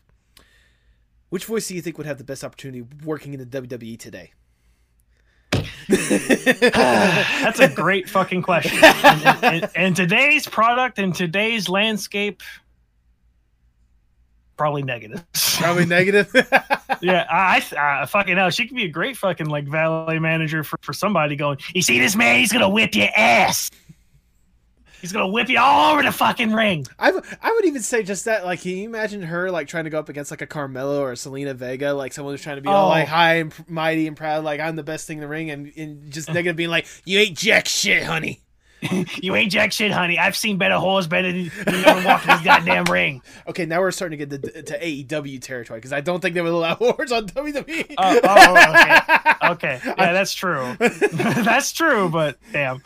[1.30, 4.34] which voice do you think would have the best opportunity working in the WWE today?
[7.42, 8.80] That's a great fucking question.
[8.84, 12.42] And, and- and today's product and today's landscape,
[14.56, 15.26] probably negative.
[15.58, 16.30] Probably negative.
[17.02, 18.50] yeah, I, I fucking know.
[18.50, 21.58] She could be a great fucking like valet manager for, for somebody going.
[21.74, 22.38] You see this man?
[22.40, 23.72] He's gonna whip your ass.
[25.02, 26.86] He's gonna whip you all over the fucking ring.
[26.98, 27.12] I,
[27.42, 28.46] I would even say just that.
[28.46, 31.12] Like, can you imagine her like trying to go up against like a Carmelo or
[31.12, 31.94] a Zelina Vega?
[31.94, 32.90] Like someone who's trying to be all Oh.
[32.90, 35.72] like high and mighty and proud, like I'm the best thing in the ring, and,
[35.78, 38.42] and just negative being like, "You ain't jack shit, honey."
[39.22, 40.18] You ain't jack shit, honey.
[40.18, 43.22] I've seen better whores better than you ever walked in this goddamn ring.
[43.50, 46.42] Okay, now we're starting to get to, to AEW territory because I don't think they
[46.42, 47.96] would allow wars on WWE.
[47.98, 49.80] Oh, oh, oh, okay.
[49.80, 49.82] Okay.
[49.98, 50.78] Yeah, that's true.
[50.80, 52.82] that's true, but damn.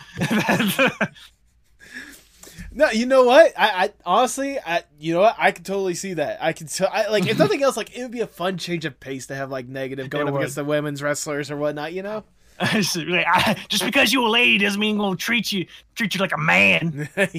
[2.75, 3.53] No, you know what?
[3.57, 5.35] I, I honestly, I you know what?
[5.37, 6.41] I can totally see that.
[6.41, 6.89] I can tell.
[6.91, 9.35] I, like if nothing else, like it would be a fun change of pace to
[9.35, 10.39] have like negative going It up would.
[10.41, 11.93] against the women's wrestlers or whatnot.
[11.93, 12.23] You know?
[12.71, 17.09] Just because you a lady doesn't mean we'll treat you treat you like a man.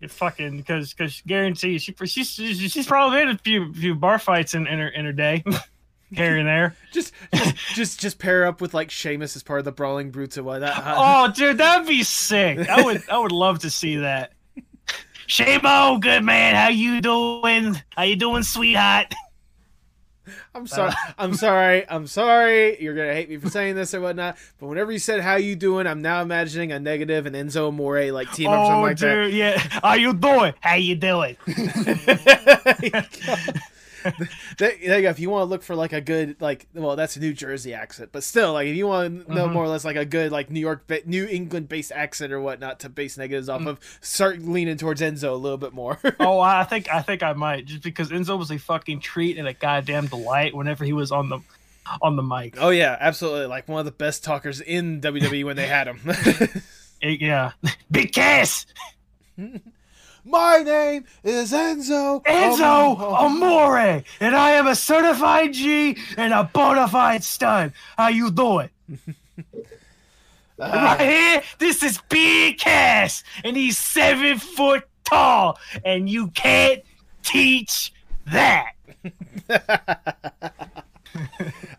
[0.00, 4.18] you fucking because because guarantee she she's she's she's probably had a few few bar
[4.18, 5.44] fights in, in her in her day,
[6.12, 6.76] here and there.
[6.92, 10.36] Just, just, just, just pair up with like Sheamus as part of the Brawling Brutes
[10.36, 10.76] and whatnot.
[10.78, 12.68] Uh, oh, dude, that'd be sick.
[12.68, 14.32] I would I would love to see that.
[15.28, 16.54] Shamo, good man.
[16.54, 17.80] How you doing?
[17.96, 19.12] How you doing, sweetheart?
[20.54, 20.92] I'm sorry.
[21.18, 21.88] I'm sorry.
[21.88, 22.82] I'm sorry.
[22.82, 24.38] You're gonna hate me for saying this or whatnot.
[24.58, 28.10] But whenever you said "How you doing," I'm now imagining a negative and Enzo Amore
[28.12, 29.58] like team up or something Oh, like dude, yeah.
[29.58, 30.54] How you doing?
[30.60, 31.36] How you doing?
[34.58, 35.08] There you go.
[35.10, 37.74] If you want to look for like a good like, well, that's a New Jersey
[37.74, 39.52] accent, but still, like if you want to know Mhm.
[39.52, 42.80] more or less like a good like New York, New England based accent or whatnot
[42.80, 43.54] to base negatives Mm.
[43.54, 45.98] off of, start leaning towards Enzo a little bit more.
[46.20, 49.46] oh, I think I think I might just because Enzo was a fucking treat and
[49.48, 51.40] a goddamn delight whenever he was on the
[52.02, 52.56] on the mic.
[52.58, 53.46] oh yeah, absolutely.
[53.46, 56.00] Like one of the best talkers in WWE when they had him.
[57.02, 57.52] Yeah,
[57.90, 58.64] big Cass,
[60.28, 62.20] My name is Enzo.
[62.24, 63.78] Enzo Amore.
[63.78, 67.72] Amore, and I am a certified G and a bona fide stud.
[67.96, 68.68] How you doing?
[70.58, 76.82] right here, this is Big Cass, and he's seven foot tall, and you can't
[77.22, 77.92] teach
[78.26, 78.72] that.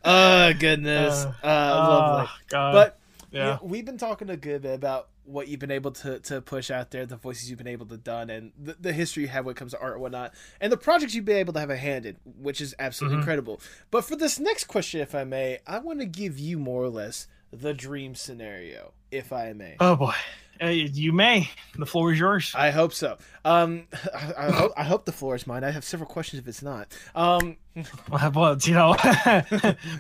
[0.03, 2.29] Oh goodness, uh, lovely.
[2.49, 2.73] God.
[2.73, 2.99] But
[3.29, 3.45] Yeah.
[3.47, 6.71] yeah, we've been talking a good bit about what you've been able to, to push
[6.71, 9.45] out there, the voices you've been able to done, and the, the history you have
[9.45, 11.69] when it comes to art and whatnot, and the projects you've been able to have
[11.69, 13.21] a hand in, which is absolutely Mhm.
[13.21, 13.61] incredible.
[13.91, 16.89] But for this next question, if I may, I want to give you more or
[16.89, 19.75] less the dream scenario, if I may.
[19.79, 20.13] Oh boy,
[20.61, 21.49] uh, you may.
[21.77, 22.53] The floor is yours.
[22.55, 23.17] I hope so.
[23.45, 25.63] Um, I, I, hope, I hope the floor is mine.
[25.63, 26.87] I have several questions if it's not.
[27.15, 27.57] Um,
[28.33, 28.95] well, you know,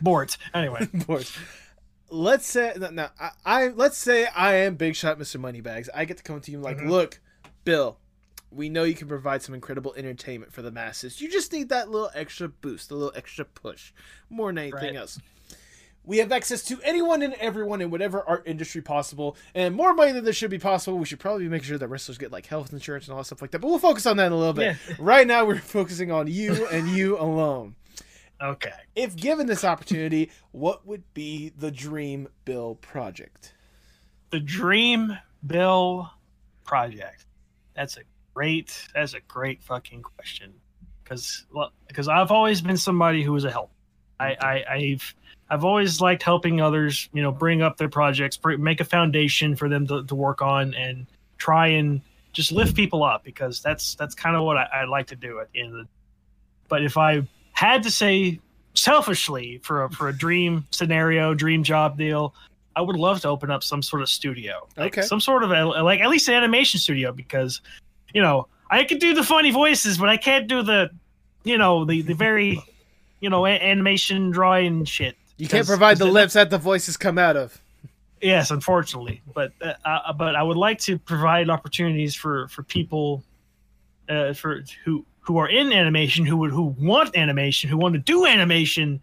[0.01, 0.37] boards.
[0.53, 1.37] Anyway, boards.
[2.09, 5.39] Let's say no, no, I, I let's say I am Big Shot Mr.
[5.39, 5.89] Moneybags.
[5.93, 6.89] I get to come to you like, Mhm.
[6.89, 7.19] look,
[7.65, 7.97] Bill,
[8.49, 11.19] we know you can provide some incredible entertainment for the masses.
[11.19, 13.91] You just need that little extra boost, a little extra push,
[14.29, 14.95] more than anything Right.
[14.95, 15.19] else.
[16.05, 20.13] We have access to anyone and everyone in whatever art industry possible, and more money
[20.13, 20.97] than there should be possible.
[20.97, 23.41] We should probably make sure that wrestlers get like health insurance and all that stuff
[23.41, 23.59] like that.
[23.59, 24.77] But we'll focus on that in a little bit.
[24.87, 24.95] Yeah.
[24.99, 27.75] Right now, we're focusing on you and you alone.
[28.41, 28.73] Okay.
[28.95, 33.53] If given this opportunity, what would be the dream Bill project?
[34.29, 36.11] The Dream Bill
[36.65, 37.25] Project.
[37.75, 38.01] That's a
[38.33, 38.87] great.
[38.93, 40.53] That's a great fucking question.
[41.03, 41.45] Because
[41.87, 43.71] because I've always been somebody who was a help.
[44.19, 45.15] I, I I've
[45.49, 47.09] I've always liked helping others.
[47.13, 50.73] You know, bring up their projects, make a foundation for them to, to work on,
[50.73, 51.07] and
[51.37, 52.01] try and
[52.33, 53.23] just lift people up.
[53.23, 55.77] Because that's that's kind of what I, I like to do at the end of
[55.77, 55.87] the.
[56.67, 57.25] But if I
[57.65, 58.39] had to say
[58.75, 62.35] selfishly for a, for a dream scenario, dream job deal,
[62.75, 65.07] I would love to open up some sort of studio, like Okay.
[65.07, 67.61] some sort of a, like at least an animation studio, because
[68.13, 70.91] you know I could do the funny voices, but I can't do the,
[71.43, 72.61] you know, the the very,
[73.21, 75.15] you know, a- animation drawing shit.
[75.37, 77.59] You can't provide the lips that the voices come out of.
[78.21, 83.23] Yes, unfortunately, but uh, uh, but I would like to provide opportunities for for people,
[84.09, 87.99] uh, for who who are in animation, who would who want animation, who want to
[87.99, 89.01] do animation,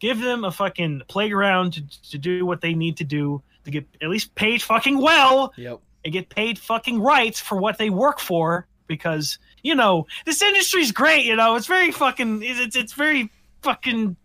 [0.00, 3.86] give them a fucking playground to to do what they need to do to get
[4.02, 5.78] at least paid fucking well Yep.
[6.04, 10.90] and get paid fucking rights for what they work for because you know this industry's
[10.90, 11.24] great.
[11.24, 13.30] You know, it's very fucking it's it's, it's very
[13.62, 14.16] fucking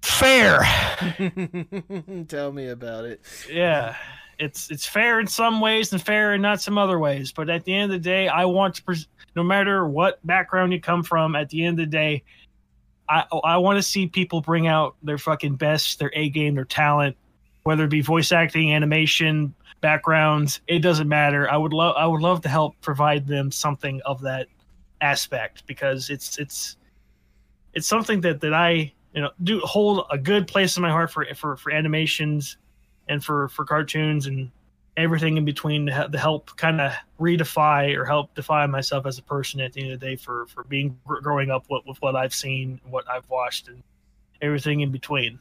[0.00, 0.60] fair.
[2.28, 3.20] Tell me about it.
[3.50, 3.96] yeah
[4.38, 7.32] it's it's fair in some ways and fair in not some other ways.
[7.32, 10.72] But at the end of the day i want to pres- no matter what background
[10.72, 12.22] you come from at the end of the day
[13.08, 16.64] i i want to see people bring out their fucking best their a game their
[16.64, 17.16] talent
[17.64, 21.50] whether it be voice acting animation backgrounds it doesn't matter.
[21.50, 24.48] I would love i would love to help provide them something of that
[25.00, 26.76] aspect because it's it's
[27.74, 31.10] it's something that that i you know do hold a good place in my heart
[31.10, 32.56] for for for animations
[33.08, 34.50] and for for cartoons and
[34.96, 39.22] everything in between to, to help kind of redefine or help define myself as a
[39.22, 42.14] person at the end of the day for for being growing up with, with what
[42.14, 43.82] I've seen, what I've watched, and
[44.40, 45.38] everything in between.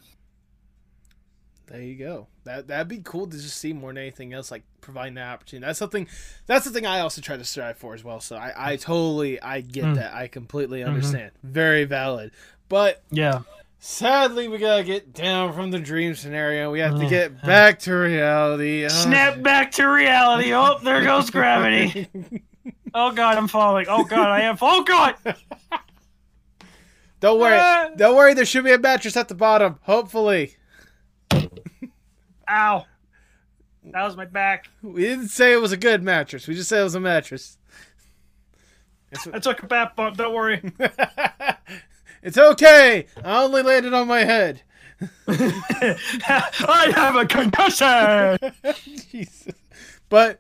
[1.68, 2.28] There you go.
[2.44, 5.66] That that'd be cool to just see more than anything else, like providing that opportunity.
[5.66, 6.08] That's something.
[6.46, 8.20] That's the thing I also try to strive for as well.
[8.20, 9.96] So I, I totally, I get Mm.
[9.96, 10.14] that.
[10.14, 11.32] I completely understand.
[11.42, 12.32] Very valid.
[12.68, 13.42] But Yeah,
[13.84, 16.72] sadly, we gotta get down from the dream scenario.
[16.72, 18.86] We have to get back to reality.
[18.86, 20.54] Uh, snap back to reality.
[20.54, 22.08] Oh, there goes gravity.
[22.96, 23.88] Oh god, I'm falling.
[23.90, 24.56] Oh god, I am.
[24.62, 25.16] Oh god.
[27.20, 27.58] Don't worry.
[27.60, 27.90] Ah.
[27.98, 28.36] Don't worry.
[28.36, 29.80] There should be a mattress at the bottom.
[29.82, 30.56] Hopefully.
[32.48, 32.86] Ow.
[33.86, 34.68] That was my back.
[34.84, 36.48] We didn't say it was a good mattress.
[36.48, 37.58] We just said it was a mattress.
[39.12, 40.16] It's, I took a bath bump.
[40.18, 40.62] Don't worry.
[42.24, 43.06] it's okay.
[43.24, 44.62] I only landed on my head.
[45.28, 48.38] I have a concussion.
[49.12, 49.54] Jesus.
[50.10, 50.40] But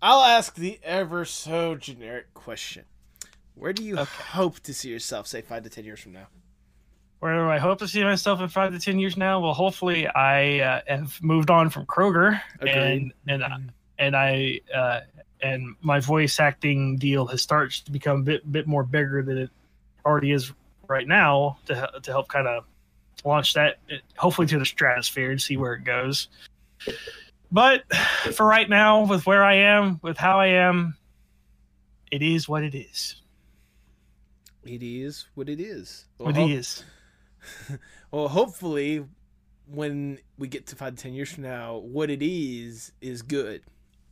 [0.00, 2.84] I'll ask the ever so generic question.
[3.54, 6.26] Where do you hope to see yourself, say five to ten years from now?
[7.20, 9.40] Where do I hope to see myself in five to ten years now?
[9.40, 12.72] Well, hopefully, I uh, have moved on from Kroger, Agreed.
[12.74, 15.00] and and and I uh,
[15.40, 19.38] and my voice acting deal has started to become a bit bit more bigger than
[19.38, 19.50] it
[20.04, 20.52] already is
[20.88, 22.64] right now to to help kind of
[23.24, 26.28] launch that uh, hopefully to the stratosphere and see where it goes.
[27.50, 27.84] But
[28.32, 30.96] for right now, with where I am, with how I am,
[32.10, 33.16] it is what it is.
[34.64, 36.06] It is what it is.
[36.18, 36.84] What Well, it is.
[38.10, 39.04] well, hopefully,
[39.66, 43.62] when we get to five to ten years from now, what it is is good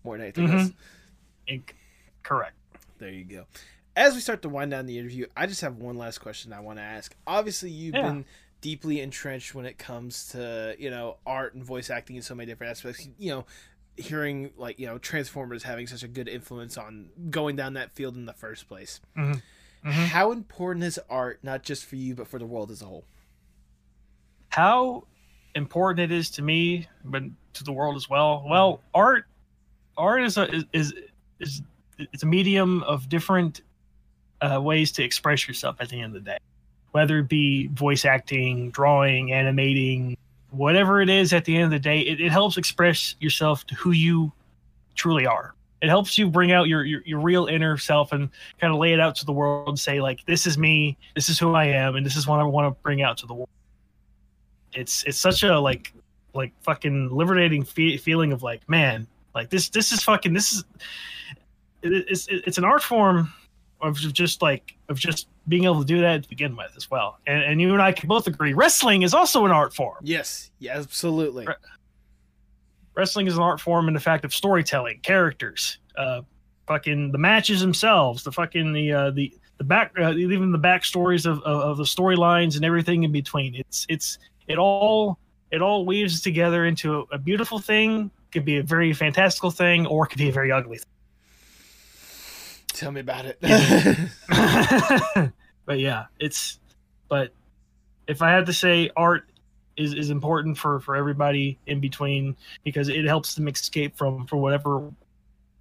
[0.04, 0.68] more than anything else.
[0.68, 0.74] Mhm.
[1.48, 1.74] Inc-
[2.22, 2.56] Correct.
[2.98, 3.46] There you go.
[3.96, 6.60] As we start to wind down the interview, I just have one last question I
[6.60, 7.14] want to ask.
[7.26, 8.02] Obviously, you've Yeah.
[8.02, 8.24] been
[8.60, 12.46] deeply entrenched when it comes to you know art and voice acting in so many
[12.50, 13.08] different aspects.
[13.18, 13.46] You know,
[13.96, 18.16] hearing like you know Transformers having such a good influence on going down that field
[18.16, 19.00] in the first place.
[19.16, 19.42] Mhm.
[19.84, 19.90] Mhm.
[20.08, 23.04] How important is art, not just for you, but for the world as a whole?
[24.52, 25.06] how
[25.54, 27.22] important it is to me, but
[27.52, 28.44] to the world as well.
[28.44, 29.26] Well, art,
[29.96, 30.92] art is a is is,
[31.38, 31.62] is
[31.98, 33.62] it's a medium of different
[34.40, 36.38] uh, ways to express yourself at the end of the day,
[36.92, 40.16] whether it be voice acting, drawing, animating,
[40.50, 41.32] whatever it is.
[41.32, 44.32] At the end of the day, it, it helps express yourself to who you
[44.94, 45.54] truly are.
[45.82, 48.28] It helps you bring out your, your your real inner self and
[48.60, 51.28] kind of lay it out to the world and say like, this is me, this
[51.30, 53.34] is who I am, and this is what I want to bring out to the
[53.34, 53.48] world
[54.74, 55.92] it's it's such a like
[56.34, 60.64] like fucking liberating fe- feeling of like man like this this is fucking this is
[61.82, 63.32] it, it's it's an art form
[63.82, 67.18] of just like of just being able to do that to begin with as well.
[67.26, 69.98] And, and you and i can both agree wrestling is also an art form.
[70.02, 71.46] Yes, yeah, absolutely.
[72.94, 76.22] wrestling is an art form in the fact of storytelling characters uh
[76.66, 81.26] fucking the matches themselves the fucking the uh the the back uh, even the backstories
[81.26, 83.54] of, of, of the storylines and everything in between.
[83.54, 85.18] It's it's it all
[85.50, 89.86] it all weaves together into a, a beautiful thing could be a very fantastical thing
[89.86, 90.89] or could be a very ugly thing
[92.80, 93.38] Tell me about it.
[95.66, 96.58] but yeah, it's
[97.10, 97.30] but
[98.06, 99.28] if I had to say art
[99.76, 104.38] is, is important for, for everybody in between because it helps them escape from for
[104.38, 104.90] whatever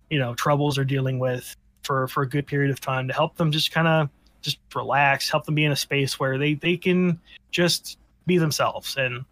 [0.09, 3.35] you know troubles they're dealing with for, for a good period of time to help
[3.35, 4.09] them just kind of
[4.41, 7.19] just relax, help them be in a space where they, they can
[7.51, 7.97] just
[8.27, 9.25] be themselves and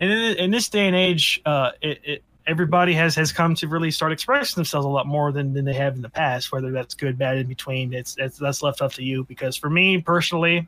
[0.00, 3.68] and in, in this day and age, uh, it, it everybody has has come to
[3.68, 6.50] really start expressing themselves a lot more than, than they have in the past.
[6.50, 9.24] Whether that's good, bad, in between, it's, it's that's left up to you.
[9.24, 10.66] Because for me personally,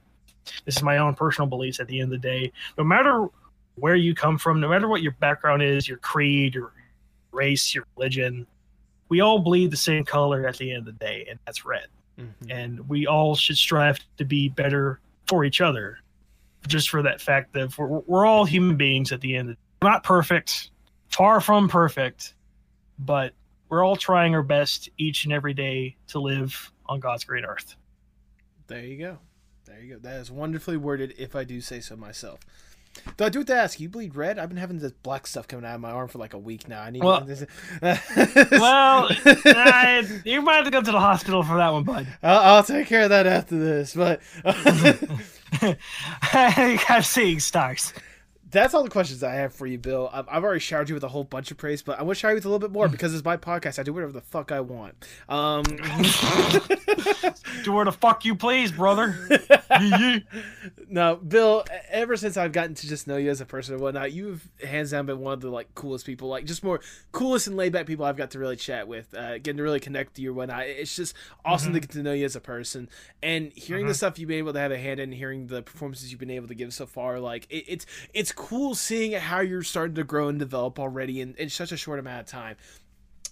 [0.64, 1.80] this is my own personal beliefs.
[1.80, 3.26] At the end of the day, no matter
[3.74, 6.72] where you come from, no matter what your background is, your creed, your
[7.32, 8.46] race, your religion,
[9.08, 11.86] we all bleed the same color at the end of the day, and that's red.
[12.18, 12.50] Mm-hmm.
[12.50, 15.98] And we all should strive to be better for each other,
[16.68, 19.50] just for that fact that we're, we're all human beings at the end.
[19.50, 20.70] Of, we're not perfect,
[21.12, 22.34] far from perfect,
[22.98, 23.32] but
[23.68, 27.74] we're all trying our best each and every day to live on God's great earth.
[28.66, 29.18] There you go.
[29.64, 30.00] There you go.
[30.00, 32.40] That is wonderfully worded, if I do say so myself.
[33.16, 34.38] Though I do have to ask, you bleed red?
[34.38, 36.68] I've been having this black stuff coming out of my arm for like a week
[36.68, 36.82] now.
[36.82, 37.02] I need.
[37.02, 37.46] Well- this-
[37.82, 42.06] well, I, you might have to go to the hospital for that one, bud.
[42.22, 43.94] I'll, I'll take care of that after this.
[43.94, 44.20] But
[46.90, 47.94] I'm seeing stars.
[48.52, 50.08] That's all the questions I have for you, Bill.
[50.12, 52.20] I've, I've already showered you with a whole bunch of praise, but I want to
[52.20, 53.78] shower you with a little bit more because it's my podcast.
[53.78, 54.94] I do whatever the fuck I want.
[55.28, 55.62] Um,
[57.64, 59.16] Do where the fuck you please, brother.
[60.88, 61.64] no, Bill.
[61.90, 64.90] Ever since I've gotten to just know you as a person and whatnot, you've hands
[64.90, 66.80] down been one of the like coolest people, like just more
[67.12, 69.80] coolest and laid back people I've got to really chat with, uh, getting to really
[69.80, 70.66] connect to you and whatnot.
[70.66, 71.14] It's just
[71.44, 71.82] awesome to Mhm.
[71.82, 72.88] get to know you as a person
[73.22, 73.96] and hearing the Mhm.
[73.96, 76.48] stuff you've been able to have a hand in, hearing the performances you've been able
[76.48, 77.20] to give so far.
[77.20, 81.34] Like it, it's it's cool seeing how you're starting to grow and develop already in,
[81.36, 82.56] in such a short amount of time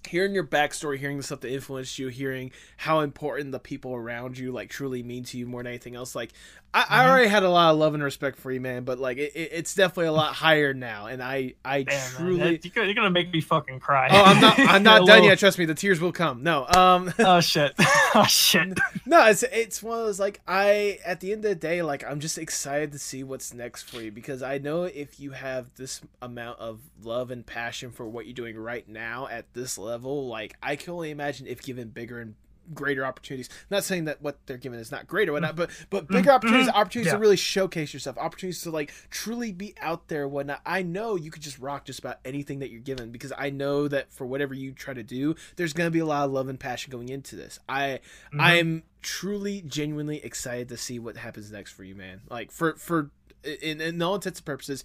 [0.09, 4.39] hearing your backstory, hearing the stuff that influenced you, hearing how important the people around
[4.39, 6.15] you like truly mean to you more than anything else.
[6.15, 6.33] Like
[6.73, 9.19] I, I already had a lot of love and respect for you, man, but like
[9.19, 12.57] it, it- it's definitely a lot higher now, and I I Damn, man, truly.
[12.59, 14.09] that- you're gonna- make me fucking cry.
[14.11, 14.59] Oh, I'm not.
[14.59, 15.39] I'm not done little- yet.
[15.41, 16.43] Trust me, the tears will come.
[16.45, 16.67] No.
[16.69, 17.13] Um.
[17.19, 17.73] oh shit.
[18.15, 18.79] oh shit.
[19.05, 22.05] No, it's it's one of those like I at the end of the day, like
[22.09, 25.75] I'm just excited to see what's next for you because I know if you have
[25.75, 29.90] this amount of love and passion for what you're doing right now at this level,
[29.99, 32.35] like I can only imagine if given bigger and
[32.73, 33.49] greater opportunities.
[33.51, 36.31] I'm not saying that what they're given is not great or whatnot, but but bigger
[36.31, 37.15] opportunities, opportunities Yeah.
[37.17, 40.61] to really showcase yourself, opportunities to like truly be out there, and whatnot.
[40.65, 43.89] I know you could just rock just about anything that you're given because I know
[43.89, 46.61] that for whatever you try to do, there's gonna be a lot of love and
[46.61, 47.59] passion going into this.
[47.69, 47.99] I
[48.33, 48.41] Mhm.
[48.41, 52.21] I'm truly genuinely excited to see what happens next for you, man.
[52.31, 53.11] Like for for
[53.43, 54.85] in, in all intents and purposes,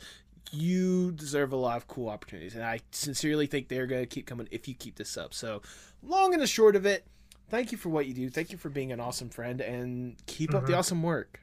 [0.52, 4.48] you deserve a lot of cool opportunities, and I sincerely think they're gonna keep coming
[4.52, 5.34] if you keep this up.
[5.34, 5.62] So,
[6.04, 7.06] long and the short of it,
[7.50, 8.30] thank you for what you do.
[8.30, 10.78] Thank you for being an awesome friend, and keep up the Mhm.
[10.78, 11.40] awesome work.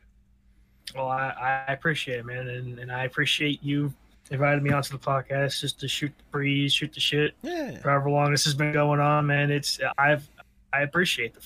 [0.95, 3.93] Well, I, I appreciate it, man, and, and I appreciate you
[4.31, 7.35] invited me onto the podcast just to shoot the breeze, shoot the shit.
[7.43, 7.79] Yeah.
[7.81, 10.27] For however long this has been going on, man, it's I've
[10.73, 11.41] I appreciate the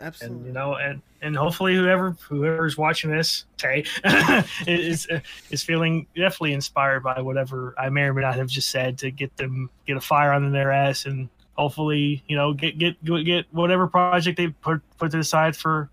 [0.00, 0.36] Absolutely.
[0.38, 3.84] and you know and and hopefully whoever whoever's watching this tay
[4.66, 5.08] is
[5.50, 9.10] is feeling definitely inspired by whatever i may or may not have just said to
[9.10, 13.46] get them get a fire under their ass and hopefully you know get get get
[13.52, 15.90] whatever project they put put to the side for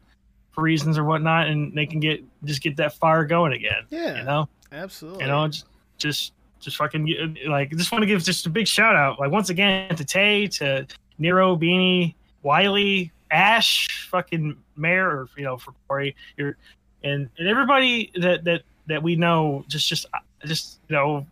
[0.52, 4.20] for reasons or whatnot and they can get just get that fire going again Yeah.
[4.20, 5.24] you know Absolutely.
[5.24, 5.66] you know just
[5.98, 9.50] just just fucking like just want to give just a big shout out like once
[9.50, 10.86] again to tay to
[11.18, 16.56] nero beanie wiley ash fucking mayor or you know for corey you're
[17.04, 20.06] and and everybody that that that we know just just
[20.46, 21.26] just you know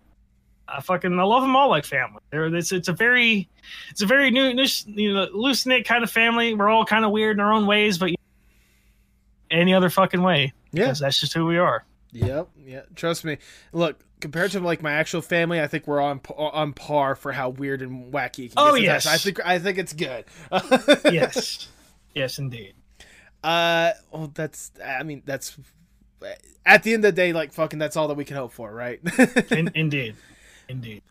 [0.68, 2.22] I fucking I love them all like family.
[2.30, 3.50] They're it's it's a very
[3.90, 6.54] it's a very new, new you know loose knit kind of family.
[6.54, 8.12] We're all kind of weird in our own ways, but
[9.50, 10.54] any other fucking way.
[10.72, 10.94] Yeah.
[10.94, 11.84] that's just who we are.
[12.14, 12.50] Yep.
[12.66, 12.82] Yeah.
[12.96, 13.38] Trust me.
[13.74, 17.50] Look, compared to like my actual family, I think we're on on par for how
[17.50, 18.52] weird and wacky.
[18.56, 19.06] Oh, yes.
[19.06, 20.26] I think I think it's good.
[21.12, 21.68] yes.
[22.14, 22.74] Yes, indeed.
[23.44, 24.72] Uh, well, that's.
[24.84, 25.58] I mean, that's.
[26.66, 28.72] At the end of the day, like fucking, that's all that we can hope for,
[28.72, 29.00] right?
[29.52, 30.16] In, indeed.
[30.70, 31.02] Indeed.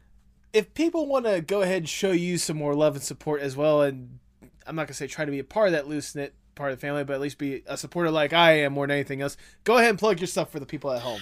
[0.52, 3.56] if people want to go ahead and show you some more love and support as
[3.56, 4.20] well, and
[4.66, 6.78] I'm not gonna say try to be a part of that loose knit part of
[6.78, 9.36] the family, but at least be a supporter like I am more than anything else.
[9.64, 11.20] Go ahead and plug your stuff for the people at home.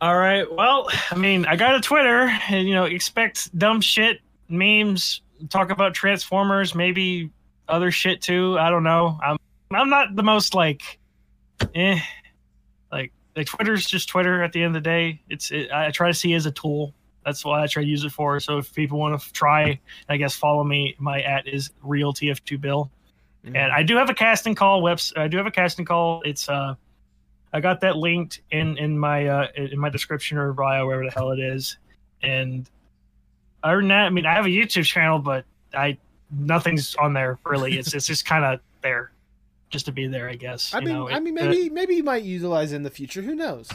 [0.00, 0.50] All right.
[0.50, 5.70] Well, I mean, I got a Twitter, and you know, expect dumb shit, memes, talk
[5.70, 7.30] about Transformers, maybe
[7.68, 8.58] other shit too.
[8.58, 9.18] I don't know.
[9.22, 9.36] I'm
[9.70, 10.98] I'm not the most like,
[11.74, 11.98] eh,
[12.92, 14.42] like like Twitter's just Twitter.
[14.42, 16.52] At the end of the day, it's it, I try to see it as a
[16.52, 16.94] tool.
[17.24, 18.38] That's what I try to use it for.
[18.40, 20.94] So if people want to try, I guess follow me.
[20.98, 22.90] My at is real tf2 bill,
[23.44, 25.12] and I do have a casting call webs.
[25.16, 26.22] I do have a casting call.
[26.24, 26.74] It's uh
[27.54, 31.12] I got that linked in in my uh, in my description or bio, wherever the
[31.12, 31.78] hell it is.
[32.20, 32.68] And
[33.62, 35.96] other than that, I mean, I have a YouTube channel, but I
[36.30, 37.78] nothing's on there really.
[37.78, 39.10] It's it's just kind of there,
[39.70, 40.72] just to be there, I guess.
[40.74, 42.82] I you mean, know, I it- mean, uh, maybe maybe you might utilize it in
[42.82, 43.22] the future.
[43.22, 43.68] Who knows?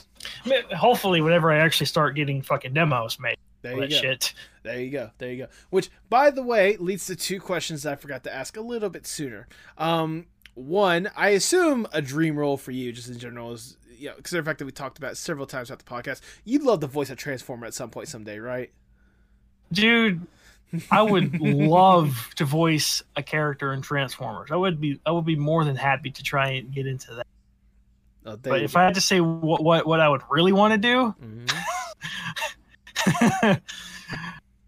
[0.45, 3.95] I hopefully, whenever I actually start getting fucking demos made, There you that go.
[3.95, 4.33] shit.
[4.63, 5.11] There you go.
[5.17, 5.47] There you go.
[5.69, 8.89] Which, by the way, leads to two questions that I forgot to ask a little
[8.89, 9.47] bit sooner.
[9.77, 14.15] Um, one, I assume a dream role for you, just in general, is you know,
[14.15, 16.21] considering the fact that we talked about it several times throughout the podcast.
[16.45, 18.71] You'd love to voice a Transformer at some point someday, right?
[19.71, 20.25] dude
[20.91, 25.35] i would love to voice a character in transformers i would be i would be
[25.35, 27.25] more than happy to try and get into that
[28.25, 28.79] Oh, but if go.
[28.81, 31.45] i had to say what what, what i would really want to do mm-hmm.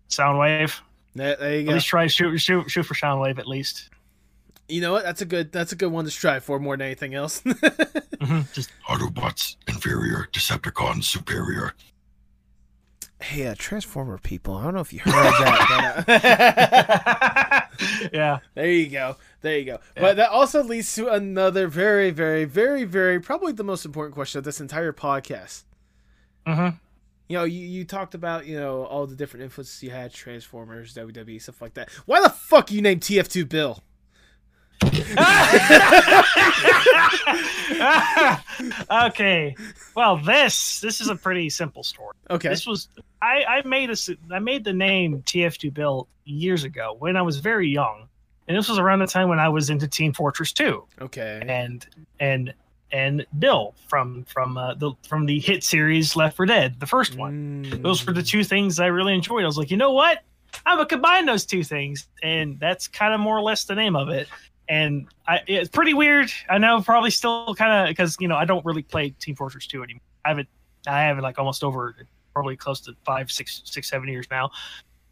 [0.09, 0.79] soundwave
[1.15, 1.73] There, there you at go.
[1.73, 3.89] least try shoot shoot shoot for soundwave at least
[4.69, 5.03] You know what?
[5.03, 5.51] That's a good.
[5.51, 7.43] That's a good one to strive for more than anything else.
[8.21, 8.41] Mm-hmm.
[8.53, 11.73] just Autobots inferior, Decepticons superior.
[13.23, 14.55] Hey, uh, Transformer people.
[14.55, 16.03] I don't know if you heard that.
[16.07, 18.39] but, uh, yeah.
[18.55, 19.17] There you go.
[19.41, 19.79] There you go.
[19.95, 24.39] But that also leads to another very, very, very, very probably the most important question
[24.39, 25.63] of this entire podcast.
[26.45, 26.77] Mm-hmm.
[27.27, 30.93] You know, you, you talked about, you know, all the different influences you had, Transformers,
[30.93, 31.89] WWE, stuff like that.
[32.05, 33.81] Why the fuck you named TF2 Bill?
[39.07, 39.55] okay.
[39.95, 42.15] Well, this this is a pretty simple story.
[42.29, 42.49] Okay.
[42.49, 42.89] This was
[43.21, 43.95] I I made a
[44.31, 48.07] I made the name TF2 Bill years ago when I was very young,
[48.47, 50.83] and this was around the time when I was into Team Fortress 2.
[51.01, 51.43] Okay.
[51.47, 51.85] And
[52.19, 52.53] and
[52.91, 57.15] and Bill from from uh, the from the hit series Left 4 Dead, the first
[57.15, 57.81] one.
[57.81, 59.43] Those were the two things I really enjoyed.
[59.43, 60.19] I was like, you know what?
[60.65, 63.95] I'm gonna combine those two things, and that's kind of more or less the name
[63.95, 64.27] of it.
[64.71, 66.31] And I, it's pretty weird.
[66.49, 69.67] I know, probably still kind of because you know I don't really play Team Fortress
[69.67, 70.01] 2 anymore.
[70.23, 70.47] I haven't,
[70.87, 71.93] I haven't like almost over
[72.33, 74.49] probably close to five, six, six, seven years now.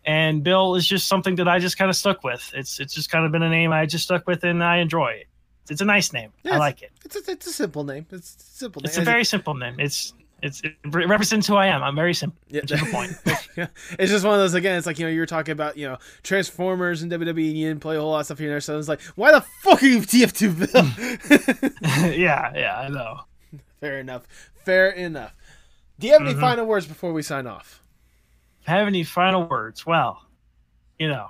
[0.06, 2.50] And Bill is just something that I just kind of stuck with.
[2.56, 5.10] It's it's just kind of been a name I just stuck with, and I enjoy
[5.10, 5.28] it.
[5.70, 6.32] It's a nice name.
[6.44, 6.92] Yeah, I like it.
[7.04, 8.06] It's a, it's a simple name.
[8.12, 8.88] It's a simple name.
[8.88, 9.76] It's a very simple name.
[9.78, 11.84] It's It's it represents who I am.
[11.84, 12.40] I'm very simple.
[12.50, 13.12] Yeah, to the point.
[14.00, 14.78] it's just one of those again.
[14.78, 17.28] It's like you know you were talking about you know Transformers and WWE.
[17.28, 18.62] And you didn't play a whole lot of stuff here and there.
[18.62, 20.72] So it's like, why the fuck are you TF2
[22.02, 22.12] Bill?
[22.12, 23.22] yeah, yeah, I know.
[23.80, 24.28] Fair enough.
[24.66, 25.34] Fair enough.
[26.00, 26.40] Do you have any Mhm.
[26.42, 27.82] final words before we sign off?
[28.66, 29.86] Have any final words?
[29.86, 30.22] Well,
[30.98, 31.28] you know,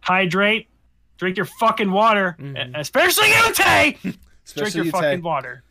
[0.00, 0.68] hydrate,
[1.16, 2.36] drink your fucking water,
[2.74, 3.98] especially you, Tay.
[4.02, 4.16] drink
[4.46, 4.58] Mm-hmm.
[4.76, 5.00] Your you, Tay.
[5.00, 5.62] fucking water.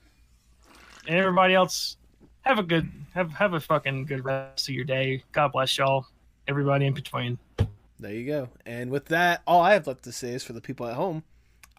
[1.08, 1.98] And everybody else,
[2.44, 5.24] have a good, have have a fucking good rest of your day.
[5.32, 6.06] God bless y'all,
[6.48, 7.38] everybody in between.
[8.00, 8.50] There you go.
[8.66, 11.24] And with that, all I have left to say is for the people at home,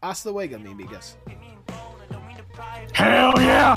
[0.02, 1.16] hasta luego, mi amigas.
[2.94, 3.74] Hell yeah!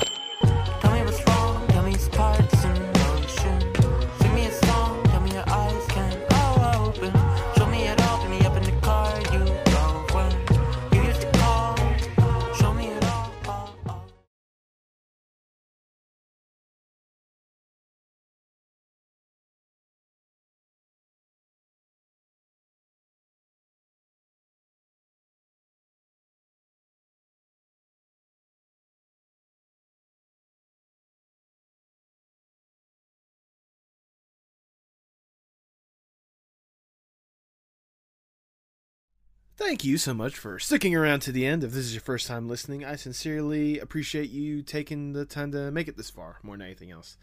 [39.57, 41.63] Thank you so much for sticking around to the end.
[41.63, 45.71] If this is your first time listening, I sincerely appreciate you taking the time to
[45.71, 47.17] make it this far, more than anything else.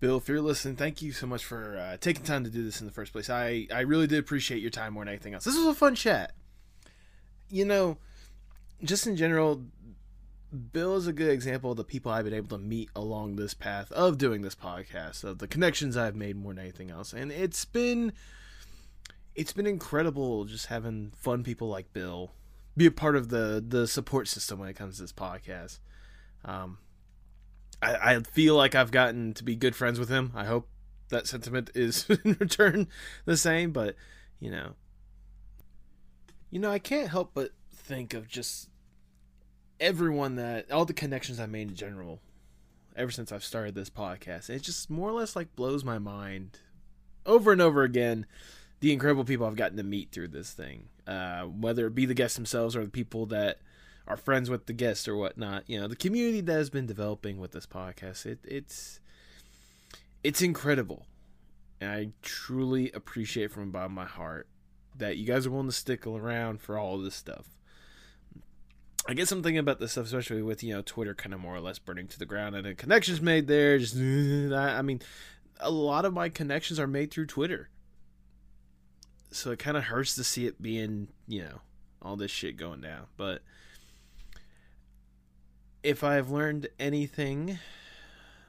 [0.00, 2.80] Bill, if you're listening, thank you so much for uh, taking time to do this
[2.80, 3.28] in the first place.
[3.28, 5.44] I, I really did appreciate your time more than anything else.
[5.44, 6.32] This was a fun chat.
[7.50, 7.98] You know,
[8.82, 9.64] just in general,
[10.72, 13.52] Bill is a good example of the people I've been able to meet along this
[13.52, 17.12] path of doing this podcast, of the connections I've made more than anything else.
[17.12, 18.14] And it's been
[19.38, 22.32] it's been incredible just having fun people like Bill
[22.76, 25.78] be a part of the the support system when it comes to this podcast.
[26.44, 26.78] Um,
[27.80, 30.32] I, I feel like I've gotten to be good friends with him.
[30.34, 30.68] I hope
[31.10, 32.88] that sentiment is in return
[33.26, 33.94] the same, but
[34.40, 34.72] you know,
[36.50, 38.68] you know, I can't help but think of just
[39.78, 42.18] everyone that all the connections I made in general
[42.96, 44.50] ever since I've started this podcast.
[44.50, 46.58] It just more or less like blows my mind
[47.24, 48.26] over and over again
[48.80, 52.14] the incredible people I've gotten to meet through this thing, uh, whether it be the
[52.14, 53.58] guests themselves or the people that
[54.06, 55.64] are friends with the guests or whatnot.
[55.66, 58.24] You know, the community that has been developing with this podcast.
[58.24, 59.00] It, it's
[60.22, 61.06] it's incredible,
[61.80, 64.46] and I truly appreciate from the bottom of my heart
[64.96, 67.46] that you guys are willing to stick around for all this stuff.
[69.08, 71.56] I guess I'm thinking about this stuff, especially with you know Twitter kind of more
[71.56, 73.78] or less burning to the ground and the connections made there.
[73.78, 75.00] Just I mean,
[75.58, 77.70] a lot of my connections are made through Twitter
[79.30, 81.60] so it kind of hurts to see it being, you know,
[82.00, 83.06] all this shit going down.
[83.16, 83.42] But
[85.82, 87.58] if I've learned anything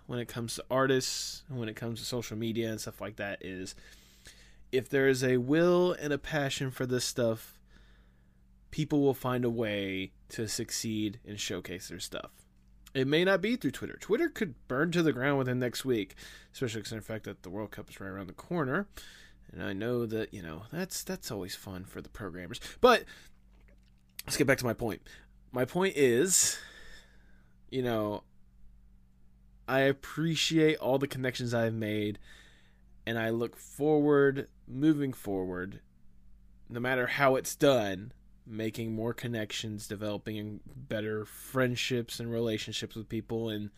[0.08, 3.44] when it comes to artists, when it comes to social media and stuff like that,
[3.46, 3.76] is
[4.72, 7.60] if there is a will and a passion for this stuff,
[8.72, 12.32] people will find a way to succeed and showcase their stuff.
[12.94, 13.98] It may not be through Twitter.
[14.00, 16.16] Twitter could burn to the ground within next week,
[16.54, 18.88] especially considering the fact that the World Cup is right around the corner.
[19.52, 22.60] And I know that, you know, that's that's always fun for the programmers.
[22.82, 23.04] But
[24.26, 25.02] let's get back to my point.
[25.52, 26.60] My point is,
[27.70, 28.24] you know,
[29.68, 32.20] I appreciate all the connections I've made
[33.06, 35.80] and I look forward moving forward
[36.70, 38.12] no matter how it's done,
[38.46, 43.72] making more connections, developing better friendships and relationships with people and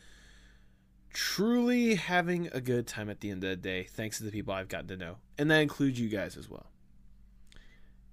[1.14, 4.54] truly having a good time at the end of the day, thanks to the people
[4.54, 5.18] I've gotten to know.
[5.38, 6.68] And that includes you guys as well.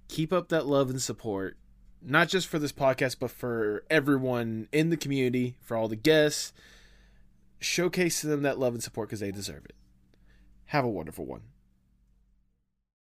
[0.07, 1.57] Keep up that love and support,
[2.01, 6.53] not just for this podcast, but for everyone in the community, for all the guests.
[7.59, 9.75] Showcase to them that love and support because they deserve it.
[10.67, 11.41] Have a wonderful one.